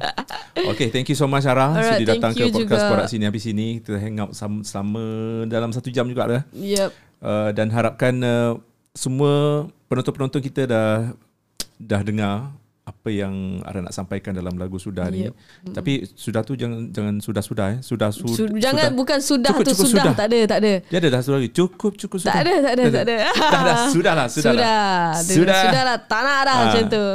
Okay 0.54 0.88
thank 0.94 1.10
you 1.10 1.18
so 1.18 1.26
much 1.26 1.42
Ara 1.44 1.74
Alright, 1.74 1.98
Sudi 1.98 2.06
datang 2.06 2.32
ke 2.32 2.46
podcast. 2.48 2.86
Porak 2.86 3.06
Sini 3.10 3.26
Habis 3.26 3.50
sini 3.50 3.82
Kita 3.82 3.98
hang 3.98 4.22
out 4.22 4.38
sama, 4.38 4.62
sama 4.62 5.02
Dalam 5.50 5.74
satu 5.74 5.90
jam 5.90 6.06
juga 6.06 6.30
dah 6.30 6.42
Yep 6.54 6.90
uh, 7.20 7.50
Dan 7.50 7.74
harapkan 7.74 8.14
uh, 8.22 8.54
Semua 8.94 9.66
Penonton-penonton 9.90 10.38
kita 10.40 10.70
dah 10.70 11.18
Dah 11.82 12.02
dengar 12.06 12.54
Apa 12.92 13.08
yang 13.08 13.34
Ara 13.62 13.80
nak 13.80 13.92
sampaikan 13.92 14.32
Dalam 14.32 14.54
lagu 14.54 14.76
Sudah 14.76 15.08
ni. 15.08 15.26
Yep. 15.26 15.34
Tapi 15.72 15.94
Sudah 16.14 16.42
tu 16.42 16.54
jangan 16.54 16.88
Jangan 16.88 17.16
sudah-sudah 17.18 17.68
eh. 17.70 17.80
Sudah 17.80 18.12
su- 18.12 18.28
Su- 18.28 18.52
Jangan 18.54 18.92
sudah. 18.92 18.94
bukan 18.94 19.20
sudah 19.20 19.50
Cukup, 19.50 19.64
tu 19.64 19.72
cukup, 19.74 19.88
sudah. 19.88 20.04
sudah. 20.04 20.14
Tak 20.14 20.28
ada 20.28 20.40
tak 20.46 20.58
ada. 20.60 20.72
Dia 20.84 20.98
ada 20.98 21.08
dah 21.10 21.22
sudah 21.22 21.38
lagi. 21.38 21.50
Cukup 21.50 21.92
cukup 21.96 22.18
sudah. 22.20 22.34
Tak 22.34 22.44
ada 22.44 22.54
tak 22.62 22.74
ada 22.74 22.84
tak 22.92 23.04
ada. 23.04 23.16
Dah 23.54 23.62
dah 23.64 23.78
Sudah 23.88 24.14
lah 24.14 24.28
Sudah, 24.28 24.52
Sudah. 24.52 24.62
Lah 24.62 25.08
Dia- 25.18 25.34
Sudah. 25.34 25.60
Sudah 25.64 25.84
lah. 25.84 25.98
Tak 26.02 26.22
nak 26.22 26.40
dah 26.42 26.52
Ah. 26.52 26.60
macam 26.62 26.84
tu. 26.86 27.06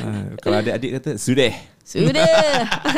Uh, 0.00 0.24
Kalau 0.38 0.56
adik-adik 0.56 0.90
kata 0.96 1.10
Sudah 1.16 1.50
Sudah 1.82 2.22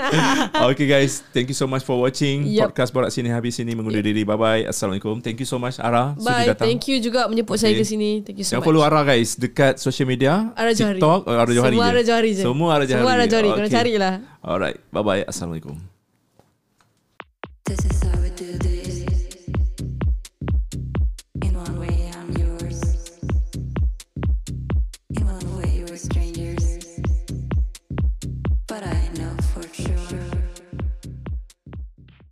Okay 0.68 0.84
guys, 0.84 1.24
thank 1.32 1.48
you 1.48 1.56
so 1.56 1.64
much 1.64 1.80
for 1.80 1.96
watching 1.96 2.44
Yup. 2.44 2.70
podcast 2.70 2.92
Borak 2.92 3.08
Sini 3.08 3.32
habis 3.32 3.56
sini 3.56 3.72
mengundur 3.72 4.04
diri. 4.04 4.20
Bye 4.20 4.36
bye. 4.36 4.62
Assalamualaikum. 4.66 5.18
Thank 5.18 5.40
you 5.40 5.48
so 5.48 5.56
much 5.56 5.78
Ara 5.78 6.12
Bye 6.14 6.52
datang. 6.52 6.68
Thank 6.68 6.92
you 6.92 7.00
juga 7.00 7.24
Menyebut 7.24 7.56
saya 7.56 7.72
Okay. 7.72 7.80
ke 7.80 7.88
sini 7.88 8.10
Thank 8.20 8.42
you 8.42 8.44
so 8.44 8.52
Jangan 8.52 8.60
much 8.60 8.68
follow 8.68 8.82
Ara 8.84 9.00
guys 9.02 9.34
dekat 9.34 9.80
social 9.80 10.04
media, 10.04 10.52
Ara 10.52 10.76
Johari. 10.76 11.00
TikTok, 11.00 11.20
uh, 11.24 11.40
Ara 11.40 11.50
Johari. 11.50 11.72
Semua 11.72 11.84
je. 11.84 11.90
Ara 11.90 12.02
Johari 12.04 12.30
je 12.30 12.42
Semua 12.42 12.68
Ara 12.70 12.84
Johari. 12.84 13.00
Semua 13.00 13.12
Ara 13.14 13.24
Johari 13.24 13.48
Kena 13.50 13.64
Okay. 13.64 13.76
carilah 13.80 14.14
Alright. 14.44 14.78
Bye 14.88 15.02
bye. 15.02 15.22
Assalamualaikum. 15.24 15.76
This 17.64 17.80
is 17.80 17.96
this. 17.96 18.21